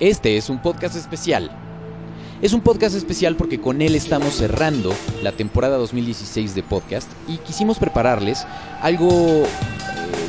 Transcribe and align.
Este 0.00 0.36
es 0.36 0.48
un 0.48 0.60
podcast 0.60 0.96
especial. 0.96 1.50
Es 2.40 2.52
un 2.52 2.60
podcast 2.60 2.96
especial 2.96 3.36
porque 3.36 3.60
con 3.60 3.82
él 3.82 3.94
estamos 3.94 4.34
cerrando 4.34 4.92
la 5.22 5.32
temporada 5.32 5.76
2016 5.76 6.54
de 6.54 6.62
podcast 6.62 7.08
y 7.28 7.36
quisimos 7.36 7.78
prepararles 7.78 8.46
algo 8.80 9.08
eh, 9.10 9.46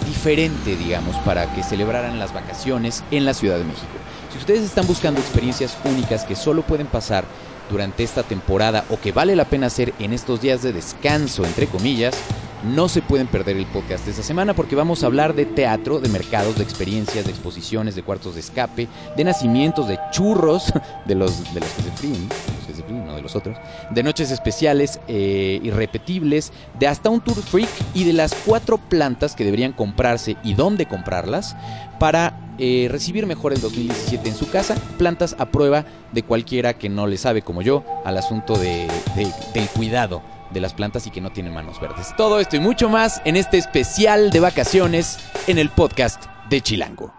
diferente, 0.05 0.75
digamos, 0.75 1.15
para 1.25 1.51
que 1.55 1.63
celebraran 1.63 2.19
las 2.19 2.33
vacaciones 2.33 3.03
en 3.09 3.25
la 3.25 3.33
Ciudad 3.33 3.57
de 3.57 3.63
México. 3.63 3.87
Si 4.31 4.37
ustedes 4.37 4.61
están 4.61 4.85
buscando 4.85 5.19
experiencias 5.19 5.77
únicas 5.85 6.25
que 6.25 6.35
solo 6.35 6.61
pueden 6.61 6.87
pasar 6.87 7.25
durante 7.71 8.03
esta 8.03 8.23
temporada 8.23 8.85
o 8.89 8.99
que 8.99 9.11
vale 9.11 9.35
la 9.35 9.45
pena 9.45 9.67
hacer 9.67 9.93
en 9.97 10.13
estos 10.13 10.41
días 10.41 10.61
de 10.61 10.73
descanso, 10.73 11.45
entre 11.45 11.67
comillas, 11.67 12.15
no 12.63 12.87
se 12.89 13.01
pueden 13.01 13.27
perder 13.27 13.57
el 13.57 13.65
podcast 13.65 14.05
de 14.05 14.11
esta 14.11 14.23
semana 14.23 14.53
porque 14.53 14.75
vamos 14.75 15.03
a 15.03 15.07
hablar 15.07 15.33
de 15.35 15.45
teatro, 15.45 15.99
de 15.99 16.09
mercados, 16.09 16.55
de 16.57 16.63
experiencias, 16.63 17.25
de 17.25 17.31
exposiciones, 17.31 17.95
de 17.95 18.03
cuartos 18.03 18.35
de 18.35 18.39
escape, 18.39 18.87
de 19.15 19.23
nacimientos, 19.23 19.87
de 19.87 19.99
churros, 20.11 20.71
de 21.05 21.15
los, 21.15 21.53
de 21.53 21.59
los 21.59 21.69
que 21.69 21.81
se 21.83 21.91
fríen, 21.91 22.29
los 22.57 22.67
que 22.67 22.73
se 22.73 22.83
fríen, 22.83 23.05
no 23.05 23.15
de 23.15 23.21
los 23.21 23.35
otros, 23.35 23.57
de 23.89 24.03
noches 24.03 24.31
especiales, 24.31 24.99
eh, 25.07 25.59
irrepetibles, 25.63 26.51
de 26.79 26.87
hasta 26.87 27.09
un 27.09 27.21
tour 27.21 27.41
freak 27.41 27.69
y 27.93 28.05
de 28.05 28.13
las 28.13 28.33
cuatro 28.45 28.77
plantas 28.77 29.35
que 29.35 29.43
deberían 29.43 29.73
comprarse 29.73 30.37
y 30.43 30.53
dónde 30.53 30.85
comprarlas 30.85 31.55
para 31.99 32.39
eh, 32.59 32.87
recibir 32.89 33.25
mejor 33.25 33.53
el 33.53 33.61
2017 33.61 34.29
en 34.29 34.35
su 34.35 34.49
casa. 34.49 34.75
Plantas 34.97 35.35
a 35.39 35.45
prueba 35.47 35.85
de 36.11 36.23
cualquiera 36.23 36.73
que 36.73 36.89
no 36.89 37.07
le 37.07 37.17
sabe 37.17 37.41
como 37.41 37.61
yo 37.61 37.83
al 38.05 38.17
asunto 38.17 38.57
de, 38.57 38.87
de- 39.15 39.33
del 39.53 39.67
cuidado 39.69 40.21
de 40.53 40.61
las 40.61 40.73
plantas 40.73 41.07
y 41.07 41.11
que 41.11 41.21
no 41.21 41.31
tienen 41.31 41.53
manos 41.53 41.79
verdes. 41.79 42.15
Todo 42.15 42.39
esto 42.39 42.55
y 42.55 42.59
mucho 42.59 42.89
más 42.89 43.21
en 43.25 43.35
este 43.35 43.57
especial 43.57 44.29
de 44.29 44.39
vacaciones 44.39 45.19
en 45.47 45.57
el 45.57 45.69
podcast 45.69 46.25
de 46.49 46.61
Chilango. 46.61 47.13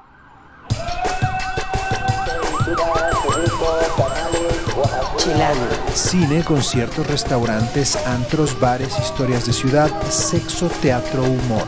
Chilango. 5.18 5.66
Cine, 5.94 6.44
conciertos, 6.44 7.06
restaurantes, 7.06 7.96
antros, 8.06 8.58
bares, 8.60 8.98
historias 8.98 9.46
de 9.46 9.52
ciudad, 9.52 9.90
sexo, 10.10 10.68
teatro, 10.82 11.22
humor. 11.22 11.66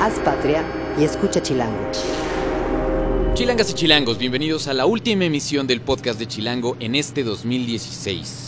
Haz 0.00 0.18
patria 0.24 0.64
y 0.98 1.04
escucha 1.04 1.42
Chilango. 1.42 1.90
Chilangas 3.34 3.70
y 3.70 3.74
chilangos, 3.74 4.18
bienvenidos 4.18 4.66
a 4.66 4.74
la 4.74 4.84
última 4.84 5.24
emisión 5.24 5.68
del 5.68 5.80
podcast 5.80 6.18
de 6.18 6.26
Chilango 6.26 6.76
en 6.80 6.96
este 6.96 7.22
2016. 7.22 8.47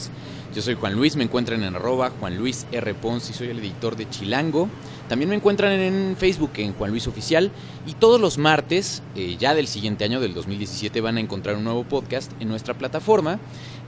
Yo 0.52 0.62
soy 0.62 0.74
Juan 0.74 0.94
Luis, 0.94 1.14
me 1.14 1.22
encuentran 1.22 1.62
en 1.62 1.76
arroba 1.76 2.10
Juan 2.18 2.36
Luis 2.36 2.66
R. 2.72 2.94
Pons 2.94 3.30
y 3.30 3.32
soy 3.32 3.50
el 3.50 3.60
editor 3.60 3.94
de 3.94 4.10
Chilango. 4.10 4.68
También 5.08 5.28
me 5.28 5.36
encuentran 5.36 5.70
en 5.72 6.16
Facebook 6.18 6.50
en 6.56 6.72
Juan 6.72 6.90
Luis 6.90 7.06
Oficial 7.06 7.52
y 7.86 7.92
todos 7.92 8.20
los 8.20 8.36
martes, 8.36 9.00
eh, 9.14 9.36
ya 9.38 9.54
del 9.54 9.68
siguiente 9.68 10.02
año, 10.02 10.20
del 10.20 10.34
2017, 10.34 11.00
van 11.00 11.18
a 11.18 11.20
encontrar 11.20 11.54
un 11.54 11.62
nuevo 11.62 11.84
podcast 11.84 12.32
en 12.40 12.48
nuestra 12.48 12.74
plataforma. 12.74 13.38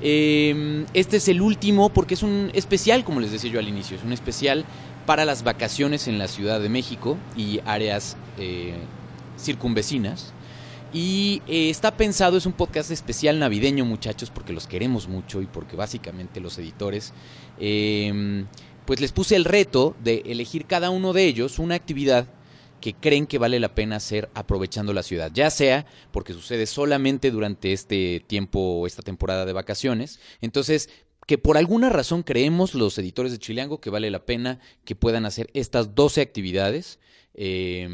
Eh, 0.00 0.84
este 0.94 1.16
es 1.16 1.26
el 1.26 1.42
último 1.42 1.88
porque 1.88 2.14
es 2.14 2.22
un 2.22 2.52
especial, 2.54 3.02
como 3.02 3.18
les 3.18 3.32
decía 3.32 3.50
yo 3.50 3.58
al 3.58 3.68
inicio, 3.68 3.96
es 3.96 4.04
un 4.04 4.12
especial 4.12 4.64
para 5.04 5.24
las 5.24 5.42
vacaciones 5.42 6.06
en 6.06 6.18
la 6.18 6.28
Ciudad 6.28 6.60
de 6.60 6.68
México 6.68 7.16
y 7.36 7.58
áreas 7.66 8.16
eh, 8.38 8.76
circunvecinas. 9.36 10.32
Y 10.92 11.40
eh, 11.48 11.70
está 11.70 11.96
pensado, 11.96 12.36
es 12.36 12.44
un 12.44 12.52
podcast 12.52 12.90
especial 12.90 13.38
navideño, 13.38 13.84
muchachos, 13.84 14.30
porque 14.30 14.52
los 14.52 14.66
queremos 14.66 15.08
mucho 15.08 15.40
y 15.40 15.46
porque 15.46 15.74
básicamente 15.74 16.40
los 16.40 16.58
editores, 16.58 17.14
eh, 17.58 18.44
pues 18.84 19.00
les 19.00 19.12
puse 19.12 19.36
el 19.36 19.46
reto 19.46 19.96
de 20.02 20.22
elegir 20.26 20.66
cada 20.66 20.90
uno 20.90 21.14
de 21.14 21.24
ellos 21.24 21.58
una 21.58 21.76
actividad 21.76 22.28
que 22.82 22.92
creen 22.92 23.26
que 23.26 23.38
vale 23.38 23.58
la 23.60 23.74
pena 23.74 23.96
hacer 23.96 24.28
aprovechando 24.34 24.92
la 24.92 25.02
ciudad, 25.02 25.30
ya 25.32 25.48
sea 25.48 25.86
porque 26.10 26.34
sucede 26.34 26.66
solamente 26.66 27.30
durante 27.30 27.72
este 27.72 28.22
tiempo 28.26 28.86
esta 28.86 29.02
temporada 29.02 29.46
de 29.46 29.52
vacaciones. 29.54 30.20
Entonces, 30.42 30.90
que 31.26 31.38
por 31.38 31.56
alguna 31.56 31.88
razón 31.88 32.22
creemos 32.22 32.74
los 32.74 32.98
editores 32.98 33.32
de 33.32 33.38
Chileango 33.38 33.80
que 33.80 33.88
vale 33.88 34.10
la 34.10 34.26
pena 34.26 34.58
que 34.84 34.96
puedan 34.96 35.24
hacer 35.24 35.48
estas 35.54 35.94
12 35.94 36.20
actividades. 36.20 36.98
Eh, 37.34 37.88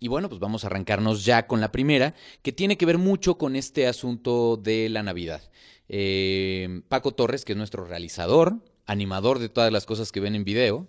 y 0.00 0.08
bueno, 0.08 0.28
pues 0.28 0.40
vamos 0.40 0.64
a 0.64 0.68
arrancarnos 0.68 1.24
ya 1.24 1.46
con 1.46 1.60
la 1.60 1.72
primera, 1.72 2.14
que 2.42 2.52
tiene 2.52 2.76
que 2.76 2.86
ver 2.86 2.98
mucho 2.98 3.36
con 3.36 3.56
este 3.56 3.86
asunto 3.86 4.56
de 4.56 4.88
la 4.88 5.02
Navidad. 5.02 5.42
Eh, 5.88 6.82
Paco 6.88 7.12
Torres, 7.12 7.44
que 7.44 7.52
es 7.52 7.58
nuestro 7.58 7.84
realizador, 7.84 8.56
animador 8.86 9.38
de 9.38 9.48
todas 9.48 9.72
las 9.72 9.86
cosas 9.86 10.12
que 10.12 10.20
ven 10.20 10.34
en 10.34 10.44
video, 10.44 10.86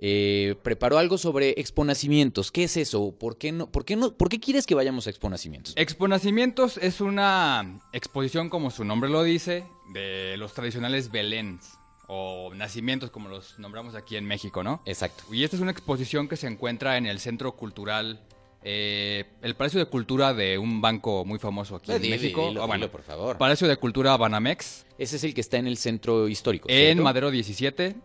eh, 0.00 0.54
preparó 0.62 0.98
algo 0.98 1.18
sobre 1.18 1.50
exponacimientos. 1.58 2.52
¿Qué 2.52 2.64
es 2.64 2.76
eso? 2.76 3.12
¿Por 3.18 3.36
qué, 3.36 3.52
no, 3.52 3.70
por, 3.70 3.84
qué 3.84 3.96
no, 3.96 4.16
¿Por 4.16 4.28
qué 4.28 4.38
quieres 4.38 4.66
que 4.66 4.74
vayamos 4.74 5.06
a 5.06 5.10
exponacimientos? 5.10 5.74
Exponacimientos 5.76 6.78
es 6.78 7.00
una 7.00 7.80
exposición, 7.92 8.48
como 8.48 8.70
su 8.70 8.84
nombre 8.84 9.10
lo 9.10 9.22
dice, 9.22 9.66
de 9.92 10.36
los 10.36 10.54
tradicionales 10.54 11.10
Beléns 11.10 11.78
o 12.06 12.52
nacimientos, 12.54 13.10
como 13.10 13.28
los 13.28 13.58
nombramos 13.58 13.94
aquí 13.94 14.16
en 14.16 14.24
México, 14.24 14.62
¿no? 14.62 14.82
Exacto. 14.86 15.24
Y 15.32 15.44
esta 15.44 15.56
es 15.56 15.62
una 15.62 15.72
exposición 15.72 16.28
que 16.28 16.36
se 16.36 16.46
encuentra 16.46 16.96
en 16.96 17.06
el 17.06 17.18
Centro 17.18 17.56
Cultural, 17.56 18.24
eh, 18.62 19.24
el 19.42 19.54
Palacio 19.54 19.78
de 19.78 19.86
Cultura 19.86 20.34
de 20.34 20.58
un 20.58 20.80
banco 20.80 21.24
muy 21.24 21.38
famoso 21.38 21.76
aquí 21.76 21.92
en 21.92 22.02
México. 22.02 22.48
dilo, 22.48 22.66
bueno, 22.66 22.86
dilo, 22.86 22.92
por 22.92 23.02
favor. 23.02 23.38
Palacio 23.38 23.68
de 23.68 23.76
Cultura 23.76 24.16
Banamex, 24.16 24.86
Ese 24.98 25.16
es 25.16 25.24
el 25.24 25.34
que 25.34 25.40
está 25.40 25.58
en 25.58 25.66
el 25.66 25.76
centro 25.76 26.28
histórico. 26.28 26.68
en 26.68 26.76
¿cierto? 26.76 27.02
Madero 27.02 27.30
17, 27.30 27.96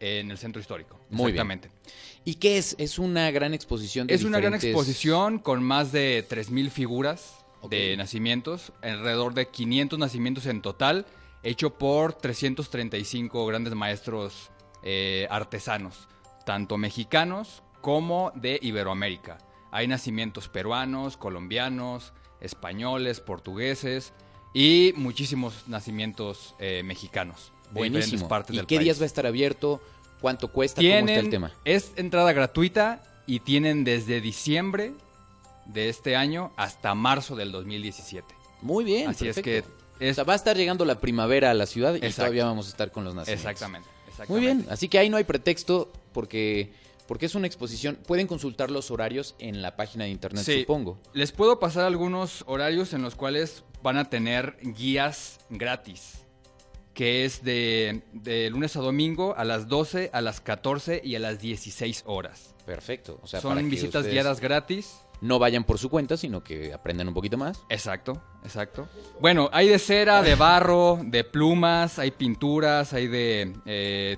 en 0.00 0.30
el 0.30 0.38
Centro 0.38 0.60
Histórico. 0.60 0.98
Muy 1.10 1.32
bien. 1.32 1.46
Exactamente. 1.46 1.70
¿Y 2.24 2.34
qué 2.34 2.58
es? 2.58 2.76
Es 2.78 2.98
una 2.98 3.30
gran 3.30 3.54
exposición 3.54 4.06
de 4.06 4.14
Es 4.14 4.24
una 4.24 4.38
gran 4.40 4.54
exposición 4.54 5.38
con 5.38 5.62
más 5.62 5.92
de 5.92 6.24
3.000 6.28 6.70
figuras 6.70 7.44
de 7.68 7.96
nacimientos, 7.96 8.72
alrededor 8.82 9.34
de 9.34 9.48
500 9.48 9.98
nacimientos 9.98 10.46
en 10.46 10.62
total, 10.62 11.06
hecho 11.42 11.78
por 11.78 12.12
335 12.12 13.46
grandes 13.46 13.74
maestros 13.74 14.50
eh, 14.82 15.26
artesanos, 15.30 16.08
tanto 16.44 16.76
mexicanos 16.76 17.62
como 17.80 18.32
de 18.34 18.58
Iberoamérica. 18.62 19.38
Hay 19.72 19.88
nacimientos 19.88 20.48
peruanos, 20.48 21.16
colombianos, 21.16 22.12
españoles, 22.40 23.18
portugueses 23.20 24.12
y 24.54 24.92
muchísimos 24.96 25.64
nacimientos 25.66 26.54
eh, 26.58 26.82
mexicanos 26.84 27.52
Buenísimo. 27.72 28.28
partes 28.28 28.54
¿Y 28.54 28.58
del 28.58 28.66
qué 28.66 28.76
país. 28.76 28.84
días 28.84 29.00
va 29.00 29.04
a 29.04 29.06
estar 29.06 29.26
abierto? 29.26 29.80
¿Cuánto 30.20 30.48
cuesta? 30.52 30.80
¿Cómo 30.80 30.94
está 30.94 31.18
el 31.20 31.30
tema? 31.30 31.52
Es 31.64 31.92
entrada 31.96 32.32
gratuita 32.32 33.02
y 33.26 33.40
tienen 33.40 33.82
desde 33.82 34.20
diciembre 34.20 34.92
de 35.66 35.88
este 35.88 36.16
año 36.16 36.52
hasta 36.56 36.94
marzo 36.94 37.34
del 37.34 37.50
2017. 37.50 38.34
Muy 38.60 38.84
bien. 38.84 39.08
Así 39.10 39.26
es 39.26 39.40
que 39.40 39.64
es 39.98 40.12
O 40.12 40.14
sea, 40.14 40.24
va 40.24 40.34
a 40.34 40.36
estar 40.36 40.56
llegando 40.56 40.84
la 40.84 41.00
primavera 41.00 41.50
a 41.50 41.54
la 41.54 41.66
ciudad 41.66 41.94
y 41.94 41.96
Exacto. 41.98 42.16
todavía 42.16 42.44
vamos 42.44 42.66
a 42.66 42.70
estar 42.70 42.92
con 42.92 43.04
los 43.04 43.14
nacimientos. 43.14 43.50
exactamente, 43.50 43.88
exactamente. 44.08 44.32
Muy 44.32 44.40
bien. 44.40 44.66
Así 44.70 44.88
que 44.88 44.98
ahí 44.98 45.08
no 45.08 45.16
hay 45.16 45.24
pretexto 45.24 45.90
porque, 46.12 46.72
porque 47.08 47.26
es 47.26 47.34
una 47.34 47.46
exposición. 47.46 47.98
Pueden 48.06 48.26
consultar 48.26 48.70
los 48.70 48.90
horarios 48.90 49.34
en 49.38 49.62
la 49.62 49.76
página 49.76 50.04
de 50.04 50.10
internet, 50.10 50.44
Sí. 50.44 50.60
supongo. 50.60 50.98
Les 51.12 51.32
puedo 51.32 51.58
pasar 51.58 51.84
algunos 51.84 52.44
horarios 52.46 52.92
en 52.92 53.02
los 53.02 53.14
cuales 53.14 53.64
van 53.82 53.96
a 53.98 54.08
tener 54.08 54.56
guías 54.62 55.38
gratis, 55.50 56.24
que 56.94 57.24
es 57.24 57.42
de, 57.42 58.02
de 58.12 58.50
lunes 58.50 58.76
a 58.76 58.80
domingo 58.80 59.34
a 59.36 59.44
las 59.44 59.66
12, 59.68 60.10
a 60.12 60.20
las 60.20 60.40
14 60.40 61.00
y 61.04 61.14
a 61.16 61.18
las 61.18 61.40
16 61.40 62.04
horas. 62.06 62.54
Perfecto. 62.66 63.18
O 63.22 63.26
sea, 63.26 63.40
Son 63.40 63.54
para 63.56 63.66
visitas 63.66 64.06
guiadas 64.06 64.40
gratis. 64.40 65.00
No 65.20 65.38
vayan 65.38 65.62
por 65.62 65.78
su 65.78 65.88
cuenta, 65.88 66.16
sino 66.16 66.42
que 66.42 66.72
aprendan 66.72 67.06
un 67.08 67.14
poquito 67.14 67.36
más. 67.38 67.62
Exacto, 67.68 68.20
exacto. 68.44 68.88
Bueno, 69.20 69.48
hay 69.52 69.68
de 69.68 69.78
cera, 69.78 70.20
de 70.20 70.34
barro, 70.34 70.98
de 71.04 71.22
plumas, 71.22 72.00
hay 72.00 72.10
pinturas, 72.10 72.92
hay 72.92 73.06
de 73.06 73.52
eh, 73.64 74.16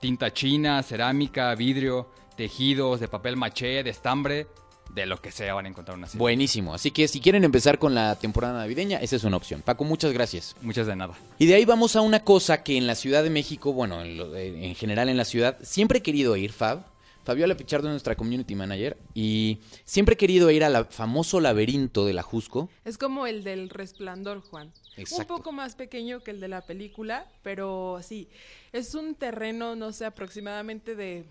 tinta 0.00 0.32
china, 0.32 0.80
cerámica, 0.84 1.52
vidrio, 1.56 2.08
tejidos, 2.36 3.00
de 3.00 3.08
papel 3.08 3.36
maché, 3.36 3.82
de 3.82 3.90
estambre, 3.90 4.46
de 4.94 5.06
lo 5.06 5.20
que 5.20 5.32
sea 5.32 5.54
van 5.54 5.66
a 5.66 5.68
encontrar 5.68 5.96
una 5.96 6.06
serie. 6.06 6.18
Buenísimo. 6.18 6.74
Así 6.74 6.90
que 6.90 7.08
si 7.08 7.20
quieren 7.20 7.42
empezar 7.44 7.78
con 7.78 7.94
la 7.94 8.16
temporada 8.16 8.58
navideña, 8.60 8.98
esa 8.98 9.16
es 9.16 9.24
una 9.24 9.36
opción. 9.36 9.62
Paco, 9.62 9.84
muchas 9.84 10.12
gracias. 10.12 10.54
Muchas 10.62 10.86
de 10.86 10.94
nada. 10.94 11.14
Y 11.38 11.46
de 11.46 11.54
ahí 11.54 11.64
vamos 11.64 11.96
a 11.96 12.00
una 12.00 12.20
cosa 12.22 12.62
que 12.62 12.76
en 12.76 12.86
la 12.86 12.94
Ciudad 12.94 13.22
de 13.22 13.30
México, 13.30 13.72
bueno, 13.72 14.02
en, 14.02 14.16
lo- 14.16 14.36
en 14.36 14.74
general 14.74 15.08
en 15.08 15.16
la 15.16 15.24
ciudad, 15.24 15.58
siempre 15.62 15.98
he 15.98 16.02
querido 16.02 16.36
ir, 16.36 16.52
Fab. 16.52 16.84
Fabiola 17.24 17.56
Pichardo 17.56 17.88
es 17.88 17.92
nuestra 17.92 18.16
community 18.16 18.54
manager 18.54 18.98
y 19.14 19.58
siempre 19.86 20.12
he 20.12 20.16
querido 20.18 20.50
ir 20.50 20.62
al 20.62 20.84
famoso 20.84 21.40
laberinto 21.40 22.04
de 22.04 22.12
la 22.12 22.22
Jusco. 22.22 22.68
Es 22.84 22.98
como 22.98 23.26
el 23.26 23.42
del 23.42 23.70
resplandor, 23.70 24.42
Juan. 24.42 24.70
Exacto. 24.98 25.32
Un 25.32 25.38
poco 25.38 25.50
más 25.52 25.74
pequeño 25.74 26.20
que 26.22 26.32
el 26.32 26.40
de 26.40 26.48
la 26.48 26.60
película, 26.66 27.26
pero 27.42 27.98
sí, 28.02 28.28
es 28.74 28.94
un 28.94 29.14
terreno, 29.14 29.74
no 29.74 29.90
sé, 29.92 30.04
aproximadamente 30.04 30.94
de 30.96 31.24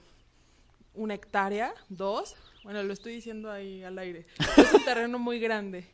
una 0.94 1.13
hectárea, 1.16 1.74
dos. 1.90 2.36
Bueno, 2.63 2.81
lo 2.84 2.94
estoy 2.94 3.13
diciendo 3.13 3.51
ahí 3.51 3.84
al 3.84 3.98
aire. 4.00 4.25
Es 4.57 4.74
un 4.74 4.86
terreno 4.86 5.19
muy 5.19 5.40
grande, 5.40 5.86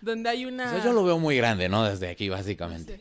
donde 0.00 0.30
hay 0.30 0.44
O 0.46 0.48
una... 0.48 0.70
sea, 0.70 0.84
yo 0.84 0.92
lo 0.92 1.04
veo 1.04 1.18
muy 1.18 1.36
grande, 1.36 1.68
¿no? 1.68 1.84
Desde 1.84 2.08
aquí, 2.08 2.28
básicamente. 2.28 3.00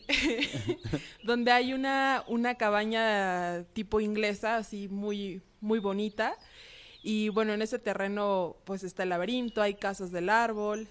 donde 1.24 1.52
hay 1.52 1.74
una, 1.74 2.24
una 2.28 2.56
cabaña 2.56 3.64
tipo 3.74 4.00
inglesa, 4.02 4.58
así 4.58 4.88
muy, 4.90 5.42
muy 5.62 5.80
bonita. 5.80 6.38
Y 7.02 7.30
bueno, 7.30 7.54
en 7.54 7.62
ese 7.62 7.80
terreno 7.80 8.56
pues 8.64 8.84
está 8.84 9.04
el 9.04 9.10
laberinto, 9.10 9.62
hay 9.62 9.74
casas 9.74 10.12
del 10.12 10.30
árbol. 10.30 10.88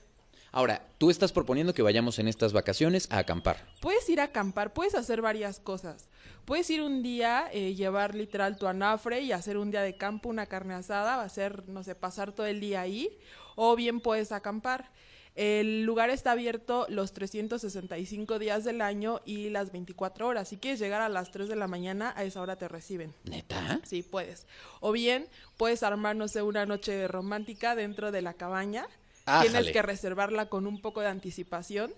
Ahora, 0.54 0.86
tú 0.98 1.08
estás 1.10 1.32
proponiendo 1.32 1.72
que 1.72 1.80
vayamos 1.80 2.18
en 2.18 2.28
estas 2.28 2.52
vacaciones 2.52 3.08
a 3.10 3.18
acampar. 3.18 3.64
Puedes 3.80 4.06
ir 4.10 4.20
a 4.20 4.24
acampar, 4.24 4.74
puedes 4.74 4.94
hacer 4.94 5.22
varias 5.22 5.58
cosas. 5.60 6.10
Puedes 6.44 6.68
ir 6.70 6.82
un 6.82 7.02
día, 7.02 7.48
eh, 7.52 7.74
llevar 7.74 8.14
literal 8.14 8.56
tu 8.56 8.66
anafre 8.66 9.20
y 9.20 9.32
hacer 9.32 9.56
un 9.56 9.70
día 9.70 9.82
de 9.82 9.96
campo, 9.96 10.28
una 10.28 10.46
carne 10.46 10.74
asada, 10.74 11.16
va 11.16 11.22
a 11.22 11.28
ser, 11.28 11.68
no 11.68 11.84
sé, 11.84 11.94
pasar 11.94 12.32
todo 12.32 12.46
el 12.46 12.60
día 12.60 12.80
ahí. 12.80 13.16
O 13.54 13.76
bien 13.76 14.00
puedes 14.00 14.32
acampar. 14.32 14.90
El 15.34 15.84
lugar 15.84 16.10
está 16.10 16.32
abierto 16.32 16.86
los 16.90 17.12
365 17.14 18.38
días 18.38 18.64
del 18.64 18.82
año 18.82 19.20
y 19.24 19.48
las 19.48 19.72
24 19.72 20.26
horas. 20.26 20.48
Si 20.48 20.58
quieres 20.58 20.78
llegar 20.78 21.00
a 21.00 21.08
las 21.08 21.30
3 21.30 21.48
de 21.48 21.56
la 21.56 21.68
mañana, 21.68 22.12
a 22.16 22.24
esa 22.24 22.42
hora 22.42 22.56
te 22.56 22.68
reciben. 22.68 23.14
¿Neta? 23.24 23.80
Sí, 23.84 24.02
puedes. 24.02 24.46
O 24.80 24.92
bien 24.92 25.28
puedes 25.56 25.82
armar, 25.82 26.16
no 26.16 26.28
sé, 26.28 26.42
una 26.42 26.66
noche 26.66 27.08
romántica 27.08 27.74
dentro 27.74 28.12
de 28.12 28.20
la 28.20 28.34
cabaña. 28.34 28.86
Ájale. 29.24 29.50
Tienes 29.50 29.72
que 29.72 29.80
reservarla 29.80 30.48
con 30.48 30.66
un 30.66 30.82
poco 30.82 31.00
de 31.00 31.06
anticipación 31.06 31.94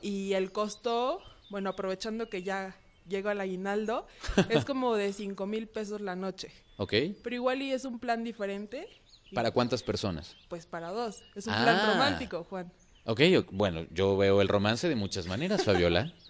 y 0.00 0.32
el 0.32 0.52
costo, 0.52 1.20
bueno, 1.50 1.70
aprovechando 1.70 2.30
que 2.30 2.42
ya 2.42 2.74
llega 3.08 3.32
el 3.32 3.40
aguinaldo, 3.40 4.06
es 4.50 4.64
como 4.64 4.94
de 4.94 5.12
5 5.12 5.46
mil 5.46 5.66
pesos 5.68 6.00
la 6.00 6.14
noche. 6.16 6.50
Ok. 6.76 6.92
Pero 7.22 7.34
igual 7.36 7.62
y 7.62 7.72
es 7.72 7.84
un 7.84 7.98
plan 7.98 8.22
diferente. 8.24 8.88
y, 9.30 9.34
¿Para 9.34 9.50
cuántas 9.50 9.82
personas? 9.82 10.36
Pues 10.48 10.66
para 10.66 10.90
dos. 10.90 11.22
Es 11.34 11.46
un 11.46 11.52
Ah. 11.54 11.62
plan 11.62 11.86
romántico, 11.94 12.44
Juan. 12.44 12.72
Ok, 13.04 13.20
bueno, 13.50 13.86
yo 13.90 14.16
veo 14.16 14.40
el 14.42 14.48
romance 14.48 14.88
de 14.88 14.94
muchas 14.94 15.26
maneras, 15.26 15.64
Fabiola. 15.64 16.12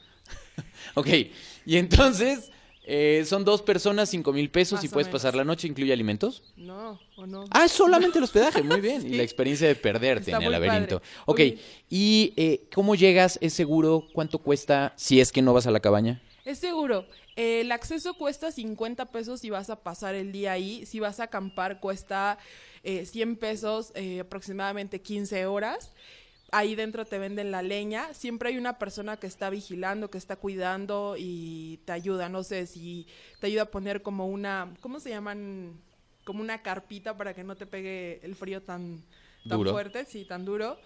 ok, 0.94 1.08
y 1.66 1.76
entonces 1.76 2.50
eh, 2.90 3.24
son 3.26 3.44
dos 3.44 3.60
personas, 3.62 4.08
cinco 4.08 4.32
mil 4.32 4.50
pesos 4.50 4.78
Más 4.78 4.84
y 4.84 4.88
puedes 4.88 5.08
pasar 5.08 5.34
la 5.34 5.44
noche, 5.44 5.68
¿incluye 5.68 5.92
alimentos? 5.92 6.42
No, 6.56 6.98
o 7.16 7.26
no. 7.26 7.44
Ah, 7.50 7.66
es 7.66 7.72
solamente 7.72 8.16
el 8.18 8.24
hospedaje, 8.24 8.62
muy 8.62 8.80
bien. 8.80 9.04
Y 9.06 9.10
Sí. 9.10 9.16
la 9.16 9.22
experiencia 9.22 9.68
de 9.68 9.74
perderte 9.74 10.30
Está 10.30 10.38
en 10.38 10.44
el 10.44 10.52
laberinto. 10.52 11.00
padre. 11.00 11.12
Ok, 11.26 11.34
Oye. 11.40 11.58
¿y 11.90 12.32
eh, 12.36 12.68
cómo 12.74 12.94
llegas? 12.94 13.38
¿Es 13.42 13.52
seguro? 13.52 14.06
¿Cuánto 14.14 14.38
cuesta 14.38 14.94
si 14.96 15.20
es 15.20 15.32
que 15.32 15.42
no 15.42 15.52
vas 15.52 15.66
a 15.66 15.70
la 15.70 15.80
cabaña? 15.80 16.22
Es 16.48 16.60
seguro. 16.60 17.04
Eh, 17.36 17.60
el 17.60 17.70
acceso 17.72 18.14
cuesta 18.14 18.50
50 18.50 19.04
pesos 19.12 19.40
si 19.40 19.50
vas 19.50 19.68
a 19.68 19.82
pasar 19.82 20.14
el 20.14 20.32
día 20.32 20.52
ahí. 20.52 20.86
Si 20.86 20.98
vas 20.98 21.20
a 21.20 21.24
acampar 21.24 21.78
cuesta 21.78 22.38
eh, 22.82 23.04
100 23.04 23.36
pesos, 23.36 23.92
eh, 23.94 24.20
aproximadamente 24.20 25.02
15 25.02 25.44
horas. 25.44 25.92
Ahí 26.50 26.74
dentro 26.74 27.04
te 27.04 27.18
venden 27.18 27.50
la 27.50 27.60
leña. 27.60 28.14
Siempre 28.14 28.48
hay 28.48 28.56
una 28.56 28.78
persona 28.78 29.18
que 29.18 29.26
está 29.26 29.50
vigilando, 29.50 30.10
que 30.10 30.16
está 30.16 30.36
cuidando 30.36 31.16
y 31.18 31.80
te 31.84 31.92
ayuda. 31.92 32.30
No 32.30 32.42
sé 32.42 32.66
si 32.66 33.06
te 33.40 33.48
ayuda 33.48 33.64
a 33.64 33.70
poner 33.70 34.00
como 34.00 34.26
una, 34.26 34.72
¿cómo 34.80 35.00
se 35.00 35.10
llaman? 35.10 35.78
Como 36.24 36.40
una 36.40 36.62
carpita 36.62 37.14
para 37.14 37.34
que 37.34 37.44
no 37.44 37.56
te 37.56 37.66
pegue 37.66 38.20
el 38.22 38.34
frío 38.34 38.62
tan, 38.62 39.02
tan 39.46 39.58
Duro. 39.58 39.72
fuerte, 39.72 40.06
sí, 40.06 40.24
tan 40.24 40.46
duro. 40.46 40.78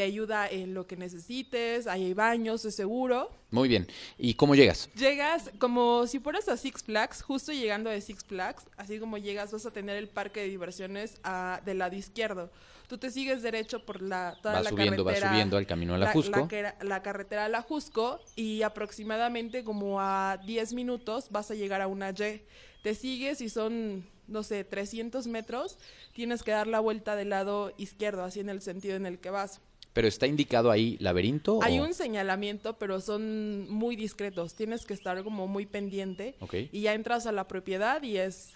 Te 0.00 0.06
ayuda 0.06 0.48
en 0.48 0.72
lo 0.72 0.86
que 0.86 0.96
necesites. 0.96 1.86
Ahí 1.86 2.06
hay 2.06 2.14
baños, 2.14 2.64
es 2.64 2.74
seguro. 2.74 3.28
Muy 3.50 3.68
bien. 3.68 3.86
¿Y 4.16 4.32
cómo 4.32 4.54
llegas? 4.54 4.88
Llegas 4.94 5.50
como 5.58 6.06
si 6.06 6.20
fueras 6.20 6.48
a 6.48 6.56
Six 6.56 6.84
Flags, 6.84 7.20
justo 7.20 7.52
llegando 7.52 7.90
de 7.90 8.00
Six 8.00 8.24
Flags, 8.24 8.64
así 8.78 8.98
como 8.98 9.18
llegas 9.18 9.52
vas 9.52 9.66
a 9.66 9.70
tener 9.72 9.98
el 9.98 10.08
parque 10.08 10.40
de 10.40 10.48
diversiones 10.48 11.20
ah, 11.22 11.60
del 11.66 11.76
lado 11.76 11.96
izquierdo. 11.96 12.50
Tú 12.88 12.96
te 12.96 13.10
sigues 13.10 13.42
derecho 13.42 13.84
por 13.84 14.00
la 14.00 14.38
toda 14.40 14.54
Va 14.54 14.62
la 14.62 14.70
subiendo, 14.70 15.04
va 15.04 15.10
carretera. 15.10 15.32
subiendo 15.32 15.56
al 15.58 15.66
camino 15.66 15.94
a 15.94 15.98
la 15.98 16.06
la, 16.06 16.12
Jusco. 16.12 16.48
la 16.80 17.02
carretera 17.02 17.44
a 17.44 17.48
la 17.50 17.60
Jusco 17.60 18.20
y 18.36 18.62
aproximadamente 18.62 19.64
como 19.64 20.00
a 20.00 20.38
10 20.46 20.72
minutos 20.72 21.26
vas 21.30 21.50
a 21.50 21.54
llegar 21.54 21.82
a 21.82 21.88
una 21.88 22.08
Y. 22.08 22.40
Te 22.82 22.94
sigues 22.94 23.42
y 23.42 23.50
son, 23.50 24.06
no 24.28 24.44
sé, 24.44 24.64
300 24.64 25.26
metros, 25.26 25.76
tienes 26.14 26.42
que 26.42 26.52
dar 26.52 26.68
la 26.68 26.80
vuelta 26.80 27.16
del 27.16 27.28
lado 27.28 27.74
izquierdo, 27.76 28.24
así 28.24 28.40
en 28.40 28.48
el 28.48 28.62
sentido 28.62 28.96
en 28.96 29.04
el 29.04 29.18
que 29.18 29.28
vas. 29.28 29.60
¿Pero 29.92 30.06
está 30.06 30.26
indicado 30.26 30.70
ahí 30.70 30.96
laberinto? 31.00 31.60
Hay 31.62 31.80
o- 31.80 31.84
un 31.84 31.94
señalamiento, 31.94 32.78
pero 32.78 33.00
son 33.00 33.68
muy 33.68 33.96
discretos. 33.96 34.54
Tienes 34.54 34.86
que 34.86 34.94
estar 34.94 35.22
como 35.24 35.48
muy 35.48 35.66
pendiente. 35.66 36.36
Y 36.72 36.82
ya 36.82 36.94
entras 36.94 37.26
a 37.26 37.32
la 37.32 37.48
propiedad 37.48 38.02
y 38.02 38.16
es 38.16 38.50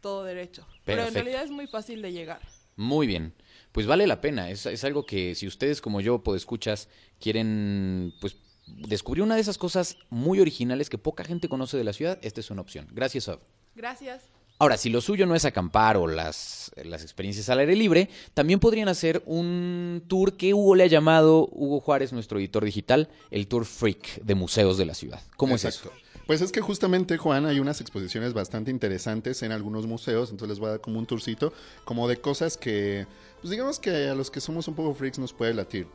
todo 0.00 0.22
derecho. 0.24 0.66
Pero 0.84 1.06
en 1.06 1.14
realidad 1.14 1.42
es 1.42 1.50
muy 1.50 1.66
fácil 1.66 2.02
de 2.02 2.12
llegar. 2.12 2.40
Muy 2.76 3.06
bien. 3.06 3.32
Pues 3.72 3.86
vale 3.86 4.06
la 4.06 4.20
pena. 4.20 4.48
Es, 4.50 4.64
es 4.66 4.84
algo 4.84 5.04
que 5.06 5.34
si 5.34 5.46
ustedes 5.46 5.80
como 5.80 6.00
yo, 6.00 6.22
escuchas, 6.36 6.88
quieren 7.18 8.12
pues 8.20 8.36
descubrir 8.66 9.22
una 9.22 9.34
de 9.34 9.40
esas 9.40 9.58
cosas 9.58 9.96
muy 10.10 10.40
originales 10.40 10.88
que 10.90 10.98
poca 10.98 11.24
gente 11.24 11.48
conoce 11.48 11.76
de 11.76 11.84
la 11.84 11.92
ciudad, 11.92 12.18
esta 12.22 12.40
es 12.40 12.50
una 12.50 12.60
opción. 12.62 12.86
Gracias, 12.92 13.28
Ab. 13.28 13.40
Gracias. 13.74 14.22
Ahora, 14.58 14.76
si 14.76 14.88
lo 14.88 15.00
suyo 15.00 15.26
no 15.26 15.34
es 15.34 15.44
acampar 15.44 15.96
o 15.96 16.06
las, 16.06 16.72
las 16.82 17.02
experiencias 17.02 17.48
al 17.50 17.58
aire 17.58 17.76
libre, 17.76 18.08
también 18.32 18.58
podrían 18.58 18.88
hacer 18.88 19.22
un 19.26 20.02
tour 20.08 20.36
que 20.36 20.54
Hugo 20.54 20.74
le 20.74 20.84
ha 20.84 20.86
llamado, 20.86 21.48
Hugo 21.52 21.80
Juárez, 21.80 22.12
nuestro 22.12 22.38
editor 22.38 22.64
digital, 22.64 23.08
el 23.30 23.48
Tour 23.48 23.66
Freak 23.66 24.22
de 24.22 24.34
museos 24.34 24.78
de 24.78 24.86
la 24.86 24.94
ciudad. 24.94 25.20
¿Cómo 25.36 25.56
es 25.56 25.64
Exacto. 25.64 25.92
eso? 25.94 26.06
Pues 26.26 26.40
es 26.40 26.50
que 26.50 26.60
justamente, 26.60 27.18
Juan, 27.18 27.46
hay 27.46 27.60
unas 27.60 27.80
exposiciones 27.80 28.32
bastante 28.32 28.70
interesantes 28.70 29.42
en 29.42 29.52
algunos 29.52 29.86
museos, 29.86 30.30
entonces 30.30 30.56
les 30.56 30.58
voy 30.58 30.68
a 30.68 30.70
dar 30.72 30.80
como 30.80 30.98
un 30.98 31.06
tourcito, 31.06 31.52
como 31.84 32.08
de 32.08 32.16
cosas 32.16 32.56
que, 32.56 33.06
pues 33.40 33.50
digamos 33.50 33.78
que 33.78 34.08
a 34.08 34.14
los 34.14 34.30
que 34.30 34.40
somos 34.40 34.66
un 34.66 34.74
poco 34.74 34.94
freaks 34.94 35.18
nos 35.18 35.32
puede 35.32 35.54
latir. 35.54 35.86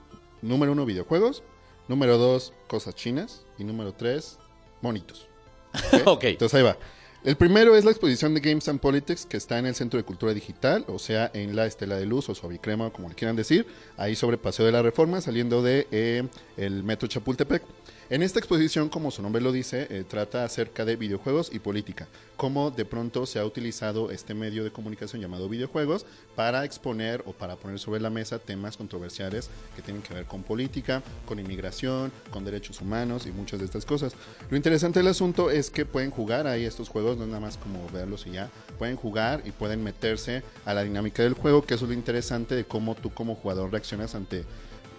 Número 0.42 0.72
uno, 0.72 0.86
videojuegos. 0.86 1.44
Número 1.88 2.18
dos, 2.18 2.54
cosas 2.68 2.96
chinas. 2.96 3.46
Y 3.58 3.64
número 3.64 3.94
tres, 3.94 4.38
monitos. 4.82 5.28
Ok. 6.06 6.24
Entonces 6.26 6.58
ahí 6.58 6.64
va. 6.64 6.78
El 7.24 7.36
primero 7.36 7.76
es 7.76 7.86
la 7.86 7.92
exposición 7.92 8.34
de 8.34 8.40
Games 8.40 8.68
and 8.68 8.80
Politics 8.80 9.28
que 9.28 9.38
está 9.38 9.60
en 9.60 9.68
el 9.68 9.76
Centro 9.76 10.00
de 10.00 10.04
Cultura 10.04 10.34
Digital, 10.34 10.86
o 10.88 10.98
sea, 10.98 11.30
en 11.36 11.56
la 11.56 11.68
Estela 11.68 11.96
de 11.96 12.08
Luz 12.08 12.28
o 12.30 12.34
Suavicrema, 12.34 12.90
como 12.90 13.10
le 13.10 13.14
quieran 13.14 13.36
decir, 13.36 13.68
ahí 13.96 14.16
sobre 14.16 14.40
Paseo 14.40 14.66
de 14.66 14.72
la 14.72 14.82
Reforma, 14.82 15.22
saliendo 15.22 15.62
de 15.62 15.88
eh, 15.92 16.24
el 16.58 16.84
Metro 16.84 17.08
Chapultepec. 17.08 17.62
En 18.12 18.24
esta 18.24 18.40
exposición, 18.40 18.90
como 18.90 19.10
su 19.10 19.22
nombre 19.22 19.42
lo 19.42 19.54
dice, 19.54 19.88
eh, 19.90 20.04
trata 20.06 20.44
acerca 20.44 20.84
de 20.84 20.98
videojuegos 20.98 21.50
y 21.54 21.60
política, 21.60 22.10
cómo 22.36 22.70
de 22.70 22.84
pronto 22.84 23.26
se 23.26 23.40
ha 23.40 23.46
utilizado 23.46 24.12
este 24.12 24.34
medio 24.34 24.66
de 24.66 24.72
comunicación 24.72 25.22
llamado 25.22 25.48
videojuegos 25.48 26.06
para 26.36 26.66
exponer 26.66 27.24
o 27.26 27.32
para 27.32 27.56
poner 27.56 27.80
sobre 27.80 28.02
la 28.02 28.10
mesa 28.10 28.38
temas 28.38 28.76
controversiales 28.76 29.50
que 29.78 29.82
tienen 29.82 30.04
que 30.04 30.14
ver 30.14 30.26
con 30.26 30.44
política, 30.44 31.02
con 31.26 31.40
inmigración, 31.40 32.12
con 32.32 32.44
derechos 32.44 32.82
humanos 32.82 33.28
y 33.28 33.32
muchas 33.32 33.60
de 33.60 33.66
estas 33.66 33.86
cosas. 33.86 34.12
Lo 34.50 34.58
interesante 34.58 35.00
del 35.00 35.08
asunto 35.08 35.50
es 35.50 35.72
que 35.72 35.86
pueden 35.86 36.12
jugar 36.12 36.48
ahí 36.48 36.66
estos 36.66 36.90
juegos, 36.90 37.16
no 37.16 37.24
es 37.24 37.30
nada 37.30 37.40
más 37.40 37.56
como 37.56 37.88
verlos 37.92 38.28
y 38.28 38.32
ya, 38.32 38.50
pueden 38.78 38.98
jugar 38.98 39.42
y 39.46 39.52
pueden 39.52 39.86
meterse 39.86 40.44
a 40.66 40.74
la 40.74 40.84
dinámica 40.84 41.24
del 41.24 41.34
juego, 41.34 41.66
que 41.66 41.76
es 41.76 41.82
lo 41.82 41.94
interesante 41.94 42.56
de 42.56 42.66
cómo 42.66 42.94
tú 42.94 43.10
como 43.14 43.36
jugador 43.36 43.72
reaccionas 43.72 44.16
ante 44.16 44.44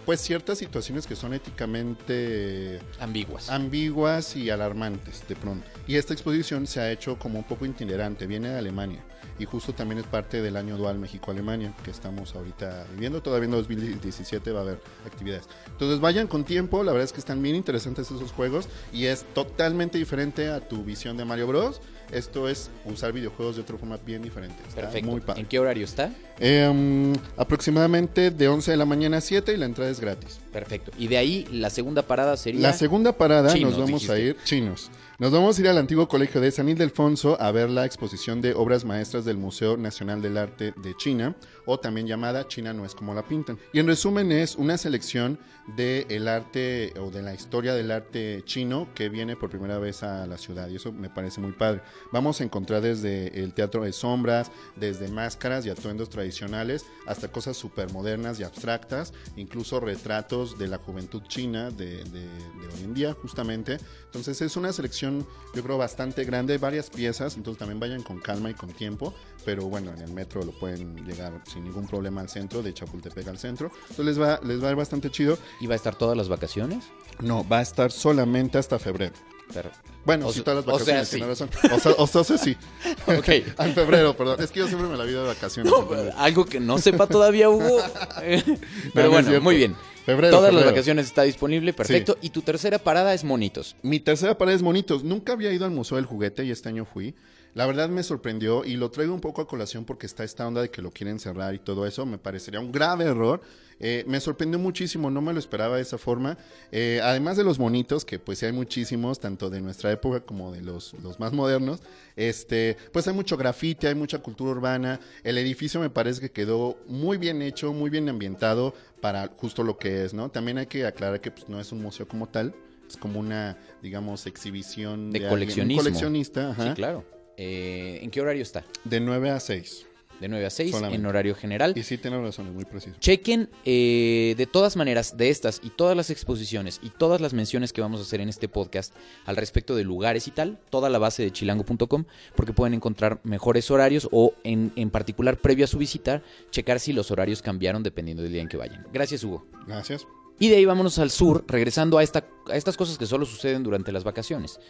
pues 0.05 0.21
ciertas 0.21 0.59
situaciones 0.59 1.07
que 1.07 1.17
son 1.17 1.35
éticamente 1.35 2.81
Ambiguas. 3.01 3.51
ambiguas 3.51 4.37
y 4.37 4.51
alarmantes 4.51 5.27
de 5.29 5.37
pronto. 5.37 5.67
Y 5.87 5.97
esta 5.97 6.13
exposición 6.13 6.67
se 6.67 6.81
ha 6.81 6.91
hecho 6.91 7.19
como 7.19 7.39
un 7.39 7.45
poco 7.45 7.67
itinerante, 7.67 8.27
viene 8.27 8.49
de 8.49 8.59
Alemania 8.59 9.05
y 9.39 9.45
justo 9.45 9.73
también 9.73 9.99
es 9.99 10.07
parte 10.07 10.43
del 10.43 10.57
año 10.57 10.77
dual 10.77 10.99
México-Alemania 10.99 11.75
que 11.85 11.91
estamos 11.91 12.35
ahorita 12.35 12.87
viviendo. 12.93 13.23
Todavía 13.23 13.47
en 13.47 13.53
2017 13.53 14.53
va 14.53 14.61
a 14.61 14.63
haber 14.63 14.81
actividades. 15.07 15.49
Entonces 15.67 16.01
vayan 16.01 16.27
con 16.27 16.45
tiempo, 16.45 16.85
la 16.85 16.93
verdad 16.93 17.05
es 17.05 17.13
que 17.13 17.21
están 17.21 17.43
bien 17.43 17.57
interesantes 17.57 18.11
esos 18.11 18.33
juegos 18.33 18.69
y 18.93 19.07
es 19.07 19.25
totalmente 19.35 19.99
diferente 19.99 20.49
a 20.49 20.61
tu 20.61 20.85
visión 20.85 21.17
de 21.17 21.25
Mario 21.25 21.47
Bros. 21.49 21.81
Esto 22.13 22.49
es 22.49 22.71
usar 22.85 23.13
videojuegos 23.13 23.57
de 23.57 23.63
otra 23.63 23.79
forma 23.79 23.97
bien 24.05 24.23
diferente. 24.23 24.57
Está 24.69 24.83
Perfecto. 24.83 25.11
muy 25.11 25.21
padre. 25.21 25.41
¿En 25.41 25.47
qué 25.49 25.59
horario 25.59 25.85
está? 25.85 26.13
Em, 26.39 27.15
aproximadamente 27.37 28.31
de 28.31 28.49
11 28.49 28.71
de 28.71 28.77
la 28.77 28.85
mañana 28.85 29.17
a 29.17 29.21
7 29.23 29.55
y 29.55 29.57
la 29.57 29.65
entrada 29.65 29.91
es 29.91 29.99
gratis. 29.99 30.42
Perfecto. 30.53 30.93
Y 30.99 31.09
de 31.09 31.17
ahí 31.17 31.47
la 31.51 31.71
segunda 31.71 32.03
parada 32.03 32.37
sería... 32.37 32.61
La 32.61 32.73
segunda 32.73 33.17
parada 33.17 33.53
Chinos, 33.53 33.73
nos 33.73 33.81
vamos 33.81 34.11
a 34.11 34.19
ir 34.19 34.37
chinos. 34.45 34.91
Nos 35.19 35.31
vamos 35.31 35.57
a 35.57 35.61
ir 35.61 35.69
al 35.69 35.79
antiguo 35.79 36.09
colegio 36.09 36.41
de 36.41 36.51
San 36.51 36.69
Ildefonso 36.69 37.41
a 37.41 37.53
ver 37.53 37.71
la 37.71 37.87
exposición 37.87 38.41
de 38.41 38.55
obras 38.55 38.85
maestras 38.85 39.25
del 39.25 39.37
Museo 39.37 39.77
Nacional 39.77 40.21
del 40.21 40.37
Arte 40.37 40.75
de 40.77 40.97
China, 40.97 41.37
o 41.65 41.79
también 41.79 42.09
llamada 42.09 42.49
China 42.49 42.73
no 42.73 42.85
es 42.85 42.95
como 42.95 43.15
la 43.15 43.23
pintan. 43.23 43.57
Y 43.73 43.79
en 43.79 43.87
resumen 43.87 44.33
es 44.33 44.57
una 44.57 44.77
selección 44.77 45.39
del 45.77 46.27
arte 46.27 46.93
o 46.99 47.13
de 47.13 47.23
la 47.23 47.35
historia 47.35 47.73
del 47.75 47.93
arte 47.93 48.43
chino 48.45 48.89
que 48.97 49.09
viene 49.09 49.37
por 49.37 49.49
primera 49.49 49.79
vez 49.79 50.03
a 50.03 50.27
la 50.27 50.37
ciudad 50.37 50.69
y 50.69 50.77
eso 50.77 50.91
me 50.91 51.09
parece 51.09 51.41
muy 51.41 51.53
padre. 51.53 51.83
Vamos 52.11 52.41
a 52.41 52.45
encontrar 52.45 52.83
desde 52.83 53.41
el 53.41 53.55
teatro 53.55 53.85
de 53.85 53.93
sombras, 53.93 54.51
desde 54.75 55.07
máscaras 55.07 55.65
y 55.65 55.71
atuendos 55.71 56.09
tradicionales 56.09 56.85
hasta 57.07 57.29
cosas 57.29 57.57
súper 57.57 57.93
modernas 57.93 58.41
y 58.41 58.43
abstractas, 58.43 59.13
incluso 59.37 59.79
retratos 59.79 60.42
de 60.59 60.69
la 60.69 60.79
juventud 60.79 61.23
china 61.29 61.71
de, 61.71 62.05
de- 62.05 62.21
de 62.29 62.67
hoy 62.75 62.85
en 62.85 62.95
día 62.95 63.15
justamente. 63.21 63.79
Entonces 64.07 64.41
es 64.43 64.57
una 64.57 64.73
selección 64.73 65.27
yo 65.55 65.63
creo 65.63 65.79
bastante 65.79 66.25
grande, 66.25 66.59
varias 66.59 66.91
piezas, 66.91 67.37
entonces 67.37 67.59
también 67.59 67.81
vayan 67.81 68.03
con 68.03 68.19
calma 68.21 68.51
y 68.51 68.55
con 68.55 68.71
tiempo, 68.73 69.15
pero 69.45 69.65
bueno, 69.67 69.93
en 69.95 70.03
el 70.03 70.13
metro 70.13 70.43
lo 70.43 70.53
pueden 70.53 71.05
llegar 71.07 71.33
sin 71.51 71.65
ningún 71.65 71.87
problema 71.87 72.21
al 72.21 72.29
centro, 72.29 72.63
de 72.63 72.75
Chapultepec 72.75 73.27
al 73.29 73.39
centro. 73.39 73.71
Entonces 73.91 74.05
les 74.05 74.21
va, 74.21 74.41
les 74.43 74.63
va 74.63 74.69
a 74.69 74.71
ir 74.73 74.77
bastante 74.77 75.11
chido. 75.11 75.39
¿Y 75.61 75.67
va 75.67 75.75
a 75.75 75.77
estar 75.77 75.95
todas 75.97 76.17
las 76.17 76.29
vacaciones? 76.29 76.85
No, 77.21 77.47
va 77.49 77.59
a 77.59 77.63
estar 77.63 77.91
solamente 77.93 78.59
hasta 78.59 78.79
febrero. 78.79 79.15
Pero, 79.53 79.71
Bueno, 80.07 80.29
O 80.29 80.33
sí, 80.33 80.41
todas 80.41 80.65
las 80.65 80.75
o 80.75 80.79
sea, 80.83 80.95
vacaciones, 80.95 81.09
sí. 81.09 81.45
razón. 81.45 81.51
O 81.99 82.07
sea, 82.07 82.23
o 82.23 82.25
sea, 82.25 82.39
sí. 82.39 82.57
ok. 83.07 83.29
En 83.59 83.75
febrero, 83.75 84.17
perdón. 84.17 84.41
Es 84.43 84.51
que 84.51 84.61
yo 84.61 84.67
siempre 84.67 84.89
me 84.89 84.97
la 84.97 85.05
vida 85.05 85.21
de 85.21 85.29
vacaciones. 85.29 85.71
febrero. 85.75 86.13
Algo 86.17 86.47
que 86.47 86.59
no 86.59 86.79
sepa 86.79 87.07
todavía 87.07 87.51
Hugo. 87.51 87.79
No, 87.83 88.91
Pero 88.95 89.07
no 89.09 89.11
bueno, 89.13 89.41
muy 89.43 89.57
bien. 89.57 89.77
Febrero, 90.05 90.37
Todas 90.37 90.53
las 90.53 90.65
vacaciones 90.65 91.07
está 91.07 91.23
disponible, 91.23 91.73
perfecto. 91.73 92.19
Y 92.21 92.31
tu 92.31 92.43
tercera 92.43 92.79
parada 92.79 93.15
es 93.15 93.23
Monitos. 93.23 93.77
Mi 93.83 94.01
tercera 94.01 94.37
parada 94.37 94.57
es 94.57 94.63
Monitos. 94.63 95.05
Nunca 95.05 95.33
había 95.33 95.53
ido 95.53 95.65
al 95.65 95.71
Museo 95.71 95.97
del 95.97 96.07
Juguete 96.07 96.45
y 96.45 96.51
este 96.51 96.69
año 96.69 96.85
fui. 96.85 97.15
La 97.55 97.67
verdad 97.67 97.89
me 97.91 98.03
sorprendió 98.03 98.65
y 98.65 98.77
lo 98.77 98.91
traigo 98.91 99.13
un 99.13 99.21
poco 99.21 99.43
a 99.43 99.47
colación 99.47 99.85
porque 99.85 100.07
está 100.07 100.25
esta 100.25 100.47
onda 100.47 100.63
de 100.63 100.71
que 100.71 100.81
lo 100.81 100.91
quieren 100.91 101.19
cerrar 101.19 101.55
y 101.55 101.59
todo 101.59 101.87
eso. 101.87 102.07
Me 102.07 102.17
parecería 102.17 102.61
un 102.61 102.73
grave 102.73 103.05
error. 103.05 103.43
Eh, 103.79 104.05
me 104.07 104.21
sorprendió 104.21 104.59
muchísimo, 104.59 105.11
no 105.11 105.21
me 105.21 105.33
lo 105.33 105.39
esperaba 105.39 105.77
de 105.77 105.83
esa 105.83 105.99
forma. 105.99 106.39
Eh, 106.71 107.01
además 107.03 107.37
de 107.37 107.45
los 107.45 107.59
monitos, 107.59 108.05
que 108.05 108.19
pues 108.19 108.39
sí 108.39 108.47
hay 108.47 108.53
muchísimos, 108.53 109.19
tanto 109.19 109.51
de 109.51 109.61
nuestra 109.61 109.91
época 109.91 110.21
como 110.21 110.53
de 110.53 110.63
los, 110.63 110.95
los 111.03 111.19
más 111.19 111.33
modernos, 111.33 111.81
este, 112.17 112.77
pues 112.93 113.07
hay 113.09 113.15
mucho 113.15 113.37
grafite, 113.37 113.89
hay 113.89 113.97
mucha 113.97 114.21
cultura 114.21 114.53
urbana. 114.53 115.01
El 115.25 115.37
edificio 115.37 115.81
me 115.81 115.91
parece 115.91 116.21
que 116.21 116.31
quedó 116.31 116.79
muy 116.87 117.19
bien 117.19 117.43
hecho, 117.43 117.73
muy 117.73 117.91
bien 117.91 118.09
ambientado 118.09 118.73
para 119.01 119.29
justo 119.37 119.63
lo 119.65 119.77
que 119.77 120.05
es, 120.05 120.15
¿no? 120.15 120.31
También 120.31 120.59
hay 120.59 120.67
que 120.67 120.87
aclarar 120.87 121.21
que 121.21 121.33
pues, 121.33 121.49
no 121.49 121.61
es 121.61 121.73
un 121.73 121.83
museo 121.83 122.07
como 122.07 122.29
tal, 122.29 122.55
es 122.89 122.97
como 122.97 123.19
una, 123.19 123.59
digamos, 123.83 124.27
exhibición 124.27 125.11
De 125.11 125.27
coleccionista, 125.27 126.51
ajá, 126.51 126.69
Sí, 126.69 126.75
claro. 126.75 127.05
Eh, 127.37 128.01
¿En 128.03 128.11
qué 128.11 128.21
horario 128.21 128.43
está? 128.43 128.65
de 128.85 129.01
9 129.01 129.31
a 129.31 129.41
6. 129.41 129.87
De 130.21 130.29
9 130.29 130.47
a 130.47 130.51
6 130.51 130.71
Solamente. 130.71 131.01
en 131.01 131.07
horario 131.07 131.35
general. 131.35 131.73
Y 131.77 131.83
sí, 131.83 131.99
tiene 131.99 132.21
razón, 132.21 132.47
es 132.47 132.53
muy 132.53 132.65
preciso. 132.65 132.95
Chequen 133.01 133.49
eh, 133.65 134.35
de 134.37 134.47
todas 134.47 134.77
maneras 134.77 135.17
de 135.17 135.31
estas 135.31 135.61
y 135.65 135.71
todas 135.71 135.97
las 135.97 136.11
exposiciones 136.11 136.79
y 136.81 136.91
todas 136.91 137.21
las 137.21 137.33
menciones 137.33 137.73
que 137.73 137.81
vamos 137.81 137.99
a 137.99 138.05
hacer 138.05 138.21
en 138.21 138.29
este 138.29 138.49
podcast 138.49 138.95
al 139.25 139.37
respecto 139.37 139.75
de 139.75 139.83
lugares 139.83 140.29
y 140.29 140.31
tal, 140.31 140.61
toda 140.71 140.91
la 140.91 140.99
base 140.99 141.25
de 141.25 141.33
chilango.com, 141.33 142.05
porque 142.37 142.53
pueden 142.53 142.75
encontrar 142.75 143.19
mejores 143.25 143.69
horarios 143.73 144.09
o 144.13 144.35
en, 144.45 144.71
en 144.77 144.91
particular 144.91 145.39
previo 145.39 145.65
a 145.65 145.69
su 145.69 145.79
visita, 145.79 146.23
checar 146.53 146.79
si 146.79 146.93
los 146.93 147.11
horarios 147.11 147.43
cambiaron 147.43 147.83
dependiendo 147.83 148.23
del 148.23 148.33
día 148.33 148.43
en 148.43 148.49
que 148.49 148.57
vayan. 148.59 148.87
Gracias 148.93 149.25
Hugo. 149.25 149.45
Gracias. 149.67 150.07
Y 150.39 150.51
de 150.51 150.57
ahí 150.57 150.65
vámonos 150.65 150.99
al 151.01 151.11
sur, 151.11 151.45
regresando 151.49 151.99
a, 151.99 152.03
esta, 152.05 152.25
a 152.49 152.57
estas 152.57 152.77
cosas 152.77 152.97
que 152.97 153.07
solo 153.07 153.27
suceden 153.27 153.65
durante 153.65 153.91
las 153.91 154.05
vacaciones. 154.05 154.61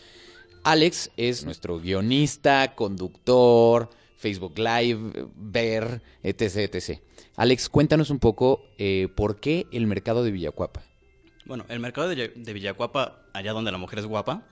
Alex 0.64 1.11
es 1.16 1.45
nuestro 1.45 1.78
guionista, 1.81 2.75
conductor, 2.75 3.90
Facebook 4.16 4.59
Live, 4.59 5.26
ver, 5.37 6.02
etc, 6.23 6.73
etc. 6.75 7.00
Alex, 7.37 7.69
cuéntanos 7.69 8.11
un 8.11 8.19
poco 8.19 8.62
eh, 8.78 9.09
por 9.14 9.40
qué 9.40 9.66
el 9.73 9.87
mercado 9.87 10.23
de 10.23 10.31
Villacuapa. 10.31 10.83
Bueno, 11.45 11.64
el 11.69 11.81
mercado 11.81 12.09
de, 12.09 12.28
de 12.28 12.52
Villacuapa, 12.52 13.23
allá 13.33 13.52
donde 13.52 13.73
la 13.73 13.78
mujer 13.78 13.99
es 13.99 14.07
guapa, 14.07 14.42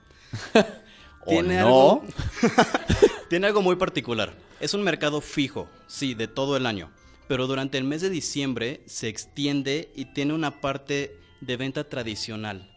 ¿O 1.25 1.29
Tiene 1.29 1.59
no? 1.59 1.67
algo- 1.67 2.03
tiene 3.29 3.47
algo 3.47 3.61
muy 3.61 3.75
particular. 3.75 4.33
Es 4.59 4.73
un 4.73 4.81
mercado 4.83 5.21
fijo, 5.21 5.69
sí, 5.87 6.13
de 6.15 6.27
todo 6.27 6.57
el 6.57 6.65
año. 6.65 6.89
Pero 7.27 7.47
durante 7.47 7.77
el 7.77 7.83
mes 7.83 8.01
de 8.01 8.09
diciembre 8.09 8.81
se 8.87 9.07
extiende 9.07 9.91
y 9.95 10.05
tiene 10.13 10.33
una 10.33 10.59
parte 10.61 11.15
de 11.39 11.57
venta 11.57 11.83
tradicional. 11.87 12.70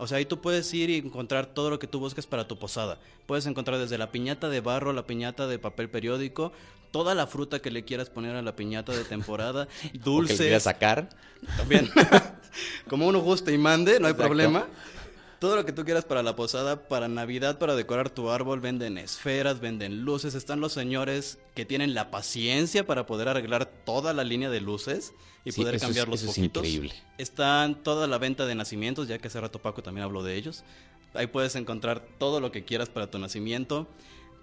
O 0.00 0.06
sea, 0.06 0.16
ahí 0.18 0.24
tú 0.24 0.40
puedes 0.40 0.72
ir 0.72 0.88
y 0.90 0.96
encontrar 0.96 1.46
todo 1.46 1.68
lo 1.68 1.78
que 1.78 1.86
tú 1.86 2.00
busques 2.00 2.26
para 2.26 2.48
tu 2.48 2.58
posada. 2.58 2.98
Puedes 3.26 3.44
encontrar 3.46 3.78
desde 3.78 3.98
la 3.98 4.10
piñata 4.10 4.48
de 4.48 4.60
barro, 4.60 4.92
la 4.94 5.06
piñata 5.06 5.46
de 5.46 5.58
papel 5.58 5.90
periódico, 5.90 6.52
toda 6.90 7.14
la 7.14 7.26
fruta 7.26 7.60
que 7.60 7.70
le 7.70 7.84
quieras 7.84 8.08
poner 8.08 8.34
a 8.34 8.42
la 8.42 8.56
piñata 8.56 8.92
de 8.92 9.04
temporada, 9.04 9.64
¿O 9.64 9.66
que 9.90 9.98
le 9.98 10.02
dulces. 10.02 10.38
quieras 10.38 10.62
sacar? 10.62 11.10
También. 11.56 11.88
Como 12.88 13.06
uno 13.06 13.20
guste 13.20 13.52
y 13.52 13.58
mande, 13.58 14.00
no 14.00 14.06
hay 14.06 14.12
Exacto. 14.12 14.26
problema. 14.28 14.66
Todo 15.40 15.56
lo 15.56 15.64
que 15.64 15.72
tú 15.72 15.84
quieras 15.86 16.04
para 16.04 16.22
la 16.22 16.36
posada, 16.36 16.86
para 16.86 17.08
Navidad, 17.08 17.58
para 17.58 17.74
decorar 17.74 18.10
tu 18.10 18.28
árbol, 18.30 18.60
venden 18.60 18.98
esferas, 18.98 19.58
venden 19.60 20.02
luces. 20.04 20.34
Están 20.34 20.60
los 20.60 20.72
señores 20.74 21.38
que 21.54 21.64
tienen 21.64 21.94
la 21.94 22.10
paciencia 22.10 22.86
para 22.86 23.06
poder 23.06 23.26
arreglar 23.28 23.64
toda 23.86 24.12
la 24.12 24.22
línea 24.22 24.50
de 24.50 24.60
luces 24.60 25.14
y 25.46 25.52
Sí, 25.52 25.62
poder 25.62 25.76
eso 25.76 25.86
es- 25.86 25.88
cambiar 25.88 26.08
los 26.08 26.20
eso 26.20 26.30
es 26.30 26.36
foquitos. 26.36 26.62
increíble. 26.62 26.94
Están 27.16 27.82
toda 27.82 28.06
la 28.06 28.18
venta 28.18 28.44
de 28.44 28.54
nacimientos, 28.54 29.08
ya 29.08 29.16
que 29.18 29.28
hace 29.28 29.40
rato 29.40 29.60
Paco 29.62 29.82
también 29.82 30.04
habló 30.04 30.22
de 30.22 30.36
ellos. 30.36 30.62
Ahí 31.14 31.26
puedes 31.26 31.56
encontrar 31.56 32.06
todo 32.18 32.38
lo 32.40 32.52
que 32.52 32.64
quieras 32.66 32.90
para 32.90 33.10
tu 33.10 33.18
nacimiento. 33.18 33.88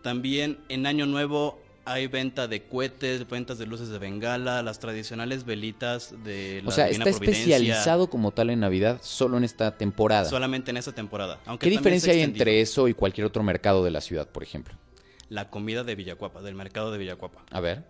También 0.01 0.59
en 0.67 0.87
Año 0.87 1.05
Nuevo 1.05 1.61
hay 1.87 2.07
venta 2.07 2.49
de 2.49 2.63
cohetes, 2.63 3.27
ventas 3.29 3.57
de 3.57 3.65
luces 3.65 3.87
de 3.87 3.97
bengala, 3.97 4.61
las 4.61 4.79
tradicionales 4.79 5.45
velitas 5.45 6.13
de 6.23 6.61
la 6.61 6.69
O 6.69 6.71
sea, 6.71 6.87
Divina 6.87 7.05
está 7.05 7.17
Providencia. 7.17 7.55
especializado 7.55 8.09
como 8.09 8.31
tal 8.31 8.49
en 8.49 8.59
Navidad 8.59 8.99
solo 9.01 9.37
en 9.37 9.45
esta 9.45 9.77
temporada. 9.77 10.25
Solamente 10.25 10.71
en 10.71 10.77
esa 10.77 10.91
temporada. 10.91 11.39
Aunque 11.45 11.65
¿Qué 11.65 11.69
diferencia 11.69 12.11
hay 12.11 12.21
entre 12.21 12.59
eso 12.59 12.89
y 12.89 12.93
cualquier 12.93 13.25
otro 13.25 13.41
mercado 13.41 13.85
de 13.85 13.91
la 13.91 14.01
ciudad, 14.01 14.27
por 14.27 14.43
ejemplo? 14.43 14.75
La 15.29 15.49
comida 15.49 15.85
de 15.85 15.95
Villacuapa, 15.95 16.41
del 16.41 16.55
mercado 16.55 16.91
de 16.91 16.97
Villacuapa. 16.97 17.45
A 17.51 17.61
ver. 17.61 17.85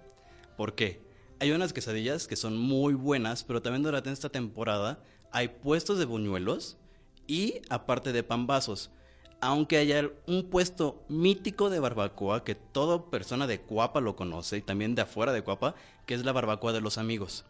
¿Por 0.57 0.75
qué? 0.75 1.01
Hay 1.39 1.51
unas 1.51 1.73
quesadillas 1.73 2.27
que 2.27 2.35
son 2.35 2.55
muy 2.55 2.93
buenas, 2.93 3.43
pero 3.43 3.63
también 3.63 3.81
durante 3.81 4.11
esta 4.11 4.29
temporada 4.29 4.99
hay 5.31 5.47
puestos 5.47 5.97
de 5.97 6.05
buñuelos 6.05 6.77
y 7.25 7.61
aparte 7.69 8.11
de 8.11 8.21
pambazos. 8.21 8.91
Aunque 9.39 9.77
haya 9.77 10.09
un 10.25 10.49
puesto 10.49 11.03
mítico 11.09 11.69
de 11.69 11.79
barbacoa 11.79 12.43
que 12.43 12.55
toda 12.55 13.09
persona 13.09 13.45
de 13.45 13.61
Cuapa 13.61 14.01
lo 14.01 14.15
conoce 14.15 14.57
y 14.57 14.61
también 14.61 14.95
de 14.95 15.03
afuera 15.03 15.31
de 15.31 15.43
Cuapa, 15.43 15.75
que 16.05 16.15
es 16.15 16.25
la 16.25 16.31
barbacoa 16.31 16.73
de 16.73 16.81
los 16.81 16.97
amigos. 16.97 17.45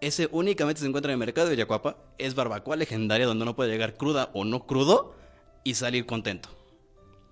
Ese 0.00 0.28
únicamente 0.32 0.80
se 0.80 0.86
encuentra 0.86 1.12
en 1.12 1.14
el 1.14 1.26
mercado 1.26 1.48
de 1.48 1.56
Villacuapa, 1.56 1.96
es 2.16 2.34
barbacoa 2.34 2.76
legendaria 2.76 3.26
donde 3.26 3.42
uno 3.42 3.54
puede 3.54 3.70
llegar 3.70 3.96
cruda 3.96 4.30
o 4.32 4.44
no 4.44 4.66
crudo 4.66 5.14
y 5.62 5.74
salir 5.74 6.06
contento. 6.06 6.48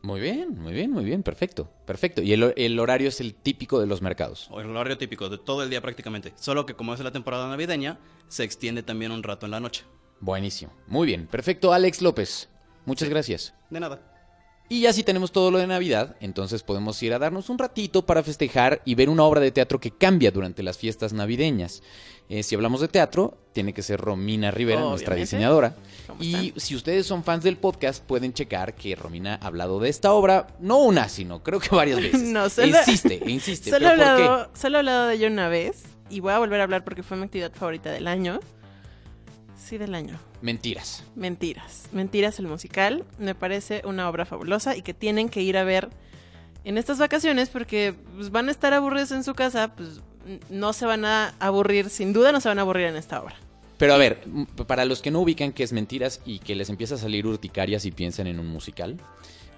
Muy 0.03 0.21
bien, 0.21 0.59
muy 0.59 0.75
bien, 0.75 0.91
muy 0.91 1.05
bien, 1.05 1.23
perfecto, 1.23 1.71
perfecto. 1.87 2.21
Y 2.23 2.33
el, 2.33 2.53
el 2.57 2.79
horario 2.79 3.09
es 3.09 3.21
el 3.21 3.35
típico 3.35 3.81
de 3.81 3.87
los 3.87 4.03
mercados. 4.03 4.51
El 4.53 4.77
horario 4.77 4.99
típico 4.99 5.29
de 5.29 5.39
todo 5.39 5.63
el 5.63 5.71
día 5.71 5.81
prácticamente. 5.81 6.33
Solo 6.37 6.67
que 6.67 6.75
como 6.75 6.95
es 6.95 7.01
la 7.01 7.11
temporada 7.11 7.49
navideña, 7.49 7.99
se 8.29 8.45
extiende 8.45 8.83
también 8.83 9.13
un 9.13 9.23
rato 9.23 9.47
en 9.47 9.53
la 9.53 9.61
noche. 9.61 9.85
Buenísimo, 10.21 10.73
muy 10.89 11.07
bien, 11.07 11.27
perfecto, 11.27 11.73
Alex 11.73 12.03
López. 12.03 12.49
Muchas 12.89 13.09
gracias. 13.11 13.53
De 13.69 13.79
nada. 13.81 14.01
Y 14.71 14.81
ya 14.83 14.93
si 14.95 15.03
tenemos 15.03 15.31
todo 15.31 15.51
lo 15.51 15.59
de 15.59 15.67
Navidad, 15.67 16.17
entonces 16.21 16.63
podemos 16.63 17.03
ir 17.03 17.13
a 17.13 17.19
darnos 17.19 17.49
un 17.51 17.59
ratito 17.59 18.05
para 18.05 18.23
festejar 18.23 18.81
y 18.87 18.95
ver 18.95 19.09
una 19.11 19.25
obra 19.25 19.41
de 19.43 19.51
teatro 19.51 19.79
que 19.79 19.91
cambia 19.91 20.31
durante 20.31 20.63
las 20.63 20.77
fiestas 20.79 21.13
navideñas. 21.13 21.83
Eh, 22.31 22.43
si 22.43 22.55
hablamos 22.55 22.81
de 22.81 22.89
teatro, 22.89 23.39
tiene 23.53 23.73
que 23.75 23.83
ser 23.83 24.01
Romina 24.01 24.51
Rivera, 24.51 24.81
nuestra 24.81 25.15
diseñadora. 25.15 25.75
¿Cómo 26.07 26.23
Y 26.23 26.55
si 26.57 26.75
ustedes 26.75 27.07
son 27.07 27.25
fans 27.25 27.45
del 27.45 27.57
podcast, 27.59 28.03
pueden 28.05 28.33
checar 28.33 28.75
que 28.75 28.95
Romina 28.95 29.39
ha 29.41 29.47
hablado 29.47 29.81
de 29.81 29.91
esta 29.91 30.13
obra, 30.15 30.47
no 30.61 30.79
una, 30.79 31.11
sino 31.11 31.43
creo 31.43 31.61
que 31.61 31.75
varias 31.75 32.01
veces. 32.01 32.23
No, 32.25 32.49
solo- 32.49 32.69
insiste, 32.69 33.23
insiste. 33.27 33.71
Solo 33.71 33.87
he, 33.87 33.91
hablado, 33.91 34.51
solo 34.55 34.77
he 34.77 34.79
hablado 34.81 35.07
de 35.09 35.15
ella 35.15 35.29
una 35.29 35.49
vez 35.49 35.83
y 36.11 36.21
voy 36.21 36.33
a 36.33 36.39
volver 36.39 36.61
a 36.61 36.65
hablar 36.65 36.85
porque 36.85 37.03
fue 37.03 37.17
mi 37.19 37.25
actividad 37.25 37.53
favorita 37.53 37.91
del 37.91 38.07
año. 38.07 38.41
Sí, 39.59 39.77
del 39.77 39.95
año. 39.95 40.19
Mentiras. 40.41 41.03
Mentiras. 41.17 41.89
Mentiras 41.93 42.39
el 42.39 42.47
musical. 42.47 43.05
Me 43.19 43.35
parece 43.35 43.83
una 43.85 44.09
obra 44.09 44.25
fabulosa 44.25 44.77
y 44.77 44.83
que 44.83 44.95
tienen 44.95 45.29
que 45.29 45.43
ir 45.43 45.59
a 45.59 45.65
ver 45.65 45.91
en 46.65 46.79
estas 46.79 46.99
vacaciones 46.99 47.49
porque 47.49 47.95
pues, 48.17 48.31
van 48.31 48.49
a 48.49 48.53
estar 48.53 48.73
aburridos 48.73 49.11
en 49.13 49.25
su 49.25 49.35
casa, 49.35 49.75
pues 49.75 50.01
no 50.51 50.73
se 50.73 50.87
van 50.87 51.05
a 51.05 51.35
aburrir, 51.39 51.91
sin 51.91 52.13
duda 52.13 52.33
no 52.33 52.41
se 52.41 52.49
van 52.49 52.59
a 52.59 52.63
aburrir 52.63 52.87
en 52.87 52.97
esta 52.97 53.21
obra. 53.21 53.37
Pero 53.79 53.95
a 53.95 53.97
ver, 53.97 54.21
para 54.67 54.85
los 54.85 55.01
que 55.03 55.11
no 55.11 55.21
ubican 55.21 55.53
qué 55.53 55.63
es 55.63 55.73
mentiras 55.73 56.21
y 56.25 56.41
que 56.41 56.55
les 56.57 56.69
empieza 56.69 56.97
a 56.97 56.99
salir 56.99 57.27
urticarias 57.27 57.85
y 57.85 57.93
piensan 57.93 58.27
en 58.27 58.41
un 58.41 58.47
musical, 58.49 58.97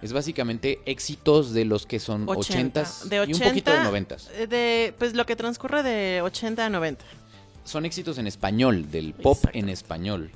es 0.03 0.13
básicamente 0.13 0.81
éxitos 0.87 1.53
de 1.53 1.65
los 1.65 1.87
que 1.87 1.99
son 2.01 2.29
80. 2.29 2.83
80s 2.83 3.05
De 3.05 3.17
y 3.17 3.33
un 3.33 3.39
poquito 3.41 3.71
de 3.71 3.79
80, 3.79 3.91
90s. 3.91 4.29
eh, 4.35 4.47
De, 4.47 4.95
pues 4.99 5.15
lo 5.15 5.27
que 5.27 5.37
transcurre 5.37 5.83
de 5.83 6.23
80 6.23 6.67
a 6.67 6.69
90. 6.71 7.05
Son 7.71 7.85
éxitos 7.87 8.19
en 8.19 8.27
español, 8.27 8.91
del 8.91 9.15
pop 9.15 9.37
Exacto. 9.37 9.59
en 9.59 9.69
español. 9.69 10.31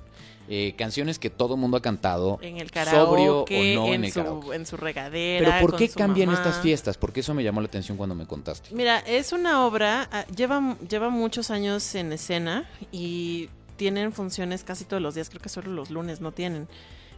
Eh, 0.49 0.75
canciones 0.77 1.19
que 1.19 1.31
todo 1.31 1.57
mundo 1.57 1.79
ha 1.79 1.83
cantado, 1.83 2.39
En 2.43 2.59
el 2.59 2.69
sobrio 2.71 3.41
o 3.41 3.47
no 3.49 3.87
en, 3.87 3.95
en, 3.95 4.05
el 4.05 4.13
su, 4.13 4.21
karaoke. 4.21 4.55
en 4.55 4.67
su 4.67 4.77
regadera. 4.77 5.47
Pero 5.47 5.61
¿por 5.61 5.71
con 5.71 5.79
qué 5.79 5.89
su 5.89 5.99
cambian 5.99 6.27
mamá. 6.29 6.39
estas 6.39 6.61
fiestas? 6.61 6.99
Porque 6.99 7.21
eso 7.21 7.33
me 7.33 7.43
llamó 7.43 7.61
la 7.63 7.67
atención 7.67 7.97
cuando 7.97 8.15
me 8.15 8.27
contaste. 8.27 8.69
Mira, 8.75 8.99
es 9.01 9.33
una 9.33 9.65
obra, 9.67 10.09
ah, 10.13 10.27
lleva, 10.37 10.77
lleva 10.89 11.09
muchos 11.09 11.51
años 11.51 11.95
en 11.95 12.13
escena 12.13 12.69
y 12.93 13.49
tienen 13.77 14.13
funciones 14.13 14.65
casi 14.65 14.85
todos 14.85 15.03
los 15.03 15.15
días, 15.15 15.31
creo 15.31 15.41
que 15.41 15.49
solo 15.49 15.73
los 15.73 15.91
lunes 15.91 16.21
no 16.21 16.31
tienen. 16.31 16.69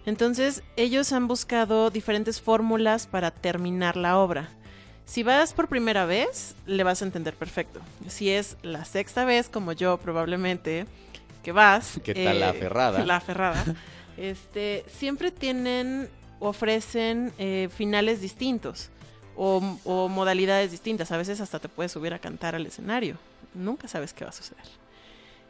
Entonces, 0.06 0.62
ellos 0.76 1.12
han 1.12 1.26
buscado 1.26 1.90
diferentes 1.90 2.40
fórmulas 2.40 3.08
para 3.08 3.32
terminar 3.32 3.96
la 3.96 4.18
obra. 4.18 4.50
Si 5.06 5.22
vas 5.22 5.54
por 5.54 5.68
primera 5.68 6.04
vez, 6.04 6.56
le 6.66 6.82
vas 6.82 7.00
a 7.00 7.04
entender 7.04 7.34
perfecto. 7.34 7.80
Si 8.08 8.30
es 8.30 8.56
la 8.62 8.84
sexta 8.84 9.24
vez, 9.24 9.48
como 9.48 9.72
yo 9.72 9.98
probablemente, 9.98 10.86
que 11.44 11.52
vas... 11.52 12.00
¿Qué 12.04 12.12
tal 12.12 12.40
la 12.40 12.50
aferrada? 12.50 13.04
La 13.06 13.16
aferrada. 13.16 13.64
este, 14.16 14.84
siempre 14.92 15.30
tienen, 15.30 16.10
ofrecen 16.40 17.32
eh, 17.38 17.68
finales 17.74 18.20
distintos 18.20 18.90
o, 19.36 19.78
o 19.84 20.08
modalidades 20.08 20.72
distintas. 20.72 21.12
A 21.12 21.16
veces 21.16 21.40
hasta 21.40 21.60
te 21.60 21.68
puedes 21.68 21.92
subir 21.92 22.12
a 22.12 22.18
cantar 22.18 22.56
al 22.56 22.66
escenario. 22.66 23.16
Nunca 23.54 23.86
sabes 23.86 24.12
qué 24.12 24.24
va 24.24 24.30
a 24.30 24.34
suceder. 24.34 24.66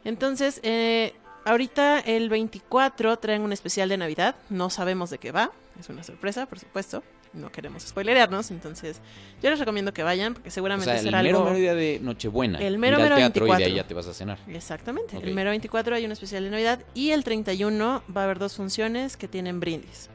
Entonces, 0.05 0.59
eh, 0.61 1.15
ahorita 1.45 1.99
el 1.99 2.29
24 2.29 3.17
traen 3.17 3.41
un 3.41 3.51
especial 3.51 3.89
de 3.89 3.97
Navidad. 3.97 4.35
No 4.49 4.69
sabemos 4.69 5.09
de 5.09 5.17
qué 5.17 5.31
va. 5.31 5.51
Es 5.79 5.89
una 5.89 6.03
sorpresa, 6.03 6.45
por 6.45 6.59
supuesto. 6.59 7.03
No 7.33 7.51
queremos 7.51 7.83
spoilerearnos, 7.83 8.51
entonces 8.51 8.99
yo 9.41 9.49
les 9.49 9.59
recomiendo 9.59 9.93
que 9.93 10.03
vayan 10.03 10.33
porque 10.33 10.49
O 10.49 10.51
seguramente 10.51 10.91
sea, 10.91 10.99
el 10.99 11.05
será 11.05 11.21
mero, 11.21 11.39
algo... 11.39 11.49
mero 11.49 11.59
día 11.59 11.75
de 11.75 11.99
Nochebuena. 12.01 12.59
El 12.59 12.77
mero, 12.77 12.97
al 12.97 13.03
mero 13.03 13.15
y 13.15 13.19
de 13.19 13.23
24. 13.25 13.65
ahí 13.65 13.73
ya 13.75 13.87
te 13.87 13.93
vas 13.93 14.07
a 14.07 14.13
cenar. 14.13 14.39
Exactamente. 14.47 15.17
El 15.17 15.33
mero 15.33 15.49
24 15.51 15.95
hay 15.95 16.05
un 16.05 16.11
especial 16.11 16.43
de 16.43 16.49
Navidad 16.49 16.79
y 16.93 17.11
el 17.11 17.23
31 17.23 18.03
va 18.15 18.21
a 18.21 18.23
haber 18.23 18.39
dos 18.39 18.55
funciones 18.55 19.17
que 19.17 19.27
tienen 19.27 19.59
brindis. 19.59 20.09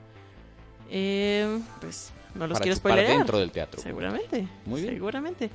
Eh, 0.90 1.58
pues 1.80 2.12
no 2.34 2.46
los 2.46 2.54
para 2.54 2.62
quiero 2.62 2.76
spoilerear. 2.76 3.18
dentro 3.18 3.38
del 3.38 3.50
teatro. 3.50 3.80
Seguramente. 3.80 4.46
Muy 4.66 4.80
bien. 4.82 4.94
Seguramente. 4.94 5.50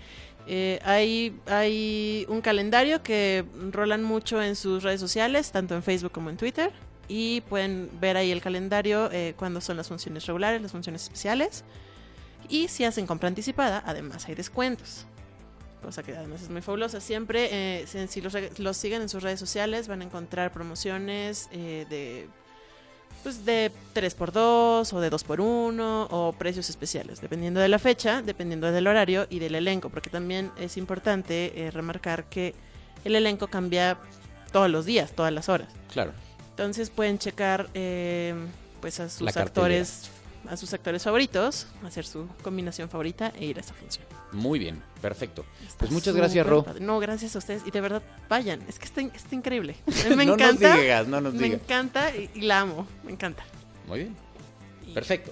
Eh, 0.50 0.80
hay, 0.86 1.38
hay 1.48 2.26
un 2.30 2.40
calendario 2.42 3.04
que 3.04 3.44
rolan 3.72 4.04
mucho 4.04 4.42
en 4.42 4.56
sus 4.56 4.84
redes 4.84 5.02
sociales, 5.02 5.52
tanto 5.52 5.76
en 5.76 5.84
Facebook 5.84 6.12
como 6.12 6.30
en 6.30 6.38
Twitter. 6.38 6.72
Y 7.08 7.42
pueden 7.42 7.90
ver 8.00 8.18
ahí 8.18 8.32
el 8.32 8.42
calendario 8.42 9.10
eh, 9.12 9.34
cuando 9.38 9.62
son 9.62 9.78
las 9.78 9.88
funciones 9.88 10.26
regulares, 10.26 10.62
las 10.62 10.72
funciones 10.72 11.04
especiales. 11.04 11.64
Y 12.50 12.68
si 12.68 12.84
hacen 12.84 13.08
compra 13.08 13.28
anticipada, 13.28 13.84
además 13.86 14.28
hay 14.28 14.36
descuentos. 14.36 15.06
Cosa 15.82 16.04
que 16.04 16.16
además 16.16 16.42
es 16.42 16.50
muy 16.50 16.62
fabulosa. 16.62 17.00
Siempre, 17.00 17.50
eh, 17.52 17.88
si, 17.88 18.08
si 18.08 18.22
los, 18.22 18.36
los 18.58 18.78
siguen 18.78 19.02
en 19.02 19.10
sus 19.10 19.24
redes 19.24 19.40
sociales, 19.40 19.88
van 19.88 20.02
a 20.02 20.06
encontrar 20.06 20.52
promociones 20.52 21.50
eh, 21.52 21.86
de 21.90 22.28
pues 23.24 23.46
de 23.46 23.72
3x2 23.94 24.94
o 24.94 25.00
de 25.02 25.12
2x1 25.12 26.08
o 26.10 26.36
precios 26.38 26.70
especiales, 26.70 27.20
dependiendo 27.20 27.60
de 27.60 27.68
la 27.68 27.80
fecha, 27.80 28.22
dependiendo 28.22 28.72
del 28.72 28.88
horario 28.88 29.28
y 29.30 29.40
del 29.40 29.56
elenco, 29.56 29.90
porque 29.90 30.10
también 30.10 30.52
es 30.58 30.78
importante 30.78 31.52
eh, 31.56 31.72
remarcar 31.72 32.26
que 32.26 32.54
el 33.04 33.16
elenco 33.16 33.48
cambia 33.48 33.98
todos 34.52 34.70
los 34.70 34.86
días, 34.86 35.12
todas 35.12 35.34
las 35.34 35.50
horas. 35.50 35.68
Claro. 35.92 36.12
Entonces 36.58 36.90
pueden 36.90 37.20
checar 37.20 37.70
eh, 37.76 38.34
pues 38.82 39.00
a 39.00 39.10
sus 39.10 39.38
actores 39.38 40.10
a 40.50 40.56
sus 40.58 40.74
actores 40.74 41.04
favoritos, 41.04 41.68
hacer 41.86 42.06
su 42.06 42.26
combinación 42.42 42.90
favorita 42.90 43.32
e 43.38 43.46
ir 43.46 43.58
a 43.58 43.60
esa 43.62 43.74
función. 43.74 44.06
Muy 44.32 44.58
bien. 44.60 44.82
Perfecto. 45.02 45.46
Está 45.62 45.78
Pues 45.80 45.92
muchas 45.92 46.16
gracias, 46.16 46.48
Ro. 46.48 46.64
padre. 46.64 46.80
No, 46.84 47.00
gracias 47.00 47.36
a 47.36 47.40
ustedes. 47.40 47.64
Y 47.66 47.72
de 47.72 47.82
verdad, 47.82 48.02
vayan. 48.30 48.62
Es 48.68 48.80
que 48.80 48.86
está, 48.86 49.02
está 49.02 49.36
increíble. 49.36 49.76
Me 50.16 50.26
no 50.26 50.34
encanta. 50.36 50.70
nos 50.74 50.82
digas, 50.82 51.08
no 51.08 51.22
nos 51.22 51.34
me 51.34 51.44
digas. 51.44 51.62
encanta 51.62 52.16
y, 52.16 52.30
y 52.34 52.42
la 52.42 52.62
amo. 52.62 52.88
Me 53.04 53.12
encanta. 53.12 53.44
Muy 53.88 54.00
bien. 54.00 54.16
Y- 54.88 54.94
Perfecto. 54.94 55.32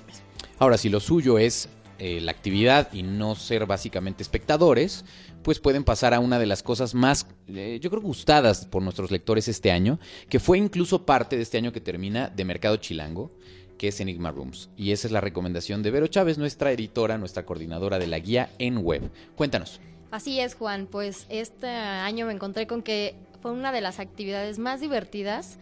Ahora, 0.60 0.78
si 0.78 0.90
lo 0.90 1.00
suyo 1.00 1.40
es 1.40 1.70
eh, 2.00 2.20
la 2.22 2.32
actividad 2.32 2.92
y 2.94 3.04
no 3.04 3.36
ser 3.36 3.66
básicamente 3.66 4.24
espectadores, 4.24 5.06
pues 5.44 5.60
pueden 5.60 5.84
pasar 5.84 6.14
a 6.14 6.20
una 6.20 6.40
de 6.40 6.46
las 6.46 6.64
cosas 6.64 6.94
más, 6.94 7.28
eh, 7.48 7.80
yo 7.82 7.90
creo, 7.90 8.02
gustadas 8.02 8.66
por 8.66 8.82
nuestros 8.82 9.12
lectores 9.12 9.48
este 9.48 9.72
año, 9.72 10.00
que 10.30 10.40
fue 10.40 10.58
incluso 10.58 11.06
parte 11.06 11.36
de 11.36 11.44
este 11.44 11.58
año 11.58 11.72
que 11.72 11.82
termina 11.82 12.30
de 12.30 12.46
Mercado 12.46 12.78
Chilango, 12.78 13.32
que 13.78 13.90
es 13.90 14.00
Enigma 14.00 14.32
Rooms. 14.32 14.70
Y 14.76 14.92
esa 14.92 15.08
es 15.08 15.12
la 15.12 15.22
recomendación 15.22 15.84
de 15.84 15.92
Vero 15.92 16.08
Chávez, 16.08 16.38
nuestra 16.38 16.72
editora, 16.72 17.18
nuestra 17.18 17.46
coordinadora 17.46 18.00
de 18.00 18.08
la 18.08 18.20
guía 18.20 18.50
en 18.58 18.78
web. 18.80 19.10
Cuéntanos. 19.36 19.80
Así 20.12 20.40
es, 20.40 20.56
Juan. 20.56 20.88
Pues 20.88 21.28
este 21.30 21.68
año 21.68 22.26
me 22.26 22.34
encontré 22.34 22.68
con 22.68 22.82
que 22.82 23.16
fue 23.42 23.52
una 23.52 23.72
de 23.72 23.82
las 23.82 24.00
actividades 24.00 24.60
más 24.60 24.82
divertidas 24.82 25.60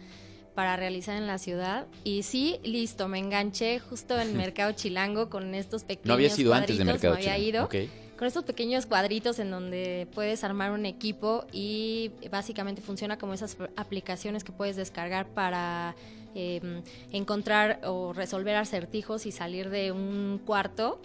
para 0.54 0.76
realizar 0.76 1.16
en 1.16 1.26
la 1.26 1.38
ciudad. 1.38 1.86
Y 2.04 2.22
sí, 2.22 2.58
listo, 2.62 3.08
me 3.08 3.18
enganché 3.18 3.78
justo 3.78 4.18
en 4.18 4.36
Mercado 4.36 4.72
Chilango 4.72 5.28
con 5.28 5.54
estos 5.54 5.84
pequeños 5.84 6.06
No 6.06 6.14
había 6.14 6.30
sido 6.30 6.54
antes 6.54 6.78
de 6.78 6.84
cuadritos, 6.84 7.02
Mercado 7.02 7.14
no 7.14 7.18
había 7.18 7.36
Chilango. 7.36 7.74
ido. 7.74 7.90
Con 8.16 8.28
estos 8.28 8.44
pequeños 8.44 8.86
cuadritos 8.86 9.40
en 9.40 9.50
donde 9.50 10.06
puedes 10.14 10.44
armar 10.44 10.70
un 10.70 10.86
equipo 10.86 11.46
y 11.52 12.12
básicamente 12.30 12.80
funciona 12.80 13.18
como 13.18 13.34
esas 13.34 13.56
aplicaciones 13.76 14.44
que 14.44 14.52
puedes 14.52 14.76
descargar 14.76 15.26
para 15.26 15.96
eh, 16.36 16.82
encontrar 17.10 17.80
o 17.84 18.12
resolver 18.12 18.54
acertijos 18.54 19.26
y 19.26 19.32
salir 19.32 19.68
de 19.68 19.90
un 19.90 20.40
cuarto. 20.46 21.00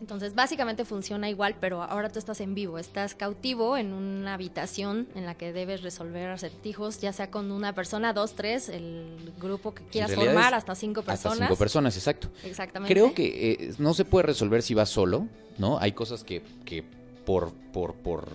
Entonces 0.00 0.34
básicamente 0.34 0.84
funciona 0.84 1.28
igual, 1.28 1.56
pero 1.60 1.82
ahora 1.82 2.08
tú 2.08 2.18
estás 2.18 2.40
en 2.40 2.54
vivo, 2.54 2.78
estás 2.78 3.14
cautivo 3.14 3.76
en 3.76 3.92
una 3.92 4.34
habitación 4.34 5.08
en 5.14 5.26
la 5.26 5.34
que 5.34 5.52
debes 5.52 5.82
resolver 5.82 6.30
acertijos, 6.30 7.00
ya 7.00 7.12
sea 7.12 7.30
con 7.30 7.50
una 7.52 7.74
persona, 7.74 8.14
dos, 8.14 8.32
tres, 8.32 8.70
el 8.70 9.32
grupo 9.38 9.74
que 9.74 9.84
quieras 9.84 10.14
formar, 10.14 10.54
hasta 10.54 10.74
cinco 10.74 11.00
Hasta 11.00 11.12
personas. 11.12 11.48
cinco 11.48 11.56
personas, 11.58 11.96
exacto. 11.96 12.28
Exactamente. 12.44 12.92
Creo 12.94 13.12
que 13.12 13.52
eh, 13.52 13.74
no 13.78 13.92
se 13.92 14.06
puede 14.06 14.26
resolver 14.26 14.62
si 14.62 14.72
vas 14.72 14.88
solo, 14.88 15.26
¿no? 15.58 15.78
Hay 15.78 15.92
cosas 15.92 16.24
que, 16.24 16.42
que 16.64 16.82
por, 17.26 17.52
por, 17.72 17.94
por, 17.94 18.28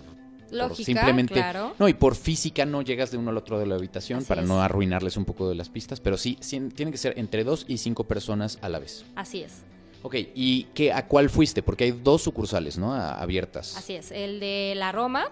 Lógica, 0.51 0.85
simplemente... 0.85 1.33
claro. 1.33 1.73
No, 1.79 1.89
y 1.89 1.95
por 1.95 2.15
física 2.15 2.65
no 2.65 2.83
llegas 2.83 3.09
de 3.09 3.17
uno 3.17 3.31
al 3.31 3.37
otro 3.37 3.57
de 3.57 3.65
la 3.65 3.75
habitación 3.75 4.19
Así 4.19 4.27
para 4.27 4.43
es. 4.43 4.47
no 4.47 4.61
arruinarles 4.61 5.17
un 5.17 5.25
poco 5.25 5.49
de 5.49 5.55
las 5.55 5.69
pistas, 5.69 5.99
pero 5.99 6.17
sí, 6.17 6.37
sí, 6.41 6.59
tiene 6.75 6.91
que 6.91 6.99
ser 6.99 7.17
entre 7.17 7.43
dos 7.43 7.65
y 7.67 7.79
cinco 7.79 8.03
personas 8.03 8.59
a 8.61 8.69
la 8.69 8.77
vez. 8.77 9.03
Así 9.15 9.41
es. 9.41 9.63
Ok, 10.05 10.15
¿y 10.35 10.65
qué, 10.75 10.93
a 10.93 11.07
cuál 11.07 11.31
fuiste? 11.31 11.63
Porque 11.63 11.85
hay 11.85 11.91
dos 11.91 12.21
sucursales, 12.21 12.77
¿no? 12.77 12.93
A- 12.93 13.19
abiertas. 13.19 13.75
Así 13.75 13.93
es, 13.95 14.11
el 14.11 14.39
de 14.39 14.73
la 14.75 14.91
Roma 14.91 15.31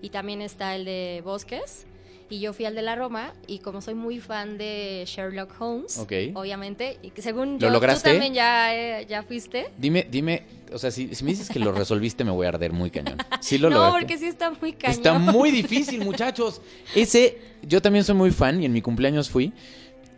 y 0.00 0.08
también 0.08 0.40
está 0.40 0.74
el 0.76 0.86
de 0.86 1.20
Bosques. 1.22 1.84
Y 2.30 2.40
yo 2.40 2.54
fui 2.54 2.64
al 2.64 2.74
de 2.74 2.80
la 2.80 2.96
Roma 2.96 3.34
y 3.46 3.58
como 3.58 3.82
soy 3.82 3.92
muy 3.92 4.18
fan 4.18 4.56
de 4.56 5.04
Sherlock 5.06 5.54
Holmes, 5.60 5.98
Ok. 5.98 6.12
obviamente, 6.32 6.96
y 7.02 7.10
que 7.10 7.20
según 7.20 7.52
¿Lo 7.54 7.58
yo, 7.58 7.70
lograste? 7.70 8.08
tú 8.08 8.12
también 8.14 8.32
ya, 8.32 8.74
eh, 8.74 9.04
ya 9.06 9.22
fuiste. 9.24 9.66
Dime, 9.76 10.06
dime, 10.10 10.42
o 10.72 10.78
sea, 10.78 10.90
si, 10.90 11.14
si 11.14 11.22
me 11.22 11.32
dices 11.32 11.50
que 11.50 11.58
lo 11.58 11.70
resolviste 11.72 12.24
me 12.24 12.30
voy 12.30 12.46
a 12.46 12.48
arder 12.48 12.72
muy 12.72 12.90
cañón. 12.90 13.18
¿Sí 13.40 13.58
lo 13.58 13.68
no, 13.70 13.76
lograste? 13.76 14.00
porque 14.00 14.18
sí 14.18 14.24
está 14.26 14.50
muy 14.52 14.72
cañón. 14.72 14.96
Está 14.96 15.18
muy 15.18 15.50
difícil, 15.50 16.02
muchachos. 16.02 16.62
Ese, 16.94 17.38
yo 17.62 17.82
también 17.82 18.06
soy 18.06 18.14
muy 18.14 18.30
fan 18.30 18.62
y 18.62 18.64
en 18.64 18.72
mi 18.72 18.80
cumpleaños 18.80 19.28
fui. 19.28 19.52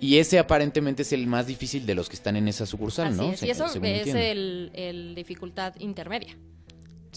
Y 0.00 0.16
ese 0.18 0.38
aparentemente 0.38 1.02
es 1.02 1.12
el 1.12 1.26
más 1.26 1.46
difícil 1.46 1.84
de 1.86 1.94
los 1.94 2.08
que 2.08 2.16
están 2.16 2.36
en 2.36 2.48
esa 2.48 2.64
sucursal, 2.66 3.08
Así 3.08 3.16
¿no? 3.16 3.32
es, 3.32 3.40
Se- 3.40 3.46
y 3.46 3.50
eso 3.50 3.68
según 3.68 3.86
es 3.88 3.98
entiendo. 4.06 4.20
el, 4.22 4.70
el 4.74 5.14
dificultad 5.14 5.74
intermedia. 5.78 6.36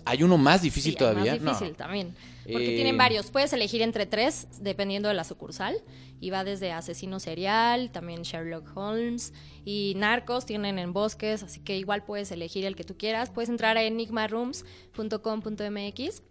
Hay 0.06 0.24
uno 0.24 0.38
más 0.38 0.62
difícil 0.62 0.94
Sí, 0.94 0.98
todavía. 0.98 1.34
Más 1.34 1.42
No. 1.42 1.52
difícil 1.52 1.76
también. 1.76 2.15
Porque 2.50 2.72
Eh, 2.72 2.76
tienen 2.76 2.98
varios. 2.98 3.32
Puedes 3.32 3.52
elegir 3.52 3.82
entre 3.82 4.06
tres, 4.06 4.48
dependiendo 4.62 5.10
de 5.10 5.13
la 5.13 5.26
sucursal. 5.26 5.76
Y 6.22 6.30
va 6.32 6.44
desde 6.46 6.72
asesino 6.72 7.20
serial, 7.20 7.92
también 7.92 8.22
Sherlock 8.24 8.72
Holmes 8.76 9.34
y 9.65 9.94
narcos 9.98 10.46
tienen 10.46 10.80
en 10.80 10.94
bosques. 10.94 11.44
Así 11.44 11.60
que 11.60 11.78
igual 11.78 12.04
puedes 12.06 12.32
elegir 12.32 12.63
el 12.65 12.76
que 12.78 12.86
tú 12.86 12.98
quieras. 12.98 13.30
Puedes 13.30 13.50
entrar 13.50 13.76
a 13.78 13.84
enigmarooms.com.mx. 13.84 16.22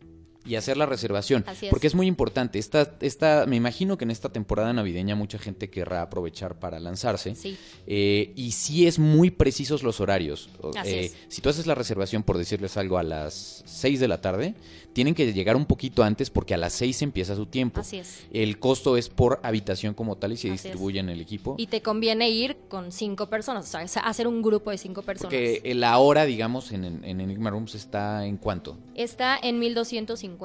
y 0.48 0.56
hacer 0.56 0.76
la 0.76 0.86
reservación. 0.86 1.44
Así 1.46 1.66
es. 1.66 1.70
Porque 1.70 1.86
es 1.86 1.94
muy 1.94 2.06
importante. 2.06 2.58
Esta, 2.58 2.94
esta, 3.00 3.44
me 3.46 3.56
imagino 3.56 3.98
que 3.98 4.04
en 4.04 4.10
esta 4.10 4.30
temporada 4.30 4.72
navideña 4.72 5.14
mucha 5.14 5.38
gente 5.38 5.68
querrá 5.68 6.02
aprovechar 6.02 6.58
para 6.58 6.80
lanzarse. 6.80 7.34
Sí. 7.34 7.56
Eh, 7.86 8.32
y 8.34 8.52
sí 8.52 8.86
es 8.86 8.98
muy 8.98 9.30
precisos 9.30 9.82
los 9.82 10.00
horarios. 10.00 10.48
Así 10.76 10.90
eh, 10.90 11.04
es. 11.04 11.16
Si 11.28 11.42
tú 11.42 11.50
haces 11.50 11.66
la 11.66 11.74
reservación, 11.74 12.22
por 12.22 12.38
decirles 12.38 12.76
algo, 12.76 12.96
a 12.98 13.02
las 13.02 13.62
6 13.66 14.00
de 14.00 14.08
la 14.08 14.20
tarde, 14.22 14.54
tienen 14.94 15.14
que 15.14 15.32
llegar 15.32 15.54
un 15.54 15.66
poquito 15.66 16.02
antes 16.02 16.30
porque 16.30 16.54
a 16.54 16.56
las 16.56 16.72
6 16.72 17.02
empieza 17.02 17.36
su 17.36 17.46
tiempo. 17.46 17.80
Así 17.80 17.98
es. 17.98 18.24
El 18.32 18.58
costo 18.58 18.96
es 18.96 19.10
por 19.10 19.40
habitación 19.42 19.92
como 19.92 20.16
tal 20.16 20.32
y 20.32 20.36
se 20.36 20.48
Así 20.48 20.54
es. 20.54 20.62
distribuye 20.62 21.00
en 21.00 21.10
el 21.10 21.20
equipo. 21.20 21.56
Y 21.58 21.66
te 21.66 21.82
conviene 21.82 22.30
ir 22.30 22.56
con 22.68 22.90
cinco 22.90 23.28
personas. 23.28 23.66
O 23.66 23.88
sea, 23.88 24.02
hacer 24.02 24.26
un 24.26 24.40
grupo 24.40 24.70
de 24.70 24.78
cinco 24.78 25.02
personas. 25.02 25.32
Porque 25.32 25.74
la 25.74 25.98
hora, 25.98 26.24
digamos, 26.24 26.72
en, 26.72 26.84
en 27.04 27.20
Enigma 27.20 27.50
Rooms 27.50 27.74
está 27.74 28.24
en 28.24 28.38
cuánto. 28.38 28.78
Está 28.94 29.38
en 29.40 29.58
1250. 29.58 30.37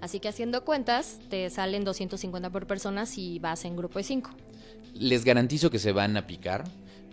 Así 0.00 0.20
que 0.20 0.28
haciendo 0.28 0.64
cuentas, 0.64 1.18
te 1.28 1.48
salen 1.50 1.84
250 1.84 2.50
por 2.50 2.66
persona 2.66 3.06
si 3.06 3.38
vas 3.38 3.64
en 3.64 3.76
grupo 3.76 3.98
de 3.98 4.04
cinco. 4.04 4.30
Les 4.94 5.24
garantizo 5.24 5.70
que 5.70 5.78
se 5.78 5.92
van 5.92 6.16
a 6.16 6.26
picar. 6.26 6.64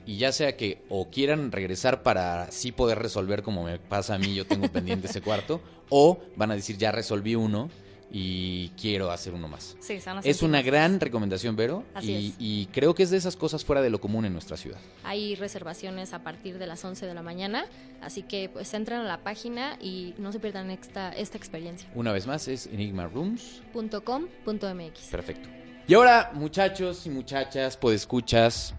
Y 0.06 0.18
ya 0.18 0.32
sea 0.32 0.56
que 0.56 0.84
o 0.90 1.10
quieran 1.10 1.52
regresar 1.52 2.02
para 2.02 2.50
sí 2.50 2.72
poder 2.72 3.00
resolver 3.00 3.44
como 3.44 3.64
me 3.64 3.78
pasa 3.78 4.16
a 4.16 4.18
mí, 4.18 4.34
yo 4.34 4.46
tengo 4.48 4.68
pendiente 4.72 5.08
ese 5.08 5.22
cuarto, 5.22 5.62
o 5.90 6.20
van 6.38 6.52
a 6.52 6.56
decir 6.56 6.78
ya 6.78 6.92
resolví 6.92 7.36
uno 7.36 7.70
y 8.12 8.70
quiero 8.80 9.12
hacer 9.12 9.34
uno 9.34 9.48
más. 9.48 9.76
Sí, 9.80 10.00
a 10.06 10.20
Es 10.24 10.42
una 10.42 10.62
gran 10.62 11.00
recomendación, 11.00 11.56
Vero, 11.56 11.84
Así 11.94 12.12
y, 12.12 12.28
es. 12.30 12.36
y 12.40 12.66
creo 12.68 12.96
que 12.96 13.04
es 13.04 13.10
de 13.10 13.18
esas 13.18 13.36
cosas 13.36 13.66
fuera 13.66 13.82
de 13.82 13.90
lo 13.90 14.00
común 14.00 14.26
en 14.26 14.34
nuestra 14.34 14.56
ciudad. 14.56 14.80
Hay 15.04 15.36
reservaciones 15.36 16.14
a 16.14 16.24
partir 16.24 16.58
de 16.58 16.68
las 16.68 16.84
11 16.84 17.06
de 17.06 17.14
la 17.14 17.22
mañana, 17.22 17.66
así 18.02 18.24
que 18.24 18.50
pues 18.50 18.74
entren 18.74 19.00
a 19.00 19.04
la 19.04 19.24
página 19.24 19.78
y 19.82 20.14
no 20.18 20.32
se 20.32 20.40
pierdan 20.40 20.72
esta, 20.72 21.12
esta 21.12 21.38
experiencia. 21.38 21.90
Una 21.96 22.12
vez 22.12 22.28
más 22.28 22.48
es 22.48 22.68
Enigma 22.68 23.08
Rooms. 23.08 23.62
.com.mx. 23.74 25.00
Perfecto. 25.12 25.50
Y 25.88 25.94
ahora, 25.94 26.32
muchachos 26.34 27.06
y 27.06 27.10
muchachas, 27.10 27.78
podescuchas, 27.78 28.74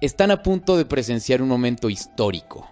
están 0.00 0.30
a 0.30 0.42
punto 0.42 0.76
de 0.76 0.84
presenciar 0.84 1.42
un 1.42 1.48
momento 1.48 1.88
histórico. 1.88 2.70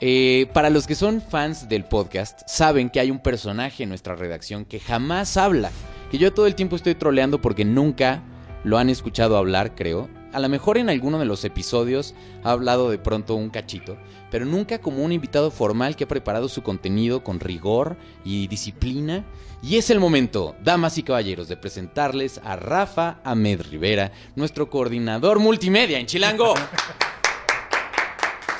Eh, 0.00 0.46
para 0.52 0.70
los 0.70 0.86
que 0.86 0.94
son 0.94 1.20
fans 1.20 1.68
del 1.68 1.84
podcast, 1.84 2.42
saben 2.46 2.88
que 2.88 3.00
hay 3.00 3.10
un 3.10 3.18
personaje 3.18 3.82
en 3.82 3.88
nuestra 3.88 4.14
redacción 4.14 4.64
que 4.64 4.78
jamás 4.78 5.36
habla. 5.36 5.70
Que 6.10 6.18
yo 6.18 6.32
todo 6.32 6.46
el 6.46 6.54
tiempo 6.54 6.76
estoy 6.76 6.94
troleando 6.94 7.40
porque 7.40 7.64
nunca 7.64 8.22
lo 8.62 8.78
han 8.78 8.90
escuchado 8.90 9.36
hablar, 9.36 9.74
creo. 9.74 10.08
A 10.32 10.40
lo 10.40 10.48
mejor 10.48 10.78
en 10.78 10.88
alguno 10.88 11.18
de 11.18 11.24
los 11.24 11.44
episodios 11.44 12.14
ha 12.44 12.52
hablado 12.52 12.90
de 12.90 12.98
pronto 12.98 13.34
un 13.34 13.50
cachito, 13.50 13.96
pero 14.30 14.44
nunca 14.44 14.78
como 14.78 15.02
un 15.02 15.10
invitado 15.10 15.50
formal 15.50 15.96
que 15.96 16.04
ha 16.04 16.08
preparado 16.08 16.48
su 16.48 16.62
contenido 16.62 17.24
con 17.24 17.40
rigor 17.40 17.96
y 18.24 18.46
disciplina. 18.46 19.24
Y 19.62 19.78
es 19.78 19.90
el 19.90 19.98
momento, 19.98 20.54
damas 20.62 20.98
y 20.98 21.02
caballeros, 21.02 21.48
de 21.48 21.56
presentarles 21.56 22.40
a 22.44 22.54
Rafa 22.54 23.18
Ahmed 23.24 23.62
Rivera, 23.62 24.12
nuestro 24.36 24.70
coordinador 24.70 25.40
multimedia 25.40 25.98
en 25.98 26.06
Chilango. 26.06 26.54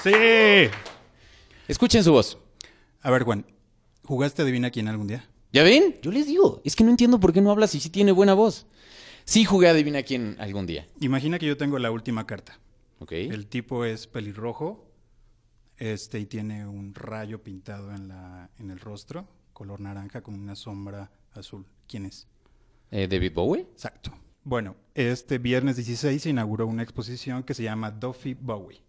Sí. 0.03 0.11
Escuchen 1.69 2.03
su 2.03 2.13
voz. 2.13 2.39
A 3.03 3.11
ver, 3.11 3.25
Juan, 3.25 3.45
¿jugaste 4.03 4.41
Adivina 4.41 4.71
quién 4.71 4.89
algún 4.89 5.07
día? 5.07 5.29
¿Ya 5.53 5.63
ven? 5.63 5.97
Yo 6.01 6.11
les 6.11 6.27
digo, 6.27 6.63
es 6.65 6.75
que 6.75 6.83
no 6.83 6.89
entiendo 6.89 7.21
por 7.21 7.35
qué 7.35 7.43
no 7.43 7.51
hablas 7.51 7.73
si 7.73 7.81
sí 7.81 7.91
tiene 7.91 8.11
buena 8.11 8.33
voz. 8.33 8.67
Sí 9.27 9.45
jugué 9.45 9.69
a 9.69 9.73
Adivina 9.73 10.03
quién 10.03 10.37
algún 10.39 10.65
día. 10.65 10.89
Imagina 11.01 11.39
que 11.39 11.45
yo 11.45 11.59
tengo 11.59 11.79
la 11.79 11.91
última 11.91 12.27
carta. 12.27 12.59
¿Ok? 13.01 13.13
El 13.13 13.47
tipo 13.49 13.85
es 13.85 14.07
pelirrojo 14.07 14.91
este, 15.77 16.19
y 16.19 16.25
tiene 16.25 16.67
un 16.67 16.95
rayo 16.95 17.43
pintado 17.43 17.95
en, 17.95 18.09
la, 18.09 18.51
en 18.59 18.71
el 18.71 18.81
rostro, 18.81 19.29
color 19.53 19.81
naranja 19.81 20.23
con 20.23 20.35
una 20.35 20.57
sombra 20.57 21.11
azul. 21.35 21.67
¿Quién 21.87 22.07
es? 22.07 22.27
Eh, 22.91 23.07
David 23.09 23.35
Bowie. 23.35 23.61
Exacto. 23.61 24.11
Bueno, 24.43 24.75
este 24.95 25.37
viernes 25.37 25.77
16 25.77 26.23
se 26.23 26.31
inauguró 26.31 26.67
una 26.67 26.83
exposición 26.83 27.43
que 27.43 27.53
se 27.53 27.63
llama 27.63 27.91
Duffy 27.91 28.33
Bowie. 28.33 28.88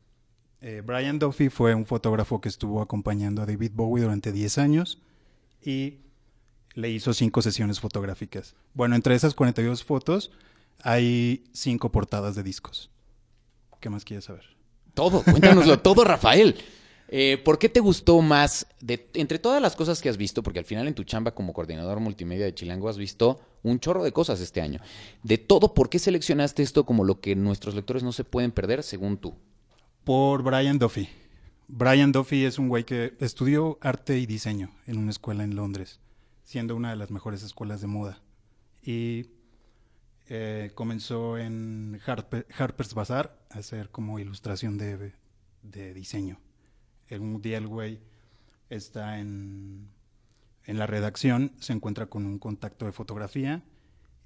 Eh, 0.61 0.81
Brian 0.85 1.19
Duffy 1.19 1.49
fue 1.49 1.73
un 1.73 1.85
fotógrafo 1.85 2.41
que 2.41 2.49
estuvo 2.49 2.81
acompañando 2.81 3.41
a 3.41 3.45
David 3.45 3.71
Bowie 3.73 4.03
durante 4.03 4.31
10 4.31 4.57
años 4.57 4.99
y 5.63 5.99
le 6.73 6.89
hizo 6.89 7.13
cinco 7.13 7.41
sesiones 7.41 7.79
fotográficas. 7.79 8.55
Bueno, 8.73 8.95
entre 8.95 9.15
esas 9.15 9.35
42 9.35 9.83
fotos 9.83 10.31
hay 10.81 11.45
cinco 11.53 11.91
portadas 11.91 12.35
de 12.35 12.43
discos. 12.43 12.89
¿Qué 13.79 13.89
más 13.89 14.03
quieres 14.03 14.25
saber? 14.25 14.43
Todo, 14.93 15.23
cuéntanoslo 15.23 15.79
todo, 15.81 16.03
Rafael. 16.03 16.55
Eh, 17.07 17.41
¿Por 17.43 17.57
qué 17.57 17.69
te 17.69 17.79
gustó 17.79 18.21
más, 18.21 18.67
de, 18.81 19.09
entre 19.15 19.39
todas 19.39 19.61
las 19.61 19.75
cosas 19.75 20.01
que 20.01 20.09
has 20.09 20.17
visto, 20.17 20.43
porque 20.43 20.59
al 20.59 20.65
final 20.65 20.87
en 20.87 20.93
tu 20.93 21.03
chamba 21.05 21.33
como 21.33 21.53
coordinador 21.53 21.99
multimedia 21.99 22.45
de 22.45 22.53
Chilango 22.53 22.87
has 22.87 22.97
visto 22.97 23.39
un 23.63 23.79
chorro 23.79 24.03
de 24.03 24.11
cosas 24.11 24.39
este 24.41 24.61
año? 24.61 24.79
De 25.23 25.37
todo, 25.37 25.73
¿por 25.73 25.89
qué 25.89 25.97
seleccionaste 25.97 26.61
esto 26.61 26.85
como 26.85 27.03
lo 27.03 27.19
que 27.19 27.35
nuestros 27.35 27.73
lectores 27.73 28.03
no 28.03 28.11
se 28.11 28.25
pueden 28.25 28.51
perder, 28.51 28.83
según 28.83 29.17
tú? 29.17 29.35
Por 30.03 30.43
Brian 30.43 30.79
Duffy. 30.79 31.09
Brian 31.67 32.11
Duffy 32.11 32.45
es 32.45 32.57
un 32.57 32.67
güey 32.67 32.83
que 32.83 33.15
estudió 33.19 33.77
arte 33.81 34.17
y 34.17 34.25
diseño 34.25 34.71
en 34.87 34.97
una 34.97 35.11
escuela 35.11 35.43
en 35.43 35.55
Londres, 35.55 35.99
siendo 36.43 36.75
una 36.75 36.89
de 36.89 36.95
las 36.95 37.11
mejores 37.11 37.43
escuelas 37.43 37.81
de 37.81 37.87
moda. 37.87 38.21
Y 38.81 39.27
eh, 40.27 40.71
comenzó 40.73 41.37
en 41.37 41.99
Harper- 42.05 42.45
Harper's 42.57 42.93
Bazaar 42.95 43.37
a 43.51 43.59
hacer 43.59 43.89
como 43.89 44.19
ilustración 44.19 44.77
de, 44.77 45.13
de 45.61 45.93
diseño. 45.93 46.39
Un 47.11 47.41
día 47.41 47.57
el 47.57 47.67
güey 47.67 47.99
está 48.69 49.19
en, 49.19 49.89
en 50.65 50.77
la 50.79 50.87
redacción, 50.87 51.51
se 51.59 51.73
encuentra 51.73 52.07
con 52.07 52.25
un 52.25 52.39
contacto 52.39 52.85
de 52.85 52.91
fotografía 52.91 53.63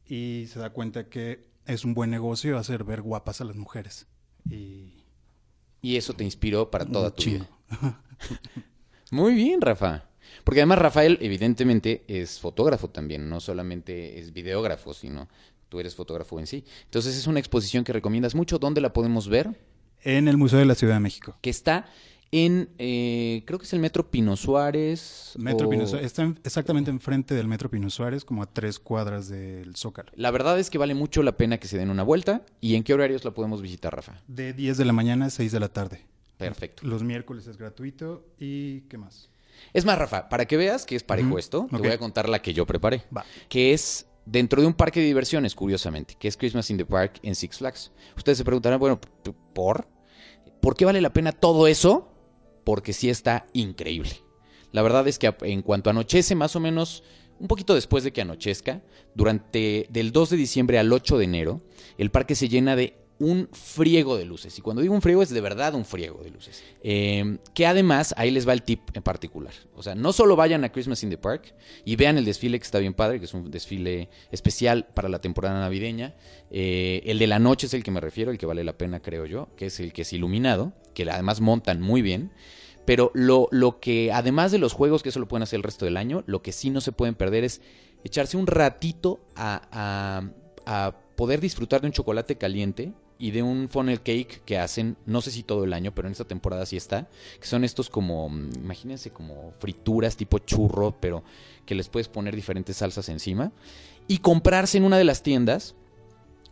y 0.05 0.45
se 0.49 0.59
da 0.59 0.71
cuenta 0.71 1.09
que 1.09 1.47
es 1.65 1.86
un 1.86 1.93
buen 1.93 2.09
negocio 2.09 2.57
hacer 2.57 2.83
ver 2.83 3.01
guapas 3.01 3.39
a 3.41 3.45
las 3.45 3.55
mujeres. 3.55 4.07
Y 4.49 5.03
Y 5.84 5.98
eso 5.98 6.13
te 6.13 6.24
inspiró 6.24 6.72
para 6.72 6.86
toda 6.86 7.13
tu 7.13 7.26
vida. 7.26 7.48
Muy 9.12 9.36
bien, 9.36 9.60
Rafa. 9.60 10.06
Porque 10.46 10.62
además 10.62 10.80
Rafael, 10.80 11.17
evidentemente, 11.22 12.06
es 12.08 12.39
fotógrafo 12.39 12.89
también, 12.89 13.30
no 13.30 13.41
solamente 13.41 14.17
es 14.17 14.32
videógrafo, 14.32 14.93
sino 14.93 15.28
tú 15.67 15.82
eres 15.82 15.93
fotógrafo 15.93 16.39
en 16.39 16.48
sí. 16.48 16.63
Entonces 16.86 17.17
es 17.17 17.28
una 17.28 17.39
exposición 17.39 17.84
que 17.84 17.91
recomiendas 17.91 18.34
mucho. 18.34 18.60
¿Dónde 18.60 18.80
la 18.80 18.93
podemos 18.93 19.28
ver? 19.28 19.60
En 20.04 20.30
el 20.30 20.38
Museo 20.38 20.60
de 20.60 20.65
la 20.65 20.76
Ciudad 20.76 20.93
de 20.93 21.00
México. 21.02 21.38
Que 21.41 21.50
está 21.50 21.86
en, 22.36 22.69
eh, 22.80 23.43
creo 23.46 23.60
que 23.60 23.65
es 23.65 23.74
el 23.74 23.80
Metro 23.80 24.10
Pino 24.10 24.36
Suárez. 24.36 25.34
Metro 25.38 25.67
o- 25.67 25.69
Pino 25.69 25.86
Suárez. 25.86 26.08
Está 26.08 26.24
en- 26.24 26.39
exactamente 26.43 26.89
enfrente 26.89 27.36
del 27.36 27.48
Metro 27.48 27.69
Pino 27.69 27.89
Suárez, 27.91 28.26
como 28.26 28.41
a 28.41 28.48
tres 28.48 28.80
cuadras 28.80 29.30
del 29.30 29.76
Zócalo. 29.76 30.12
La 30.15 30.32
verdad 30.32 30.60
es 30.60 30.72
que 30.72 30.80
vale 30.80 30.96
mucho 30.96 31.22
la 31.22 31.38
pena 31.38 31.60
que 31.60 31.67
se 31.67 31.78
den 31.78 31.91
una 31.91 32.02
vuelta. 32.02 32.41
¿Y 32.60 32.74
en 32.76 32.84
qué 32.84 32.93
horarios 32.96 33.24
la 33.24 33.32
podemos 33.32 33.62
visitar, 33.62 33.96
Rafa? 33.96 34.22
De 34.28 34.52
10 34.54 34.78
de 34.78 34.86
la 34.86 34.93
mañana 34.93 35.28
a 35.28 35.30
6 35.30 35.52
de 35.52 35.60
la 35.60 35.69
tarde. 35.69 36.02
Perfecto. 36.38 36.86
Los 36.88 37.04
miércoles 37.04 37.46
es 37.46 37.58
gratuito. 37.58 38.26
¿Y 38.39 38.82
qué 38.89 38.98
más? 38.98 39.30
Es 39.72 39.86
más, 39.86 39.98
Rafa, 40.00 40.28
para 40.28 40.46
que 40.46 40.58
veas 40.58 40.86
que 40.88 40.96
es 40.96 41.04
parejo 41.04 41.38
esto, 41.38 41.67
te 41.69 41.78
voy 41.78 41.89
a 41.91 42.00
contar 42.00 42.28
la 42.28 42.41
que 42.41 42.54
yo 42.56 42.65
preparé. 42.65 43.04
Va. 43.15 43.24
Que 43.48 43.74
es 43.74 44.08
dentro 44.26 44.60
de 44.60 44.67
un 44.67 44.74
parque 44.74 45.00
de 45.00 45.06
diversiones, 45.06 45.54
curiosamente, 45.54 46.15
que 46.19 46.28
es 46.28 46.36
Christmas 46.36 46.69
in 46.72 46.78
the 46.78 46.86
Park 46.86 47.19
en 47.22 47.36
Six 47.36 47.60
Flags. 47.60 47.91
Ustedes 48.17 48.39
se 48.39 48.43
preguntarán, 48.43 48.80
bueno, 48.80 49.00
¿por? 49.54 49.88
¿Por 50.62 50.76
qué 50.76 50.86
vale 50.86 51.00
la 51.02 51.13
pena 51.13 51.32
todo 51.32 51.67
eso? 51.67 52.10
Porque 52.63 52.93
sí 52.93 53.10
está 53.10 53.47
increíble. 53.54 54.12
La 54.71 54.82
verdad 54.82 55.08
es 55.08 55.19
que 55.19 55.34
en 55.41 55.62
cuanto 55.62 55.89
anochece, 55.89 56.36
más 56.36 56.56
o 56.56 56.60
menos 56.60 57.04
un 57.39 57.47
poquito 57.47 57.76
después 57.76 58.04
de 58.04 58.13
que 58.13 58.21
anochezca, 58.21 58.82
durante 59.15 59.88
del 59.89 60.12
2 60.12 60.32
de 60.32 60.38
diciembre 60.38 60.80
al 60.80 60.91
8 60.91 61.17
de 61.17 61.26
enero, 61.26 61.62
el 61.97 62.10
parque 62.10 62.36
se 62.36 62.47
llena 62.47 62.76
de 62.76 63.04
un 63.19 63.47
friego 63.52 64.17
de 64.17 64.26
luces. 64.26 64.58
Y 64.58 64.62
cuando 64.62 64.82
digo 64.82 64.93
un 64.93 65.02
friego 65.02 65.21
es 65.21 65.30
de 65.30 65.41
verdad 65.41 65.76
un 65.76 65.86
friego 65.86 66.21
de 66.23 66.30
luces. 66.30 66.63
Eh, 66.82 67.38
que 67.54 67.65
además, 67.65 68.13
ahí 68.17 68.32
les 68.32 68.47
va 68.47 68.54
el 68.54 68.63
tip 68.63 68.82
en 68.93 69.04
particular. 69.04 69.54
O 69.76 69.84
sea, 69.84 69.95
no 69.95 70.13
solo 70.13 70.36
vayan 70.36 70.63
a 70.63 70.71
Christmas 70.71 71.04
in 71.04 71.10
the 71.10 71.17
Park 71.17 71.54
y 71.86 71.95
vean 71.95 72.17
el 72.17 72.26
desfile 72.26 72.60
que 72.60 72.65
está 72.65 72.80
bien 72.80 72.93
padre, 72.93 73.19
que 73.19 73.26
es 73.26 73.34
un 73.34 73.49
desfile 73.49 74.10
especial 74.32 74.88
para 74.93 75.10
la 75.10 75.19
temporada 75.19 75.60
navideña. 75.60 76.15
Eh, 76.49 77.02
el 77.06 77.19
de 77.19 77.28
la 77.28 77.39
noche 77.39 77.67
es 77.67 77.73
el 77.73 77.84
que 77.84 77.91
me 77.91 78.02
refiero, 78.02 78.32
el 78.32 78.38
que 78.38 78.45
vale 78.45 78.63
la 78.63 78.78
pena, 78.78 79.02
creo 79.02 79.26
yo, 79.26 79.49
que 79.56 79.67
es 79.67 79.80
el 79.80 79.93
que 79.93 80.02
es 80.02 80.13
iluminado, 80.13 80.73
que 80.93 81.10
además 81.10 81.41
montan 81.41 81.82
muy 81.82 82.01
bien. 82.01 82.32
Pero 82.86 83.12
lo, 83.13 83.47
lo 83.51 83.79
que, 83.79 84.12
además 84.12 84.51
de 84.51 84.58
los 84.58 84.73
juegos, 84.73 85.03
que 85.03 85.10
eso 85.10 85.19
lo 85.19 85.27
pueden 85.27 85.43
hacer 85.43 85.58
el 85.58 85.63
resto 85.63 85.86
del 85.86 85.95
año, 85.97 86.23
lo 86.27 86.41
que 86.41 86.51
sí 86.51 86.69
no 86.69 86.82
se 86.82 86.91
pueden 86.91 87.15
perder 87.15 87.43
es 87.45 87.62
echarse 88.03 88.36
un 88.36 88.45
ratito 88.47 89.21
a, 89.36 89.62
a- 89.71 90.29
a 90.65 90.95
poder 91.15 91.39
disfrutar 91.39 91.82
de 91.82 91.88
un 91.88 91.93
chocolate 91.93 92.38
caliente 92.38 92.91
y 93.19 93.32
de 93.32 93.41
un 93.41 93.69
funnel 93.69 94.01
cake 94.01 94.41
que 94.43 94.58
hacen, 94.58 94.97
no 95.06 95.21
sé 95.21 95.32
si 95.32 95.43
todo 95.43 95.63
el 95.63 95.71
año, 95.71 95.93
pero 95.95 96.08
en 96.10 96.12
esta 96.12 96.25
temporada 96.25 96.65
sí 96.65 96.75
está, 96.75 97.08
que 97.39 97.47
son 97.47 97.63
estos 97.63 97.89
como, 97.89 98.27
mm, 98.27 98.49
imagínense 98.56 99.12
como 99.12 99.53
frituras 99.60 100.17
tipo 100.17 100.39
churro, 100.39 100.97
pero 100.99 101.23
que 101.65 101.75
les 101.75 101.88
puedes 101.88 102.10
poner 102.10 102.36
diferentes 102.36 102.77
salsas 102.77 103.08
encima. 103.08 103.53
Y 104.10 104.17
comprarse 104.17 104.77
en 104.77 104.84
una 104.84 104.97
de 104.97 105.06
las 105.06 105.23
tiendas 105.23 105.75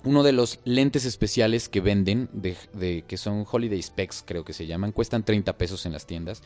uno 0.04 0.24
de 0.24 0.32
los 0.32 0.60
lentes 0.64 1.06
especiales 1.06 1.70
que 1.70 1.82
venden, 1.82 2.30
de, 2.34 3.04
que 3.08 3.18
son 3.18 3.46
Holiday 3.50 3.82
Specs, 3.82 4.24
creo 4.26 4.44
que 4.44 4.54
se 4.54 4.66
llaman, 4.68 4.92
cuestan 4.92 5.24
30 5.24 5.58
pesos 5.58 5.86
en 5.86 5.94
las 5.94 6.06
tiendas, 6.06 6.42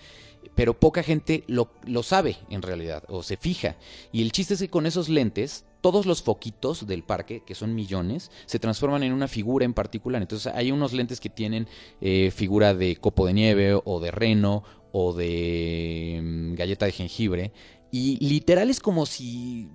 pero 0.56 0.74
poca 0.80 1.04
gente 1.04 1.44
lo, 1.48 1.72
lo 1.86 2.04
sabe 2.04 2.38
en 2.50 2.62
realidad, 2.62 3.04
o 3.08 3.24
se 3.24 3.38
fija. 3.38 3.78
Y 4.12 4.22
el 4.22 4.32
chiste 4.32 4.56
es 4.56 4.60
que 4.60 4.70
con 4.70 4.86
esos 4.86 5.10
lentes, 5.10 5.66
todos 5.82 6.06
los 6.06 6.22
foquitos 6.22 6.88
del 6.88 7.04
parque, 7.04 7.44
que 7.46 7.56
son 7.56 7.76
millones, 7.76 8.32
se 8.46 8.60
transforman 8.60 9.04
en 9.04 9.14
una 9.14 9.28
figura 9.28 9.66
en 9.66 9.74
particular. 9.74 10.22
Entonces 10.22 10.52
hay 10.54 10.72
unos 10.72 10.94
lentes 10.94 11.20
que 11.20 11.30
tienen 11.30 11.68
eh, 12.02 12.32
figura 12.36 12.74
de 12.74 12.96
copo 12.98 13.26
de 13.26 13.34
nieve, 13.34 13.80
o 13.84 14.00
de 14.00 14.12
reno, 14.12 14.64
o 14.98 15.14
de 15.14 16.22
mm, 16.24 16.54
galleta 16.56 16.86
de 16.86 16.94
jengibre. 16.94 17.52
Y 17.92 18.18
literal 18.26 18.70
es 18.70 18.80
como 18.80 19.06
si 19.06 19.70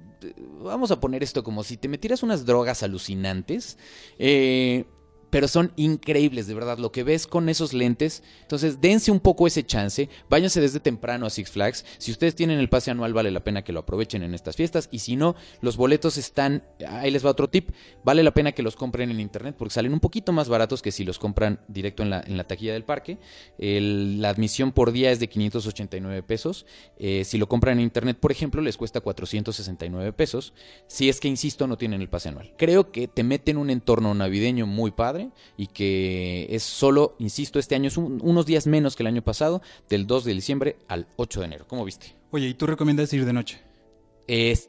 vamos 0.62 0.90
a 0.90 1.00
poner 1.00 1.22
esto 1.22 1.42
como 1.42 1.64
si 1.64 1.76
te 1.76 1.88
metieras 1.88 2.22
unas 2.22 2.44
drogas 2.44 2.82
alucinantes, 2.82 3.78
eh, 4.18 4.84
pero 5.30 5.48
son 5.48 5.72
increíbles, 5.76 6.46
de 6.46 6.54
verdad, 6.54 6.78
lo 6.78 6.92
que 6.92 7.04
ves 7.04 7.26
con 7.26 7.48
esos 7.48 7.72
lentes. 7.72 8.22
Entonces, 8.42 8.80
dense 8.80 9.10
un 9.10 9.20
poco 9.20 9.46
ese 9.46 9.64
chance, 9.64 10.08
váyanse 10.28 10.60
desde 10.60 10.80
temprano 10.80 11.26
a 11.26 11.30
Six 11.30 11.50
Flags. 11.50 11.84
Si 11.98 12.10
ustedes 12.10 12.34
tienen 12.34 12.58
el 12.58 12.68
pase 12.68 12.90
anual, 12.90 13.14
vale 13.14 13.30
la 13.30 13.44
pena 13.44 13.62
que 13.62 13.72
lo 13.72 13.80
aprovechen 13.80 14.22
en 14.22 14.34
estas 14.34 14.56
fiestas. 14.56 14.88
Y 14.90 14.98
si 14.98 15.16
no, 15.16 15.36
los 15.60 15.76
boletos 15.76 16.18
están, 16.18 16.64
ahí 16.88 17.10
les 17.10 17.24
va 17.24 17.30
otro 17.30 17.48
tip, 17.48 17.70
vale 18.04 18.22
la 18.22 18.34
pena 18.34 18.52
que 18.52 18.62
los 18.62 18.76
compren 18.76 19.10
en 19.10 19.20
internet 19.20 19.54
porque 19.56 19.74
salen 19.74 19.92
un 19.92 20.00
poquito 20.00 20.32
más 20.32 20.48
baratos 20.48 20.82
que 20.82 20.92
si 20.92 21.04
los 21.04 21.18
compran 21.18 21.60
directo 21.68 22.02
en 22.02 22.10
la, 22.10 22.22
en 22.26 22.36
la 22.36 22.44
taquilla 22.44 22.72
del 22.72 22.84
parque. 22.84 23.18
La 23.58 24.30
admisión 24.30 24.72
por 24.72 24.92
día 24.92 25.10
es 25.10 25.20
de 25.20 25.28
589 25.28 26.22
pesos. 26.22 26.66
Eh, 26.98 27.24
si 27.24 27.38
lo 27.38 27.48
compran 27.48 27.78
en 27.78 27.84
internet, 27.84 28.18
por 28.18 28.32
ejemplo, 28.32 28.62
les 28.62 28.76
cuesta 28.76 29.00
469 29.00 30.12
pesos. 30.12 30.54
Si 30.86 31.08
es 31.08 31.20
que, 31.20 31.28
insisto, 31.28 31.66
no 31.66 31.78
tienen 31.78 32.00
el 32.00 32.08
pase 32.08 32.30
anual. 32.30 32.52
Creo 32.56 32.90
que 32.90 33.06
te 33.08 33.22
meten 33.22 33.58
un 33.58 33.70
entorno 33.70 34.14
navideño 34.14 34.66
muy 34.66 34.90
padre 34.90 35.19
y 35.56 35.66
que 35.68 36.46
es 36.50 36.62
solo, 36.62 37.14
insisto, 37.18 37.58
este 37.58 37.74
año 37.74 37.88
es 37.88 37.96
un- 37.96 38.20
unos 38.22 38.46
días 38.46 38.66
menos 38.66 38.96
que 38.96 39.02
el 39.02 39.08
año 39.08 39.22
pasado, 39.22 39.62
del 39.88 40.06
2 40.06 40.24
de 40.24 40.34
diciembre 40.34 40.76
al 40.88 41.06
8 41.16 41.40
de 41.40 41.46
enero. 41.46 41.64
¿Cómo 41.68 41.84
viste? 41.84 42.14
Oye, 42.30 42.48
¿y 42.48 42.54
tú 42.54 42.66
recomiendas 42.66 43.12
ir 43.12 43.24
de 43.24 43.32
noche? 43.32 43.60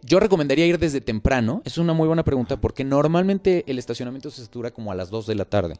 Yo 0.04 0.20
recomendaría 0.20 0.66
ir 0.66 0.80
desde 0.80 1.02
temprano. 1.02 1.62
Es 1.66 1.78
una 1.78 1.94
muy 1.94 2.08
buena 2.08 2.24
pregunta 2.24 2.60
porque 2.60 2.84
normalmente 2.84 3.64
el 3.68 3.78
estacionamiento 3.80 4.32
se 4.32 4.42
satura 4.44 4.72
como 4.72 4.92
a 4.92 4.96
las 4.96 5.10
2 5.10 5.28
de 5.28 5.36
la 5.36 5.46
tarde. 5.46 5.76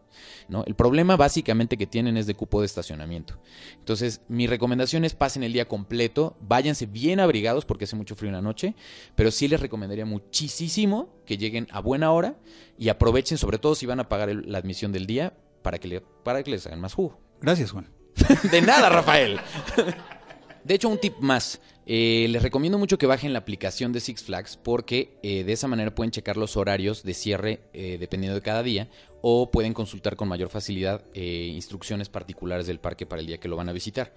¿no? 0.50 0.64
El 0.68 0.76
problema 0.76 1.16
básicamente 1.16 1.78
que 1.78 1.88
tienen 1.88 2.18
es 2.18 2.28
de 2.28 2.36
cupo 2.36 2.60
de 2.60 2.66
estacionamiento. 2.68 3.40
Entonces, 3.80 4.22
mi 4.28 4.46
recomendación 4.48 5.04
es 5.06 5.16
pasen 5.16 5.44
el 5.44 5.54
día 5.54 5.68
completo, 5.68 6.38
váyanse 6.42 6.86
bien 6.86 7.20
abrigados 7.20 7.66
porque 7.66 7.86
hace 7.86 7.96
mucho 7.96 8.16
frío 8.16 8.30
en 8.30 8.36
la 8.36 8.42
noche, 8.42 8.76
pero 9.16 9.32
sí 9.32 9.48
les 9.48 9.60
recomendaría 9.60 10.06
muchísimo 10.06 11.10
que 11.26 11.38
lleguen 11.38 11.68
a 11.72 11.80
buena 11.80 12.12
hora 12.12 12.36
y 12.78 12.90
aprovechen, 12.90 13.38
sobre 13.38 13.58
todo 13.58 13.76
si 13.76 13.86
van 13.86 14.00
a 14.00 14.10
pagar 14.10 14.30
el- 14.30 14.52
la 14.52 14.58
admisión 14.58 14.92
del 14.92 15.06
día, 15.08 15.34
para 15.62 15.78
que, 15.80 15.88
le- 15.88 16.02
para 16.02 16.44
que 16.44 16.52
les 16.52 16.66
hagan 16.68 16.80
más 16.82 16.94
jugo. 16.94 17.20
Gracias, 17.42 17.72
Juan. 17.72 17.88
De 18.52 18.62
nada, 18.62 18.90
Rafael. 18.90 19.40
De 20.64 20.76
hecho, 20.76 20.90
un 20.90 21.00
tip 21.00 21.18
más. 21.20 21.60
Eh, 21.86 22.28
les 22.30 22.44
recomiendo 22.44 22.78
mucho 22.78 22.98
que 22.98 23.08
bajen 23.08 23.34
la 23.34 23.40
aplicación 23.40 23.92
de 23.92 24.00
Six 24.00 24.24
Flags 24.24 24.56
porque 24.56 25.18
eh, 25.24 25.44
de 25.44 25.52
esa 25.52 25.68
manera 25.68 25.94
pueden 25.94 26.12
checar 26.12 26.38
los 26.38 26.56
horarios 26.56 27.04
de 27.04 27.14
cierre 27.16 27.62
eh, 27.74 27.98
dependiendo 28.00 28.36
de 28.36 28.42
cada 28.42 28.62
día 28.62 28.88
o 29.22 29.50
pueden 29.50 29.74
consultar 29.74 30.16
con 30.16 30.28
mayor 30.28 30.50
facilidad 30.50 31.04
instrucciones 31.16 32.08
particulares 32.08 32.68
del 32.68 32.80
parque 32.80 33.06
para 33.06 33.20
el 33.20 33.28
día 33.28 33.40
que 33.40 33.48
lo 33.48 33.56
van 33.56 33.70
a 33.70 33.74
visitar. 33.74 34.14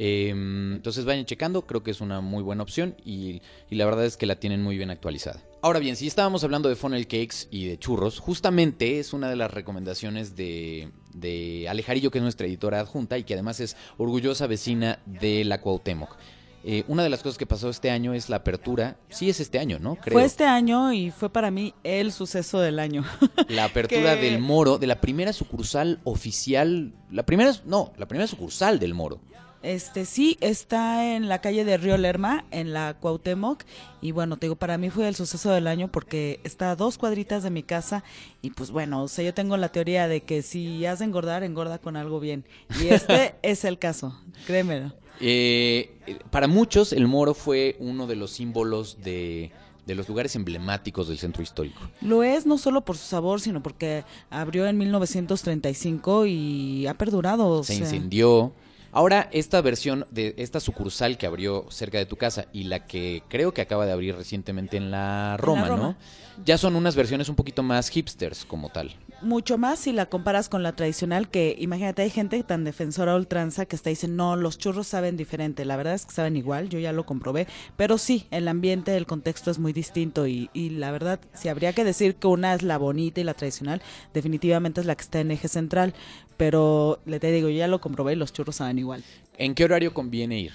Eh, 0.00 0.28
entonces 0.30 1.04
vayan 1.04 1.24
checando, 1.24 1.66
creo 1.66 1.82
que 1.82 1.90
es 1.90 2.00
una 2.00 2.20
muy 2.20 2.44
buena 2.44 2.62
opción 2.62 2.94
y, 3.04 3.42
y 3.68 3.74
la 3.74 3.84
verdad 3.84 4.04
es 4.04 4.16
que 4.16 4.26
la 4.26 4.38
tienen 4.38 4.62
muy 4.62 4.76
bien 4.76 4.90
actualizada. 4.90 5.42
Ahora 5.60 5.80
bien, 5.80 5.96
si 5.96 6.06
estábamos 6.06 6.44
hablando 6.44 6.68
de 6.68 6.76
funnel 6.76 7.08
cakes 7.08 7.48
y 7.50 7.66
de 7.66 7.78
churros, 7.80 8.20
justamente 8.20 9.00
es 9.00 9.12
una 9.12 9.28
de 9.28 9.34
las 9.34 9.50
recomendaciones 9.50 10.36
de, 10.36 10.92
de 11.20 11.66
Alejarillo, 11.68 12.10
que 12.10 12.18
es 12.18 12.22
nuestra 12.22 12.46
editora 12.46 12.80
adjunta 12.80 13.18
y 13.18 13.24
que 13.24 13.34
además 13.34 13.60
es 13.60 13.76
orgullosa 13.96 14.46
vecina 14.46 14.98
de 15.06 15.44
la 15.44 15.60
Cuauhtémoc. 15.60 16.16
Eh, 16.64 16.82
una 16.88 17.04
de 17.04 17.08
las 17.08 17.22
cosas 17.22 17.38
que 17.38 17.46
pasó 17.46 17.70
este 17.70 17.88
año 17.90 18.14
es 18.14 18.28
la 18.28 18.36
apertura, 18.36 18.96
sí 19.08 19.30
es 19.30 19.38
este 19.38 19.58
año, 19.60 19.78
¿no? 19.78 19.94
Creo. 19.94 20.14
Fue 20.14 20.24
este 20.24 20.44
año 20.44 20.92
y 20.92 21.10
fue 21.12 21.30
para 21.30 21.50
mí 21.52 21.72
el 21.84 22.10
suceso 22.12 22.58
del 22.60 22.78
año. 22.80 23.04
La 23.48 23.64
apertura 23.64 24.16
que- 24.16 24.22
del 24.22 24.40
Moro, 24.40 24.76
de 24.76 24.88
la 24.88 25.00
primera 25.00 25.32
sucursal 25.32 26.00
oficial, 26.04 26.92
la 27.10 27.24
primera, 27.24 27.52
no, 27.64 27.92
la 27.96 28.06
primera 28.08 28.26
sucursal 28.26 28.78
del 28.80 28.92
Moro. 28.92 29.20
Este 29.68 30.06
sí, 30.06 30.38
está 30.40 31.14
en 31.14 31.28
la 31.28 31.42
calle 31.42 31.62
de 31.62 31.76
Río 31.76 31.98
Lerma, 31.98 32.46
en 32.50 32.72
la 32.72 32.94
Cuauhtémoc. 32.98 33.64
Y 34.00 34.12
bueno, 34.12 34.38
te 34.38 34.46
digo, 34.46 34.56
para 34.56 34.78
mí 34.78 34.88
fue 34.88 35.06
el 35.06 35.14
suceso 35.14 35.50
del 35.50 35.66
año 35.66 35.88
porque 35.88 36.40
está 36.42 36.70
a 36.70 36.76
dos 36.76 36.96
cuadritas 36.96 37.42
de 37.42 37.50
mi 37.50 37.62
casa. 37.62 38.02
Y 38.40 38.52
pues 38.52 38.70
bueno, 38.70 39.02
o 39.02 39.08
sea, 39.08 39.26
yo 39.26 39.34
tengo 39.34 39.58
la 39.58 39.68
teoría 39.68 40.08
de 40.08 40.22
que 40.22 40.40
si 40.40 40.86
has 40.86 41.00
de 41.00 41.04
engordar, 41.04 41.44
engorda 41.44 41.76
con 41.76 41.96
algo 41.96 42.18
bien. 42.18 42.46
Y 42.80 42.86
este 42.86 43.34
es 43.42 43.66
el 43.66 43.78
caso, 43.78 44.18
créemelo. 44.46 44.94
Eh, 45.20 45.98
para 46.30 46.46
muchos, 46.46 46.94
el 46.94 47.06
Moro 47.06 47.34
fue 47.34 47.76
uno 47.78 48.06
de 48.06 48.16
los 48.16 48.30
símbolos 48.30 49.02
de, 49.02 49.52
de 49.84 49.94
los 49.94 50.08
lugares 50.08 50.34
emblemáticos 50.34 51.08
del 51.08 51.18
centro 51.18 51.42
histórico. 51.42 51.82
Lo 52.00 52.22
es 52.22 52.46
no 52.46 52.56
solo 52.56 52.86
por 52.86 52.96
su 52.96 53.06
sabor, 53.06 53.42
sino 53.42 53.62
porque 53.62 54.04
abrió 54.30 54.66
en 54.66 54.78
1935 54.78 56.24
y 56.24 56.86
ha 56.86 56.94
perdurado. 56.94 57.62
Se 57.64 57.74
sea, 57.74 57.84
incendió. 57.84 58.54
Ahora, 58.92 59.28
esta 59.32 59.60
versión 59.60 60.06
de 60.10 60.34
esta 60.38 60.60
sucursal 60.60 61.18
que 61.18 61.26
abrió 61.26 61.66
cerca 61.70 61.98
de 61.98 62.06
tu 62.06 62.16
casa 62.16 62.46
y 62.52 62.64
la 62.64 62.86
que 62.86 63.22
creo 63.28 63.52
que 63.52 63.60
acaba 63.60 63.86
de 63.86 63.92
abrir 63.92 64.16
recientemente 64.16 64.76
en 64.76 64.90
la 64.90 65.36
Roma, 65.36 65.68
Roma. 65.68 65.82
¿no? 65.82 65.96
Ya 66.44 66.56
son 66.56 66.76
unas 66.76 66.96
versiones 66.96 67.28
un 67.28 67.34
poquito 67.36 67.62
más 67.62 67.90
hipsters 67.90 68.44
como 68.44 68.68
tal. 68.70 68.94
mucho 69.20 69.58
más 69.58 69.80
si 69.80 69.92
la 69.92 70.06
comparas 70.06 70.48
con 70.48 70.62
la 70.62 70.76
tradicional 70.76 71.28
que 71.28 71.56
imagínate 71.58 72.02
hay 72.02 72.10
gente 72.10 72.40
tan 72.44 72.62
defensora 72.64 73.12
a 73.12 73.16
ultranza 73.16 73.66
que 73.66 73.74
está 73.74 73.90
diciendo 73.90 74.24
no 74.24 74.36
los 74.36 74.56
churros 74.58 74.86
saben 74.86 75.16
diferente 75.16 75.64
la 75.64 75.76
verdad 75.76 75.94
es 75.94 76.06
que 76.06 76.12
saben 76.12 76.36
igual 76.36 76.68
yo 76.68 76.78
ya 76.78 76.92
lo 76.92 77.04
comprobé 77.04 77.48
pero 77.76 77.98
sí 77.98 78.28
el 78.30 78.46
ambiente 78.46 78.96
el 78.96 79.06
contexto 79.06 79.50
es 79.50 79.58
muy 79.58 79.72
distinto 79.72 80.28
y, 80.28 80.48
y 80.52 80.70
la 80.70 80.92
verdad 80.92 81.18
si 81.34 81.48
habría 81.48 81.72
que 81.72 81.82
decir 81.84 82.14
que 82.14 82.28
una 82.28 82.54
es 82.54 82.62
la 82.62 82.78
bonita 82.78 83.20
y 83.20 83.24
la 83.24 83.34
tradicional 83.34 83.82
definitivamente 84.14 84.80
es 84.80 84.86
la 84.86 84.94
que 84.94 85.02
está 85.02 85.18
en 85.18 85.32
eje 85.32 85.48
central 85.48 85.94
pero 86.36 87.00
le 87.04 87.18
te 87.18 87.32
digo 87.32 87.48
yo 87.48 87.56
ya 87.58 87.66
lo 87.66 87.80
comprobé 87.80 88.12
y 88.12 88.16
los 88.16 88.32
churros 88.32 88.54
saben 88.56 88.78
igual 88.78 89.02
¿En 89.36 89.56
qué 89.56 89.64
horario 89.64 89.92
conviene 89.92 90.38
ir? 90.38 90.52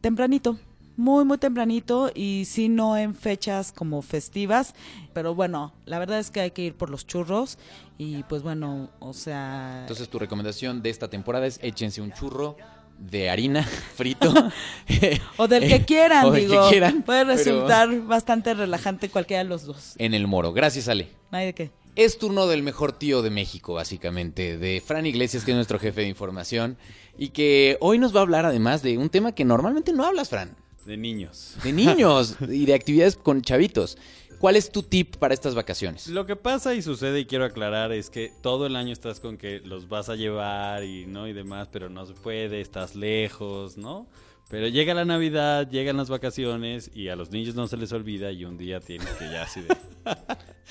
tempranito 0.00 0.58
muy 0.96 1.24
muy 1.24 1.38
tempranito 1.38 2.10
y 2.14 2.44
sí 2.46 2.68
no 2.68 2.96
en 2.96 3.14
fechas 3.14 3.72
como 3.72 4.00
festivas 4.02 4.74
pero 5.12 5.34
bueno 5.34 5.72
la 5.86 5.98
verdad 5.98 6.18
es 6.20 6.30
que 6.30 6.40
hay 6.40 6.50
que 6.52 6.62
ir 6.62 6.74
por 6.74 6.90
los 6.90 7.06
churros 7.06 7.58
y 7.98 8.22
pues 8.24 8.42
bueno 8.42 8.90
o 9.00 9.12
sea 9.12 9.78
Entonces, 9.80 10.08
tu 10.08 10.18
recomendación 10.18 10.82
de 10.82 10.90
esta 10.90 11.08
temporada 11.08 11.46
es 11.46 11.58
échense 11.62 12.00
un 12.00 12.12
churro 12.12 12.56
de 12.98 13.28
harina 13.28 13.64
frito. 13.96 14.32
O 15.36 15.48
del 15.48 15.66
que 15.68 15.84
quieran, 15.84 16.24
O 16.26 16.30
del 16.30 16.48
que 16.48 16.58
quieran, 16.70 17.02
Puede 17.02 17.24
pero- 17.24 17.36
resultar 17.36 18.00
bastante 18.02 18.54
relajante 18.54 19.08
cualquiera 19.08 19.42
de 19.42 19.48
los 19.48 19.64
dos. 19.64 19.94
En 19.98 20.14
el 20.14 20.28
moro. 20.28 20.52
Gracias, 20.52 20.86
Ale. 20.86 21.08
No 21.32 21.38
hay 21.38 21.46
de 21.46 21.54
qué. 21.54 21.70
Es 21.96 22.18
turno 22.18 22.46
del 22.46 22.62
mejor 22.62 22.92
tío 22.92 23.20
de 23.22 23.30
México, 23.30 23.74
básicamente, 23.74 24.58
de 24.58 24.80
Fran 24.84 25.06
Iglesias, 25.06 25.44
que 25.44 25.50
es 25.50 25.56
nuestro 25.56 25.78
jefe 25.80 26.02
de 26.02 26.08
información, 26.08 26.76
y 27.18 27.28
que 27.30 27.76
hoy 27.80 27.98
nos 27.98 28.14
va 28.14 28.20
a 28.20 28.22
hablar 28.22 28.46
además 28.46 28.82
de 28.82 28.96
un 28.98 29.08
tema 29.10 29.32
que 29.32 29.44
normalmente 29.44 29.92
no 29.92 30.04
hablas, 30.04 30.28
Fran, 30.28 30.56
De 30.84 30.96
niños. 30.96 31.56
de 31.62 31.72
niños 31.72 32.36
y 32.40 32.66
de 32.66 32.74
actividades 32.74 33.16
con 33.16 33.42
chavitos. 33.42 33.96
¿Cuál 34.38 34.56
es 34.56 34.70
tu 34.70 34.82
tip 34.82 35.16
para 35.16 35.32
estas 35.32 35.54
vacaciones? 35.54 36.08
Lo 36.08 36.26
que 36.26 36.36
pasa 36.36 36.74
y 36.74 36.82
sucede 36.82 37.20
y 37.20 37.24
quiero 37.24 37.46
aclarar 37.46 37.92
es 37.92 38.10
que 38.10 38.30
todo 38.42 38.66
el 38.66 38.76
año 38.76 38.92
estás 38.92 39.20
con 39.20 39.38
que 39.38 39.60
los 39.60 39.88
vas 39.88 40.10
a 40.10 40.16
llevar 40.16 40.84
y 40.84 41.06
no 41.06 41.26
y 41.26 41.32
demás, 41.32 41.68
pero 41.72 41.88
no 41.88 42.04
se 42.04 42.12
puede, 42.12 42.60
estás 42.60 42.94
lejos, 42.94 43.78
¿no? 43.78 44.06
Pero 44.54 44.68
llega 44.68 44.94
la 44.94 45.04
Navidad, 45.04 45.68
llegan 45.68 45.96
las 45.96 46.08
vacaciones 46.08 46.88
y 46.94 47.08
a 47.08 47.16
los 47.16 47.32
niños 47.32 47.56
no 47.56 47.66
se 47.66 47.76
les 47.76 47.90
olvida 47.90 48.30
y 48.30 48.44
un 48.44 48.56
día 48.56 48.78
tienes 48.78 49.08
que 49.08 49.24
ya 49.24 49.42
así 49.42 49.62
de 49.62 49.74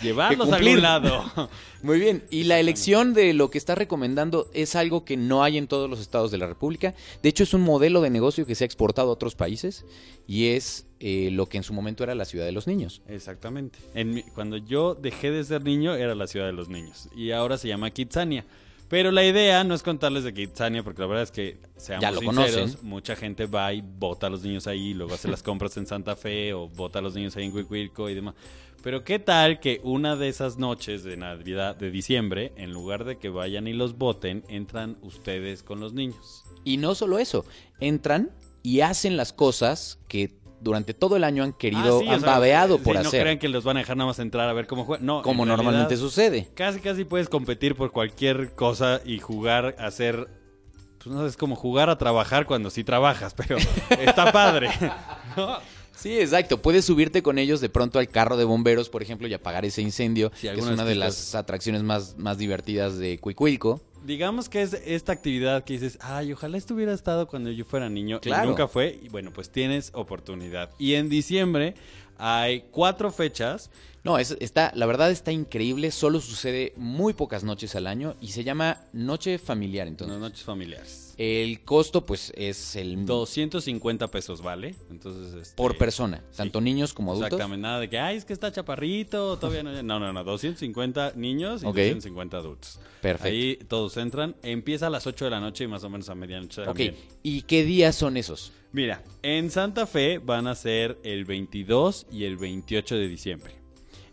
llevarlos 0.01 0.49
a 0.53 0.55
algún 0.55 0.81
lado. 0.81 1.49
Muy 1.83 1.99
bien, 1.99 2.23
y 2.31 2.45
la 2.45 2.61
elección 2.61 3.13
de 3.13 3.33
lo 3.33 3.49
que 3.49 3.57
estás 3.57 3.77
recomendando 3.77 4.49
es 4.53 4.77
algo 4.77 5.03
que 5.03 5.17
no 5.17 5.43
hay 5.43 5.57
en 5.57 5.67
todos 5.67 5.89
los 5.89 5.99
estados 5.99 6.31
de 6.31 6.37
la 6.37 6.47
República. 6.47 6.93
De 7.21 7.27
hecho, 7.27 7.43
es 7.43 7.53
un 7.53 7.59
modelo 7.61 7.99
de 7.99 8.09
negocio 8.09 8.45
que 8.45 8.55
se 8.55 8.63
ha 8.63 8.67
exportado 8.67 9.09
a 9.09 9.11
otros 9.13 9.35
países 9.35 9.85
y 10.27 10.47
es 10.47 10.85
eh, 11.01 11.27
lo 11.33 11.47
que 11.47 11.57
en 11.57 11.63
su 11.63 11.73
momento 11.73 12.05
era 12.05 12.15
la 12.15 12.23
ciudad 12.23 12.45
de 12.45 12.53
los 12.53 12.67
niños. 12.67 13.01
Exactamente. 13.09 13.79
En 13.95 14.11
mi- 14.13 14.23
cuando 14.23 14.55
yo 14.55 14.95
dejé 14.95 15.29
de 15.29 15.43
ser 15.43 15.61
niño 15.61 15.93
era 15.95 16.15
la 16.15 16.27
ciudad 16.27 16.45
de 16.45 16.53
los 16.53 16.69
niños 16.69 17.09
y 17.17 17.31
ahora 17.31 17.57
se 17.57 17.67
llama 17.67 17.89
Kitsania. 17.91 18.45
Pero 18.93 19.11
la 19.11 19.25
idea 19.25 19.63
no 19.63 19.73
es 19.73 19.81
contarles 19.81 20.23
de 20.23 20.35
Kitsania 20.35 20.83
porque 20.83 21.01
la 21.01 21.07
verdad 21.07 21.23
es 21.23 21.31
que 21.31 21.57
seamos 21.77 22.03
Ya 22.03 22.11
lo 22.11 22.19
sinceros, 22.19 22.51
conocen. 22.51 22.87
mucha 22.87 23.15
gente 23.15 23.47
va 23.47 23.73
y 23.73 23.81
bota 23.81 24.27
a 24.27 24.29
los 24.29 24.43
niños 24.43 24.67
ahí, 24.67 24.93
luego 24.93 25.15
hace 25.15 25.27
las 25.29 25.41
compras 25.41 25.75
en 25.77 25.87
Santa 25.87 26.15
Fe 26.15 26.53
o 26.53 26.69
bota 26.69 26.99
a 26.99 27.01
los 27.01 27.15
niños 27.15 27.35
ahí 27.35 27.45
en 27.45 27.51
Cuicuilco 27.51 28.07
y 28.07 28.13
demás. 28.13 28.35
Pero 28.83 29.03
qué 29.03 29.17
tal 29.17 29.59
que 29.59 29.81
una 29.83 30.15
de 30.15 30.29
esas 30.29 30.59
noches 30.59 31.03
de 31.03 31.17
Navidad 31.17 31.75
de 31.75 31.89
diciembre, 31.89 32.53
en 32.55 32.71
lugar 32.71 33.03
de 33.03 33.17
que 33.17 33.29
vayan 33.29 33.65
y 33.65 33.73
los 33.73 33.97
voten, 33.97 34.43
entran 34.47 34.95
ustedes 35.01 35.63
con 35.63 35.79
los 35.79 35.93
niños. 35.93 36.43
Y 36.63 36.77
no 36.77 36.93
solo 36.93 37.17
eso, 37.17 37.45
entran 37.79 38.29
y 38.61 38.81
hacen 38.81 39.17
las 39.17 39.33
cosas 39.33 39.97
que 40.07 40.35
durante 40.63 40.93
todo 40.93 41.15
el 41.17 41.23
año 41.23 41.43
han 41.43 41.53
querido, 41.53 41.97
Ah, 41.97 42.01
sí, 42.01 42.07
o 42.09 42.11
han 42.11 42.21
sea, 42.21 42.29
babeado 42.31 42.77
sí, 42.77 42.83
por 42.83 42.95
no 42.95 43.01
hacer, 43.01 43.21
crean 43.21 43.39
que 43.39 43.49
los 43.49 43.63
van 43.63 43.77
a 43.77 43.81
dejar 43.81 43.97
nada 43.97 44.07
más 44.07 44.19
entrar 44.19 44.47
a 44.49 44.53
ver 44.53 44.65
cómo 44.67 44.85
juegan. 44.85 45.05
No, 45.05 45.21
como 45.21 45.43
en 45.43 45.49
normalmente 45.49 45.89
realidad- 45.89 45.99
sucede. 46.09 46.47
Casi, 46.55 46.79
casi 46.79 47.03
puedes 47.05 47.29
competir 47.29 47.75
por 47.75 47.91
cualquier 47.91 48.53
cosa 48.55 49.01
y 49.05 49.19
jugar 49.19 49.75
a 49.77 49.87
hacer. 49.87 50.27
Pues 51.03 51.13
no 51.15 51.25
es 51.27 51.35
como 51.35 51.55
jugar 51.57 51.89
a 51.89 51.97
trabajar 51.97 52.45
cuando 52.45 52.69
sí 52.69 52.83
trabajas, 52.83 53.33
pero 53.33 53.57
está 53.99 54.31
padre. 54.31 54.69
¿no? 55.35 55.57
Sí, 55.95 56.17
exacto. 56.19 56.61
Puedes 56.61 56.85
subirte 56.85 57.21
con 57.21 57.37
ellos 57.37 57.61
de 57.61 57.69
pronto 57.69 57.99
al 57.99 58.07
carro 58.09 58.35
de 58.37 58.45
bomberos, 58.45 58.89
por 58.89 59.01
ejemplo, 59.03 59.27
y 59.27 59.33
apagar 59.33 59.63
ese 59.65 59.81
incendio, 59.81 60.31
Sí, 60.35 60.47
que 60.47 60.59
es 60.59 60.65
una 60.65 60.85
de 60.85 60.95
las 60.95 61.35
atracciones 61.35 61.83
más, 61.83 62.17
más 62.17 62.37
divertidas 62.37 62.97
de 62.97 63.19
Cuicuilco. 63.19 63.81
Digamos 64.05 64.49
que 64.49 64.61
es 64.61 64.73
esta 64.85 65.11
actividad 65.13 65.63
que 65.63 65.73
dices, 65.73 65.97
ay, 66.01 66.33
ojalá 66.33 66.57
estuviera 66.57 66.93
estado 66.93 67.27
cuando 67.27 67.51
yo 67.51 67.65
fuera 67.65 67.89
niño. 67.89 68.19
Claro. 68.19 68.45
Y 68.45 68.47
nunca 68.47 68.67
fue. 68.67 68.99
Y 69.01 69.09
bueno, 69.09 69.31
pues 69.31 69.49
tienes 69.49 69.91
oportunidad. 69.93 70.71
Y 70.77 70.95
en 70.95 71.09
diciembre 71.09 71.75
hay 72.17 72.65
cuatro 72.71 73.11
fechas. 73.11 73.69
No, 74.03 74.17
es, 74.17 74.35
está, 74.41 74.73
la 74.75 74.85
verdad 74.85 75.11
está 75.11 75.31
increíble, 75.31 75.89
solo 75.89 76.19
sucede 76.19 76.73
muy 76.75 77.13
pocas 77.13 77.45
noches 77.45 77.73
al 77.77 77.87
año 77.87 78.15
y 78.19 78.27
se 78.29 78.43
llama 78.43 78.81
Noche 78.91 79.37
Familiar, 79.37 79.87
entonces. 79.87 80.17
Noches 80.19 80.43
familiares. 80.43 81.13
El 81.17 81.61
costo, 81.61 82.05
pues, 82.05 82.33
es 82.35 82.75
el 82.75 83.05
250 83.05 84.07
pesos 84.09 84.41
vale. 84.41 84.75
Entonces, 84.91 85.33
este, 85.41 85.55
por 85.55 85.77
persona, 85.77 86.21
tanto 86.35 86.59
niños 86.59 86.93
como 86.93 87.11
adultos. 87.11 87.31
Exactamente, 87.31 87.61
nada 87.61 87.79
de 87.79 87.89
que, 87.89 87.97
ay, 87.97 88.17
es 88.17 88.25
que 88.25 88.33
está 88.33 88.51
chaparrito, 88.51 89.37
todavía 89.37 89.63
no. 89.63 89.81
No, 89.83 89.99
no, 90.01 90.11
no, 90.11 90.23
250 90.25 91.13
niños 91.15 91.63
y 91.63 91.67
Ok. 91.67 91.75
250 91.75 92.35
adultos. 92.37 92.79
Perfecto. 93.01 93.27
Ahí 93.29 93.55
todos 93.69 93.95
entran. 93.95 94.35
Empieza 94.43 94.87
a 94.87 94.89
las 94.89 95.07
8 95.07 95.25
de 95.25 95.31
la 95.31 95.39
noche 95.39 95.63
y 95.63 95.67
más 95.67 95.81
o 95.85 95.89
menos 95.89 96.09
a 96.09 96.15
medianoche 96.15 96.61
Ok, 96.63 96.67
también. 96.67 96.95
¿y 97.21 97.43
qué 97.43 97.63
días 97.63 97.95
son 97.95 98.17
esos? 98.17 98.51
Mira, 98.73 99.03
en 99.21 99.51
Santa 99.51 99.85
Fe 99.85 100.17
van 100.17 100.47
a 100.47 100.55
ser 100.55 100.97
el 101.03 101.25
22 101.25 102.07
y 102.11 102.23
el 102.23 102.37
28 102.37 102.95
de 102.95 103.07
diciembre. 103.07 103.53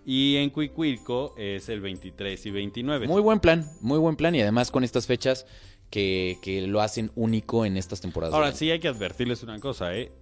Y 0.05 0.37
en 0.37 0.51
Cuicuilco 0.51 1.35
es 1.39 1.71
el 1.71 1.81
23 1.81 2.45
y 2.45 2.51
29. 2.51 3.09
Muy 3.09 3.23
buen 3.23 3.41
plan, 3.41 3.67
muy 3.81 3.99
buen 3.99 4.17
plan 4.17 4.35
y 4.35 4.43
además 4.43 4.71
con 4.71 4.85
estas 4.85 5.07
fechas 5.07 5.47
que, 5.89 6.37
que 6.43 6.67
lo 6.67 6.83
hacen 6.83 7.11
único 7.15 7.65
en 7.65 7.79
estas 7.79 8.03
temporadas. 8.03 8.35
Ahora 8.35 8.53
sí 8.53 8.71
hay 8.71 8.81
que 8.81 8.89
advertirles 8.89 9.43
una 9.43 9.59
cosa, 9.61 9.97
¿eh? 9.97 10.13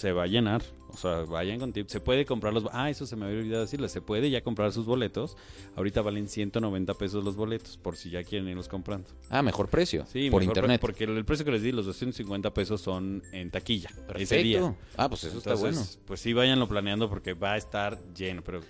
Se 0.00 0.12
va 0.12 0.22
a 0.22 0.26
llenar. 0.26 0.62
O 0.88 0.96
sea, 0.96 1.20
vayan 1.20 1.60
con 1.60 1.72
tips. 1.74 1.92
Se 1.92 2.00
puede 2.00 2.24
comprar 2.24 2.54
los... 2.54 2.64
Ah, 2.72 2.88
eso 2.88 3.06
se 3.06 3.14
me 3.14 3.26
había 3.26 3.38
olvidado 3.38 3.62
decirles. 3.62 3.92
Se 3.92 4.00
puede 4.00 4.30
ya 4.30 4.40
comprar 4.42 4.72
sus 4.72 4.86
boletos. 4.86 5.36
Ahorita 5.76 6.00
valen 6.00 6.26
190 6.26 6.94
pesos 6.94 7.22
los 7.22 7.36
boletos, 7.36 7.76
por 7.76 7.96
si 7.98 8.08
ya 8.10 8.24
quieren 8.24 8.48
irlos 8.48 8.66
comprando. 8.66 9.06
Ah, 9.28 9.42
mejor 9.42 9.68
precio, 9.68 10.06
Sí, 10.10 10.30
por 10.30 10.40
mejor, 10.40 10.56
internet. 10.56 10.80
Porque 10.80 11.04
el 11.04 11.24
precio 11.26 11.44
que 11.44 11.52
les 11.52 11.62
di, 11.62 11.70
los 11.72 11.84
250 11.84 12.52
pesos 12.54 12.80
son 12.80 13.22
en 13.32 13.50
taquilla. 13.50 13.90
Ese 13.90 14.04
Perfecto. 14.06 14.42
día. 14.42 14.74
Ah, 14.96 15.08
pues 15.10 15.24
eso 15.24 15.36
está 15.36 15.52
Entonces, 15.52 15.98
Pues 16.06 16.20
sí, 16.20 16.32
váyanlo 16.32 16.66
planeando 16.66 17.10
porque 17.10 17.34
va 17.34 17.52
a 17.52 17.56
estar 17.58 17.98
lleno, 18.14 18.42
pero 18.42 18.62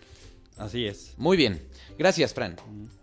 así 0.58 0.86
es. 0.86 1.14
Muy 1.16 1.36
bien, 1.36 1.62
gracias 1.96 2.34
Fran. 2.34 2.56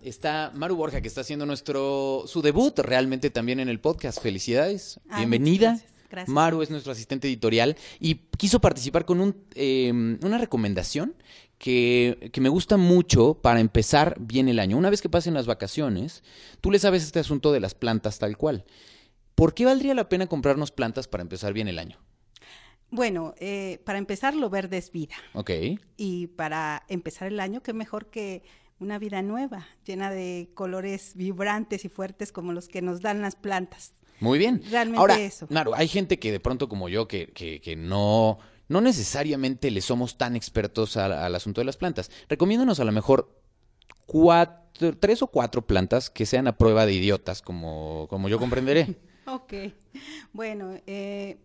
Está 0.04 0.52
Maru 0.54 0.76
Borja 0.76 1.00
que 1.02 1.08
está 1.08 1.22
haciendo 1.22 1.46
nuestro 1.46 2.24
su 2.28 2.42
debut 2.42 2.78
realmente 2.80 3.30
también 3.30 3.62
en 3.62 3.70
el 3.70 3.80
podcast. 3.80 4.22
Felicidades, 4.22 5.00
Ay, 5.10 5.26
bienvenida. 5.26 5.70
gracias. 5.72 5.97
Gracias. 6.10 6.34
Maru 6.34 6.62
es 6.62 6.70
nuestro 6.70 6.92
asistente 6.92 7.28
editorial 7.28 7.76
y 8.00 8.16
quiso 8.38 8.60
participar 8.60 9.06
con 9.06 9.20
un, 9.20 9.36
eh, 9.56 9.92
una 10.22 10.38
recomendación 10.38 11.16
que, 11.58 12.30
que 12.32 12.42
me 12.42 12.50
gusta 12.50 12.78
mucho 12.78 13.36
para 13.36 13.60
empezar 13.60 14.16
bien 14.20 14.48
el 14.48 14.60
año. 14.60 14.78
Una 14.78 14.90
vez 14.90 15.02
que 15.02 15.10
pasen 15.10 15.34
las 15.34 15.48
vacaciones, 15.48 16.24
tú 16.62 16.72
le 16.72 16.80
sabes 16.80 17.04
este 17.04 17.20
asunto 17.20 17.52
de 17.52 17.60
las 17.60 17.76
plantas 17.76 18.20
tal 18.20 18.38
cual. 18.38 18.66
¿Por 19.36 19.54
qué 19.54 19.66
valdría 19.66 19.94
la 19.94 20.10
pena 20.10 20.28
comprarnos 20.28 20.72
plantas 20.72 21.08
para 21.08 21.22
empezar 21.22 21.54
bien 21.54 21.68
el 21.68 21.78
año? 21.78 22.00
Bueno, 22.90 23.36
eh, 23.38 23.82
para 23.86 24.00
empezar, 24.00 24.34
lo 24.34 24.50
verde 24.50 24.78
es 24.78 24.92
vida. 24.92 25.16
Ok. 25.34 25.52
Y 25.98 26.28
para 26.28 26.84
empezar 26.88 27.28
el 27.28 27.40
año, 27.40 27.62
qué 27.62 27.74
mejor 27.74 28.10
que 28.10 28.44
una 28.80 28.98
vida 29.00 29.22
nueva, 29.22 29.68
llena 29.86 30.10
de 30.10 30.50
colores 30.54 31.14
vibrantes 31.16 31.84
y 31.86 31.90
fuertes 31.90 32.32
como 32.32 32.54
los 32.54 32.68
que 32.68 32.82
nos 32.82 33.02
dan 33.02 33.22
las 33.22 33.36
plantas. 33.36 33.94
Muy 34.20 34.40
bien. 34.40 34.62
Realmente 34.70 35.00
Ahora, 35.00 35.20
eso. 35.20 35.48
Claro, 35.48 35.74
hay 35.76 35.88
gente 35.88 36.20
que 36.20 36.32
de 36.32 36.40
pronto 36.40 36.68
como 36.70 36.90
yo 36.90 37.08
que, 37.08 37.28
que, 37.28 37.62
que 37.62 37.76
no, 37.76 38.40
no 38.68 38.82
necesariamente 38.82 39.72
le 39.72 39.82
somos 39.82 40.18
tan 40.18 40.36
expertos 40.36 40.98
al, 40.98 41.14
al 41.14 41.36
asunto 41.36 41.62
de 41.62 41.66
las 41.66 41.78
plantas. 41.78 42.10
Recomiéndanos 42.30 42.80
a 42.80 42.84
lo 42.86 42.92
mejor 42.92 43.38
cuatro, 44.06 44.98
tres 44.98 45.22
o 45.22 45.28
cuatro 45.28 45.68
plantas 45.68 46.10
que 46.10 46.26
sean 46.26 46.48
a 46.48 46.58
prueba 46.58 46.86
de 46.86 46.94
idiotas, 46.94 47.42
como, 47.42 48.08
como 48.10 48.30
yo 48.30 48.40
comprenderé. 48.40 48.96
Ok. 49.30 49.54
Bueno, 50.32 50.72
eh, 50.88 51.38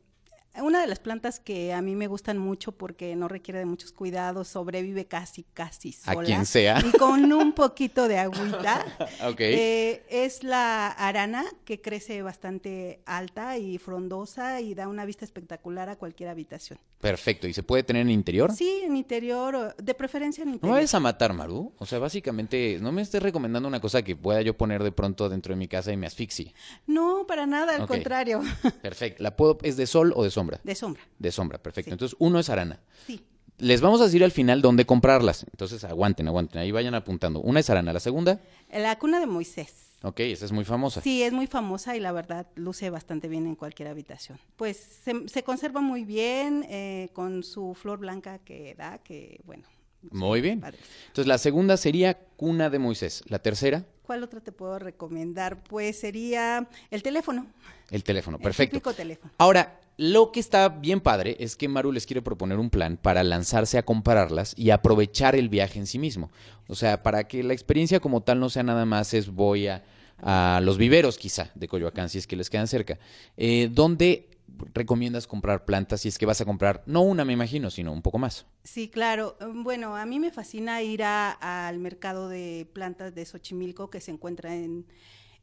una 0.60 0.80
de 0.82 0.86
las 0.86 0.98
plantas 0.98 1.40
que 1.40 1.72
a 1.72 1.80
mí 1.80 1.94
me 1.96 2.06
gustan 2.08 2.36
mucho 2.38 2.72
porque 2.72 3.16
no 3.16 3.28
requiere 3.28 3.58
de 3.60 3.64
muchos 3.66 3.92
cuidados, 3.92 4.48
sobrevive 4.48 5.06
casi, 5.06 5.44
casi 5.54 5.94
A 6.04 6.12
sola. 6.14 6.26
quien 6.26 6.44
sea. 6.46 6.78
Y 6.84 6.90
con 6.98 7.32
un 7.32 7.52
poquito 7.52 8.08
de 8.08 8.18
agüita. 8.18 8.84
Ok. 9.24 9.40
Eh, 9.40 10.04
es 10.10 10.42
la 10.42 10.88
arana 10.88 11.44
que 11.64 11.80
crece 11.80 12.22
bastante 12.22 13.00
alta 13.06 13.56
y 13.58 13.78
frondosa 13.78 14.60
y 14.60 14.74
da 14.74 14.88
una 14.88 15.04
vista 15.04 15.24
espectacular 15.24 15.88
a 15.88 15.96
cualquier 15.96 16.28
habitación. 16.28 16.78
Perfecto. 17.00 17.46
¿Y 17.48 17.52
se 17.52 17.62
puede 17.62 17.82
tener 17.82 18.02
en 18.02 18.10
interior? 18.10 18.52
Sí, 18.52 18.82
en 18.84 18.96
interior, 18.96 19.74
de 19.76 19.94
preferencia 19.94 20.42
en 20.42 20.48
No 20.50 20.54
interior. 20.54 20.76
vayas 20.76 20.94
a 20.94 21.00
matar, 21.00 21.32
Maru. 21.32 21.72
O 21.78 21.86
sea, 21.86 21.98
básicamente, 21.98 22.78
no 22.80 22.92
me 22.92 23.02
estés 23.02 23.22
recomendando 23.22 23.68
una 23.68 23.80
cosa 23.80 24.02
que 24.02 24.14
pueda 24.16 24.40
yo 24.42 24.56
poner 24.56 24.82
de 24.82 24.92
pronto 24.92 25.28
dentro 25.28 25.52
de 25.54 25.58
mi 25.58 25.66
casa 25.68 25.92
y 25.92 25.96
me 25.96 26.06
asfixie. 26.06 26.54
No, 26.86 27.26
para 27.26 27.46
nada, 27.46 27.74
al 27.76 27.86
contrario. 27.86 28.40
Perfecto. 28.82 29.22
¿La 29.22 29.36
puedo, 29.36 29.58
es 29.62 29.76
de 29.76 29.86
sol 29.86 30.12
o 30.16 30.22
de 30.24 30.30
sombra? 30.30 30.41
De 30.64 30.74
sombra. 30.74 31.02
De 31.18 31.30
sombra, 31.32 31.58
perfecto. 31.58 31.90
Sí. 31.90 31.92
Entonces, 31.92 32.16
uno 32.18 32.38
es 32.38 32.50
arana. 32.50 32.80
Sí. 33.06 33.24
Les 33.58 33.80
vamos 33.80 34.00
a 34.00 34.04
decir 34.04 34.24
al 34.24 34.32
final 34.32 34.60
dónde 34.62 34.84
comprarlas. 34.86 35.44
Entonces, 35.50 35.84
aguanten, 35.84 36.26
aguanten. 36.26 36.60
Ahí 36.60 36.72
vayan 36.72 36.94
apuntando. 36.94 37.40
Una 37.40 37.60
es 37.60 37.70
arana. 37.70 37.92
La 37.92 38.00
segunda, 38.00 38.40
La 38.72 38.98
cuna 38.98 39.20
de 39.20 39.26
Moisés. 39.26 39.98
ok, 40.02 40.18
esa 40.20 40.44
es 40.46 40.52
muy 40.52 40.64
famosa. 40.64 41.00
Sí, 41.00 41.22
es 41.22 41.32
muy 41.32 41.46
famosa 41.46 41.94
y 41.96 42.00
la 42.00 42.10
verdad 42.12 42.46
luce 42.56 42.90
bastante 42.90 43.28
bien 43.28 43.46
en 43.46 43.54
cualquier 43.54 43.88
habitación. 43.88 44.38
Pues 44.56 44.76
se, 45.04 45.28
se 45.28 45.42
conserva 45.44 45.80
muy 45.80 46.04
bien 46.04 46.66
eh, 46.68 47.10
con 47.12 47.44
su 47.44 47.74
flor 47.74 47.98
blanca 48.00 48.38
que 48.40 48.74
da, 48.74 48.98
que 48.98 49.40
bueno. 49.44 49.64
Muy 50.10 50.40
bien. 50.40 50.60
padre. 50.60 50.78
Entonces, 51.08 51.28
la 51.28 51.38
segunda 51.38 51.76
sería 51.76 52.18
cuna 52.36 52.68
de 52.70 52.80
Moisés. 52.80 53.22
La 53.28 53.38
tercera, 53.38 53.84
¿Cuál 54.02 54.24
otra 54.24 54.40
te 54.40 54.50
puedo 54.50 54.80
recomendar? 54.80 55.62
Pues 55.62 56.00
sería 56.00 56.68
el 56.90 57.02
teléfono. 57.04 57.46
el 57.90 58.02
teléfono. 58.02 58.36
El 58.38 58.42
Perfecto. 58.42 58.92
teléfono. 58.92 59.32
Ahora, 59.38 59.80
lo 59.98 60.32
que 60.32 60.40
está 60.40 60.68
bien 60.68 61.00
padre 61.00 61.36
es 61.38 61.54
que 61.56 61.68
Maru 61.68 61.92
les 61.92 62.06
quiere 62.06 62.22
proponer 62.22 62.58
un 62.58 62.70
plan 62.70 62.96
para 62.96 63.22
lanzarse 63.22 63.78
a 63.78 63.84
compararlas 63.84 64.54
y 64.56 64.70
aprovechar 64.70 65.34
el 65.36 65.48
viaje 65.48 65.78
en 65.78 65.86
sí 65.86 65.98
mismo. 65.98 66.30
O 66.68 66.74
sea, 66.74 67.02
para 67.02 67.28
que 67.28 67.42
la 67.42 67.52
experiencia 67.52 68.00
como 68.00 68.22
tal 68.22 68.40
no 68.40 68.48
sea 68.48 68.62
nada 68.62 68.84
más 68.86 69.14
es 69.14 69.28
voy 69.28 69.68
a, 69.68 69.84
a 70.18 70.60
los 70.62 70.78
viveros 70.78 71.18
quizá 71.18 71.50
de 71.54 71.68
Coyoacán, 71.68 72.08
si 72.08 72.18
es 72.18 72.26
que 72.26 72.36
les 72.36 72.48
quedan 72.50 72.68
cerca. 72.68 72.98
Eh, 73.36 73.68
¿Dónde 73.70 74.28
recomiendas 74.74 75.26
comprar 75.26 75.64
plantas 75.64 76.02
si 76.02 76.08
es 76.08 76.18
que 76.18 76.26
vas 76.26 76.40
a 76.40 76.44
comprar, 76.44 76.82
no 76.86 77.02
una 77.02 77.24
me 77.24 77.32
imagino, 77.32 77.70
sino 77.70 77.92
un 77.92 78.02
poco 78.02 78.18
más? 78.18 78.46
Sí, 78.64 78.88
claro. 78.88 79.36
Um, 79.40 79.64
Bueno, 79.64 79.96
a 79.96 80.04
mí 80.06 80.18
me 80.20 80.30
fascina 80.30 80.82
ir 80.82 81.02
a- 81.04 81.32
al 81.68 81.78
mercado 81.78 82.28
de 82.28 82.66
plantas 82.72 83.14
de 83.14 83.24
Xochimilco 83.24 83.88
que 83.90 84.00
se 84.00 84.10
encuentra 84.10 84.54
en, 84.54 84.84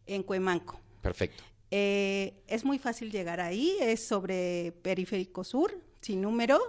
en 0.05 0.23
Cuemanco. 0.23 0.79
Perfecto. 1.01 1.43
Eh, 1.71 2.41
es 2.47 2.65
muy 2.65 2.79
fácil 2.79 3.11
llegar 3.11 3.39
ahí, 3.39 3.75
es 3.79 4.07
sobre 4.07 4.73
Periférico 4.81 5.43
Sur, 5.43 5.79
sin 6.01 6.21
número, 6.21 6.59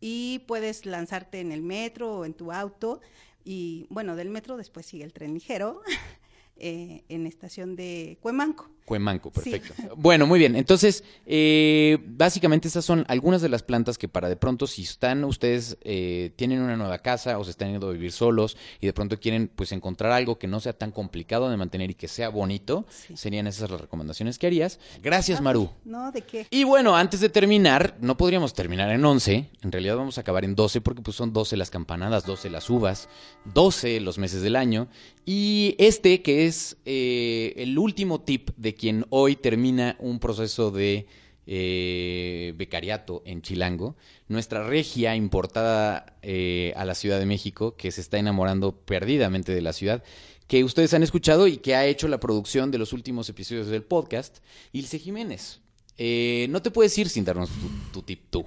y 0.00 0.40
puedes 0.46 0.86
lanzarte 0.86 1.40
en 1.40 1.52
el 1.52 1.62
metro 1.62 2.18
o 2.18 2.24
en 2.24 2.34
tu 2.34 2.52
auto. 2.52 3.00
Y 3.44 3.86
bueno, 3.90 4.16
del 4.16 4.30
metro 4.30 4.56
después 4.56 4.86
sigue 4.86 5.04
el 5.04 5.12
tren 5.12 5.34
ligero 5.34 5.82
eh, 6.56 7.04
en 7.08 7.26
estación 7.26 7.76
de 7.76 8.18
Cuemanco. 8.20 8.70
Cuemanco, 8.90 9.30
Sí. 9.32 9.50
perfecto. 9.52 9.94
Bueno, 9.96 10.26
muy 10.26 10.40
bien. 10.40 10.56
Entonces, 10.56 11.04
eh, 11.24 11.96
básicamente 12.08 12.66
estas 12.66 12.84
son 12.84 13.04
algunas 13.06 13.40
de 13.40 13.48
las 13.48 13.62
plantas 13.62 13.96
que 13.98 14.08
para 14.08 14.28
de 14.28 14.34
pronto, 14.34 14.66
si 14.66 14.82
están 14.82 15.22
ustedes, 15.22 15.78
eh, 15.82 16.32
tienen 16.34 16.60
una 16.60 16.76
nueva 16.76 16.98
casa 16.98 17.38
o 17.38 17.44
se 17.44 17.52
están 17.52 17.70
yendo 17.70 17.88
a 17.88 17.92
vivir 17.92 18.10
solos 18.10 18.56
y 18.80 18.86
de 18.86 18.92
pronto 18.92 19.20
quieren 19.20 19.46
pues 19.54 19.70
encontrar 19.70 20.10
algo 20.10 20.40
que 20.40 20.48
no 20.48 20.58
sea 20.58 20.72
tan 20.72 20.90
complicado 20.90 21.48
de 21.50 21.56
mantener 21.56 21.92
y 21.92 21.94
que 21.94 22.08
sea 22.08 22.30
bonito, 22.30 22.84
serían 23.14 23.46
esas 23.46 23.70
las 23.70 23.80
recomendaciones 23.80 24.40
que 24.40 24.48
harías. 24.48 24.80
Gracias, 25.00 25.40
Maru. 25.40 25.70
¿No? 25.84 26.10
¿De 26.10 26.22
qué? 26.22 26.48
Y 26.50 26.64
bueno, 26.64 26.96
antes 26.96 27.20
de 27.20 27.28
terminar, 27.28 27.96
no 28.00 28.16
podríamos 28.16 28.54
terminar 28.54 28.90
en 28.90 29.04
11, 29.04 29.50
en 29.62 29.70
realidad 29.70 29.96
vamos 29.98 30.18
a 30.18 30.22
acabar 30.22 30.44
en 30.44 30.56
12 30.56 30.80
porque 30.80 31.00
pues 31.00 31.16
son 31.16 31.32
12 31.32 31.56
las 31.56 31.70
campanadas, 31.70 32.26
12 32.26 32.50
las 32.50 32.68
uvas, 32.68 33.08
12 33.54 34.00
los 34.00 34.18
meses 34.18 34.42
del 34.42 34.56
año 34.56 34.88
y 35.24 35.76
este 35.78 36.22
que 36.22 36.46
es 36.46 36.76
eh, 36.86 37.52
el 37.56 37.78
último 37.78 38.20
tip 38.20 38.50
de 38.56 38.74
quien 38.80 39.04
hoy 39.10 39.36
termina 39.36 39.94
un 39.98 40.20
proceso 40.20 40.70
de 40.70 41.06
eh, 41.46 42.54
becariato 42.56 43.20
en 43.26 43.42
Chilango, 43.42 43.94
nuestra 44.26 44.66
regia 44.66 45.14
importada 45.14 46.16
eh, 46.22 46.72
a 46.76 46.86
la 46.86 46.94
Ciudad 46.94 47.18
de 47.18 47.26
México 47.26 47.76
que 47.76 47.90
se 47.90 48.00
está 48.00 48.16
enamorando 48.16 48.72
perdidamente 48.72 49.52
de 49.52 49.60
la 49.60 49.74
ciudad 49.74 50.02
que 50.46 50.64
ustedes 50.64 50.94
han 50.94 51.02
escuchado 51.02 51.46
y 51.46 51.58
que 51.58 51.74
ha 51.74 51.84
hecho 51.84 52.08
la 52.08 52.20
producción 52.20 52.70
de 52.70 52.78
los 52.78 52.94
últimos 52.94 53.28
episodios 53.28 53.66
del 53.66 53.82
podcast, 53.82 54.38
Ilse 54.72 54.98
Jiménez. 54.98 55.60
Eh, 55.98 56.46
no 56.48 56.62
te 56.62 56.70
puedes 56.70 56.96
ir 56.96 57.10
sin 57.10 57.26
darnos 57.26 57.50
tu, 57.50 57.68
tu 57.92 58.02
tip 58.02 58.30
tú. 58.30 58.46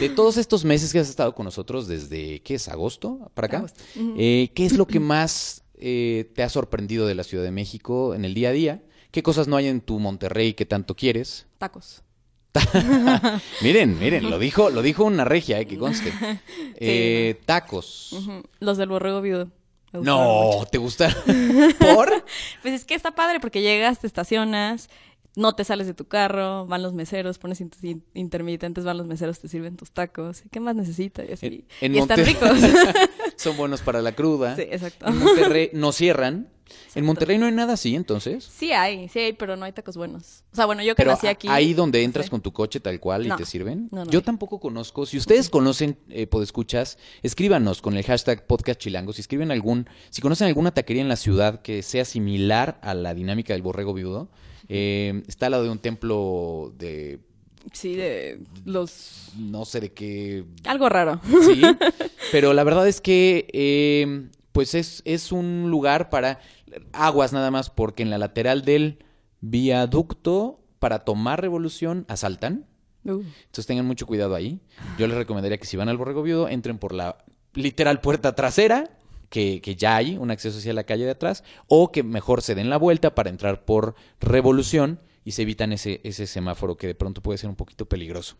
De 0.00 0.08
todos 0.08 0.38
estos 0.38 0.64
meses 0.64 0.90
que 0.90 1.00
has 1.00 1.10
estado 1.10 1.34
con 1.34 1.44
nosotros, 1.44 1.86
desde, 1.86 2.40
¿qué 2.40 2.54
es? 2.54 2.68
¿Agosto? 2.68 3.30
¿Para 3.34 3.46
acá? 3.46 3.58
Agosto. 3.58 3.84
¿Qué 3.94 4.52
es 4.56 4.72
lo 4.72 4.86
que 4.86 5.00
más 5.00 5.64
te 5.78 6.42
ha 6.42 6.48
sorprendido 6.48 7.06
de 7.06 7.14
la 7.14 7.24
Ciudad 7.24 7.44
de 7.44 7.50
México 7.50 8.14
en 8.14 8.24
el 8.24 8.32
día 8.32 8.48
a 8.48 8.52
día? 8.52 8.82
¿Qué 9.16 9.22
cosas 9.22 9.48
no 9.48 9.56
hay 9.56 9.66
en 9.68 9.80
tu 9.80 9.98
Monterrey 9.98 10.52
que 10.52 10.66
tanto 10.66 10.94
quieres? 10.94 11.46
Tacos. 11.56 12.02
miren, 13.62 13.98
miren, 13.98 14.28
lo 14.28 14.38
dijo, 14.38 14.68
lo 14.68 14.82
dijo 14.82 15.04
una 15.04 15.24
regia, 15.24 15.58
eh, 15.58 15.66
que 15.66 15.78
conste. 15.78 16.12
Eh, 16.78 17.40
Tacos. 17.46 18.14
Los 18.60 18.76
del 18.76 18.90
borrego 18.90 19.22
viudo. 19.22 19.48
Gustaron 19.90 20.04
No, 20.04 20.50
mucho. 20.58 20.66
¿te 20.70 20.76
gusta? 20.76 21.08
¿Por? 21.78 22.24
Pues 22.60 22.74
es 22.74 22.84
que 22.84 22.92
está 22.94 23.14
padre 23.14 23.40
porque 23.40 23.62
llegas, 23.62 24.00
te 24.00 24.06
estacionas, 24.06 24.90
no 25.34 25.54
te 25.54 25.64
sales 25.64 25.86
de 25.86 25.94
tu 25.94 26.06
carro, 26.08 26.66
van 26.66 26.82
los 26.82 26.92
meseros, 26.92 27.38
pones 27.38 27.62
in- 27.62 27.70
in- 27.80 28.04
intermitentes, 28.12 28.84
van 28.84 28.98
los 28.98 29.06
meseros, 29.06 29.40
te 29.40 29.48
sirven 29.48 29.76
tus 29.78 29.92
tacos. 29.92 30.42
¿Qué 30.50 30.60
más 30.60 30.76
necesitas? 30.76 31.26
Y 31.26 31.32
así. 31.32 31.64
En 31.80 31.94
y 31.94 31.98
están 32.00 32.22
ricos. 32.22 32.50
Son 33.36 33.56
buenos 33.56 33.80
para 33.80 34.02
la 34.02 34.12
cruda. 34.12 34.56
Sí, 34.56 34.64
exacto. 34.70 35.06
En 35.06 35.16
Monterrey 35.20 35.70
no 35.72 35.92
cierran. 35.92 36.50
En 36.94 37.04
Monterrey 37.04 37.38
no 37.38 37.46
hay 37.46 37.52
nada 37.52 37.74
así, 37.74 37.94
entonces. 37.94 38.44
sí 38.44 38.72
hay, 38.72 39.08
sí 39.08 39.18
hay, 39.18 39.32
pero 39.32 39.56
no 39.56 39.64
hay 39.64 39.72
tacos 39.72 39.96
buenos. 39.96 40.44
O 40.52 40.56
sea, 40.56 40.66
bueno, 40.66 40.82
yo 40.82 40.94
que 40.94 41.02
Pero 41.02 41.12
nací 41.12 41.26
aquí. 41.26 41.48
ahí 41.48 41.74
donde 41.74 42.02
entras 42.02 42.26
sí. 42.26 42.30
con 42.30 42.40
tu 42.40 42.52
coche 42.52 42.80
tal 42.80 42.98
cual 43.00 43.26
y 43.26 43.30
te 43.30 43.44
sirven. 43.44 43.88
No, 43.92 44.04
no 44.04 44.10
Yo 44.10 44.20
hay. 44.20 44.24
tampoco 44.24 44.58
conozco. 44.60 45.06
Si 45.06 45.16
ustedes 45.18 45.50
conocen 45.50 45.98
eh, 46.08 46.26
Podescuchas, 46.26 46.98
escríbanos 47.22 47.82
con 47.82 47.96
el 47.96 48.04
hashtag 48.04 48.46
podcast 48.46 48.80
chilango. 48.80 49.12
Si 49.12 49.20
escriben 49.20 49.50
algún, 49.50 49.88
si 50.10 50.22
conocen 50.22 50.46
alguna 50.48 50.72
taquería 50.72 51.02
en 51.02 51.08
la 51.08 51.16
ciudad 51.16 51.62
que 51.62 51.82
sea 51.82 52.04
similar 52.04 52.78
a 52.82 52.94
la 52.94 53.14
dinámica 53.14 53.52
del 53.52 53.62
borrego 53.62 53.94
viudo, 53.94 54.28
eh, 54.68 55.22
está 55.28 55.46
al 55.46 55.52
lado 55.52 55.64
de 55.64 55.70
un 55.70 55.78
templo 55.78 56.72
de 56.78 57.20
Sí, 57.72 57.94
de 57.96 58.40
los. 58.64 59.32
no 59.36 59.64
sé 59.64 59.80
de 59.80 59.92
qué 59.92 60.44
Algo 60.64 60.88
raro. 60.88 61.20
Sí, 61.46 61.60
pero 62.32 62.52
la 62.54 62.62
verdad 62.64 62.86
es 62.86 63.00
que 63.00 63.48
eh, 63.52 64.28
pues 64.52 64.74
es, 64.74 65.02
es 65.04 65.32
un 65.32 65.68
lugar 65.70 66.08
para 66.08 66.38
aguas 66.92 67.32
nada 67.32 67.50
más, 67.50 67.70
porque 67.70 68.02
en 68.02 68.10
la 68.10 68.18
lateral 68.18 68.62
del 68.62 69.04
viaducto 69.40 70.60
para 70.78 71.00
tomar 71.00 71.40
revolución 71.40 72.04
asaltan. 72.08 72.66
Uh. 73.04 73.22
Entonces 73.22 73.66
tengan 73.66 73.86
mucho 73.86 74.06
cuidado 74.06 74.34
ahí. 74.34 74.60
Yo 74.98 75.06
les 75.06 75.16
recomendaría 75.16 75.58
que 75.58 75.66
si 75.66 75.76
van 75.76 75.88
al 75.88 75.96
Borrego 75.96 76.22
Viudo, 76.22 76.48
entren 76.48 76.78
por 76.78 76.92
la 76.92 77.24
literal 77.54 78.00
puerta 78.00 78.34
trasera, 78.34 78.90
que, 79.28 79.60
que 79.60 79.76
ya 79.76 79.96
hay 79.96 80.16
un 80.16 80.30
acceso 80.30 80.58
hacia 80.58 80.72
la 80.72 80.84
calle 80.84 81.04
de 81.04 81.10
atrás, 81.12 81.44
o 81.66 81.90
que 81.90 82.02
mejor 82.02 82.42
se 82.42 82.54
den 82.54 82.70
la 82.70 82.76
vuelta 82.76 83.14
para 83.14 83.30
entrar 83.30 83.64
por 83.64 83.94
revolución 84.20 85.00
y 85.24 85.32
se 85.32 85.42
evitan 85.42 85.72
ese, 85.72 86.00
ese 86.04 86.26
semáforo 86.26 86.76
que 86.76 86.86
de 86.86 86.94
pronto 86.94 87.22
puede 87.22 87.38
ser 87.38 87.50
un 87.50 87.56
poquito 87.56 87.86
peligroso. 87.86 88.36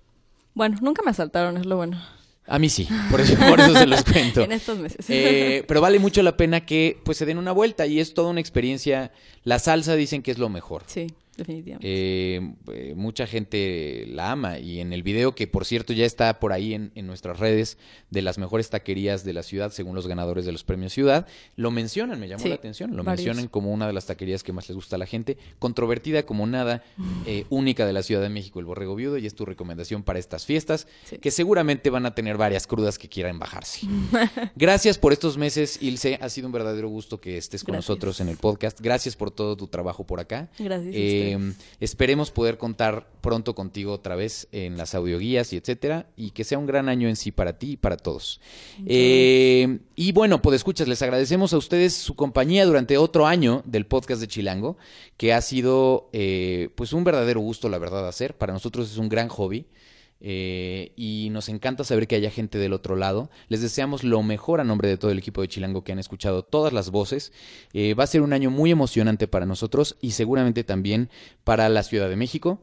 Bueno, 0.54 0.78
nunca 0.80 1.02
me 1.02 1.10
asaltaron, 1.10 1.56
es 1.56 1.66
lo 1.66 1.76
bueno. 1.76 2.00
A 2.48 2.58
mí 2.58 2.68
sí, 2.68 2.88
por 3.10 3.20
eso, 3.20 3.36
por 3.36 3.58
eso 3.60 3.74
se 3.74 3.86
los 3.86 4.04
cuento. 4.12 4.42
En 4.42 4.52
estos 4.52 4.78
meses. 4.78 5.04
Eh, 5.08 5.64
pero 5.66 5.80
vale 5.80 5.98
mucho 5.98 6.22
la 6.22 6.36
pena 6.36 6.64
que 6.64 6.98
pues 7.04 7.18
se 7.18 7.26
den 7.26 7.38
una 7.38 7.52
vuelta 7.52 7.86
y 7.86 7.98
es 8.00 8.14
toda 8.14 8.30
una 8.30 8.40
experiencia. 8.40 9.12
La 9.42 9.58
salsa 9.58 9.96
dicen 9.96 10.22
que 10.22 10.30
es 10.30 10.38
lo 10.38 10.48
mejor. 10.48 10.84
Sí. 10.86 11.08
Definitivamente. 11.36 11.86
Eh, 11.88 12.54
eh, 12.72 12.94
mucha 12.96 13.26
gente 13.26 14.06
la 14.08 14.32
ama 14.32 14.58
y 14.58 14.80
en 14.80 14.92
el 14.92 15.02
video 15.02 15.34
que 15.34 15.46
por 15.46 15.64
cierto 15.64 15.92
ya 15.92 16.04
está 16.06 16.38
por 16.40 16.52
ahí 16.52 16.74
en, 16.74 16.92
en 16.94 17.06
nuestras 17.06 17.38
redes 17.38 17.76
de 18.10 18.22
las 18.22 18.38
mejores 18.38 18.70
taquerías 18.70 19.24
de 19.24 19.32
la 19.32 19.42
ciudad 19.42 19.70
según 19.72 19.94
los 19.94 20.06
ganadores 20.06 20.44
de 20.46 20.52
los 20.52 20.64
premios 20.64 20.86
Ciudad, 20.96 21.26
lo 21.56 21.70
mencionan, 21.70 22.18
me 22.20 22.28
llamó 22.28 22.42
Sí, 22.44 22.48
la 22.48 22.54
atención, 22.54 22.96
lo 22.96 23.02
varios. 23.04 23.26
mencionan 23.26 23.48
como 23.50 23.72
una 23.72 23.86
de 23.86 23.92
las 23.92 24.06
taquerías 24.06 24.42
que 24.42 24.52
más 24.52 24.68
les 24.68 24.76
gusta 24.76 24.96
a 24.96 24.98
la 24.98 25.04
gente, 25.06 25.36
controvertida 25.58 26.24
como 26.24 26.46
nada, 26.46 26.82
eh, 27.26 27.44
única 27.50 27.84
de 27.86 27.92
la 27.92 28.02
Ciudad 28.02 28.22
de 28.22 28.28
México, 28.28 28.60
el 28.60 28.64
Borrego 28.66 28.94
Viudo 28.94 29.18
y 29.18 29.26
es 29.26 29.34
tu 29.34 29.44
recomendación 29.44 30.02
para 30.02 30.18
estas 30.18 30.46
fiestas 30.46 30.86
Sí. 31.04 31.18
que 31.18 31.30
seguramente 31.30 31.90
van 31.90 32.06
a 32.06 32.14
tener 32.14 32.36
varias 32.36 32.66
crudas 32.66 32.98
que 32.98 33.08
quieran 33.08 33.38
bajarse. 33.38 33.86
Gracias 34.56 34.96
por 34.98 35.12
estos 35.12 35.36
meses, 35.36 35.78
Ilse. 35.82 36.18
Ha 36.20 36.28
sido 36.28 36.46
un 36.46 36.52
verdadero 36.52 36.88
gusto 36.88 37.20
que 37.20 37.36
estés 37.36 37.62
con 37.64 37.72
Gracias. 37.72 37.88
nosotros 37.90 38.20
en 38.20 38.28
el 38.28 38.36
podcast. 38.36 38.80
Gracias 38.80 39.16
por 39.16 39.30
todo 39.30 39.56
tu 39.56 39.66
trabajo 39.66 40.04
por 40.06 40.20
acá. 40.20 40.48
Gracias 40.58 40.94
a 40.94 40.98
Eh, 41.32 41.36
ustedes. 41.36 41.54
esperemos 41.80 42.30
poder 42.30 42.58
contar 42.58 43.08
pronto 43.20 43.54
contigo 43.54 43.92
otra 43.92 44.14
vez 44.14 44.48
en 44.52 44.76
las 44.76 44.94
audioguías 44.94 45.52
y 45.52 45.56
etcétera. 45.56 46.06
Y 46.16 46.30
que 46.30 46.44
sea 46.44 46.58
un 46.58 46.66
gran 46.66 46.88
año 46.88 47.08
en 47.08 47.16
sí 47.16 47.32
para 47.32 47.58
ti 47.58 47.72
y 47.72 47.76
para 47.76 47.96
todos. 47.96 48.40
Eh, 48.86 49.78
y 49.94 50.12
bueno, 50.12 50.42
pues 50.42 50.56
escuchas, 50.56 50.88
les 50.88 51.02
agradecemos 51.02 51.52
a 51.52 51.56
ustedes 51.58 51.94
su 51.94 52.14
compañía 52.14 52.64
durante 52.64 52.98
otro 52.98 53.26
año 53.26 53.62
del 53.64 53.86
podcast 53.86 54.20
de 54.20 54.28
Chilango, 54.28 54.76
que 55.16 55.32
ha 55.32 55.40
sido 55.40 56.08
eh, 56.12 56.70
pues 56.74 56.92
un 56.92 57.04
verdadero 57.04 57.40
gusto, 57.40 57.68
la 57.68 57.78
verdad, 57.78 58.06
hacer. 58.08 58.36
Para 58.36 58.52
nosotros 58.52 58.90
es 58.90 58.98
un 58.98 59.08
gran 59.08 59.28
hobby. 59.28 59.66
Eh, 60.20 60.92
y 60.96 61.28
nos 61.30 61.48
encanta 61.48 61.84
saber 61.84 62.08
que 62.08 62.16
haya 62.16 62.30
gente 62.30 62.58
del 62.58 62.72
otro 62.72 62.96
lado. 62.96 63.30
Les 63.48 63.60
deseamos 63.60 64.04
lo 64.04 64.22
mejor 64.22 64.60
a 64.60 64.64
nombre 64.64 64.88
de 64.88 64.96
todo 64.96 65.10
el 65.10 65.18
equipo 65.18 65.42
de 65.42 65.48
Chilango 65.48 65.84
que 65.84 65.92
han 65.92 65.98
escuchado 65.98 66.42
todas 66.42 66.72
las 66.72 66.90
voces. 66.90 67.32
Eh, 67.72 67.94
va 67.94 68.04
a 68.04 68.08
ser 68.08 68.22
un 68.22 68.32
año 68.32 68.50
muy 68.50 68.70
emocionante 68.70 69.28
para 69.28 69.46
nosotros 69.46 69.96
y 70.00 70.12
seguramente 70.12 70.64
también 70.64 71.10
para 71.44 71.68
la 71.68 71.82
Ciudad 71.82 72.08
de 72.08 72.16
México. 72.16 72.60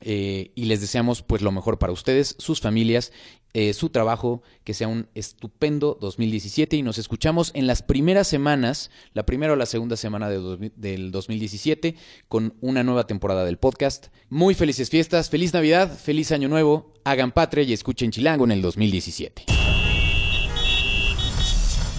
Eh, 0.00 0.52
y 0.54 0.64
les 0.66 0.80
deseamos 0.80 1.22
pues 1.22 1.42
lo 1.42 1.52
mejor 1.52 1.78
para 1.78 1.92
ustedes, 1.92 2.36
sus 2.38 2.60
familias, 2.60 3.12
eh, 3.54 3.72
su 3.72 3.88
trabajo, 3.88 4.42
que 4.62 4.74
sea 4.74 4.88
un 4.88 5.08
estupendo 5.14 5.96
2017 6.00 6.76
y 6.76 6.82
nos 6.82 6.98
escuchamos 6.98 7.50
en 7.54 7.66
las 7.66 7.82
primeras 7.82 8.28
semanas, 8.28 8.90
la 9.14 9.24
primera 9.24 9.54
o 9.54 9.56
la 9.56 9.66
segunda 9.66 9.96
semana 9.96 10.28
de 10.28 10.70
del 10.76 11.10
2017 11.10 11.96
con 12.28 12.54
una 12.60 12.84
nueva 12.84 13.06
temporada 13.06 13.44
del 13.44 13.56
podcast. 13.56 14.08
Muy 14.28 14.54
felices 14.54 14.90
fiestas, 14.90 15.30
feliz 15.30 15.54
Navidad, 15.54 15.98
feliz 15.98 16.30
Año 16.30 16.48
Nuevo, 16.48 16.92
hagan 17.04 17.32
patria 17.32 17.64
y 17.64 17.72
escuchen 17.72 18.10
Chilango 18.10 18.44
en 18.44 18.52
el 18.52 18.62
2017. 18.62 19.46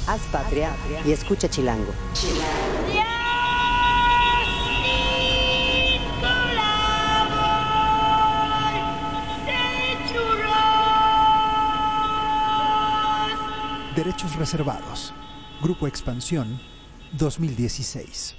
Haz 0.07 0.21
patria 0.31 0.75
y 1.05 1.11
escucha 1.11 1.49
Chilango. 1.49 1.93
Derechos 13.99 14.37
reservados. 14.37 15.13
Grupo 15.61 15.85
Expansión 15.85 16.57
2016. 17.17 18.38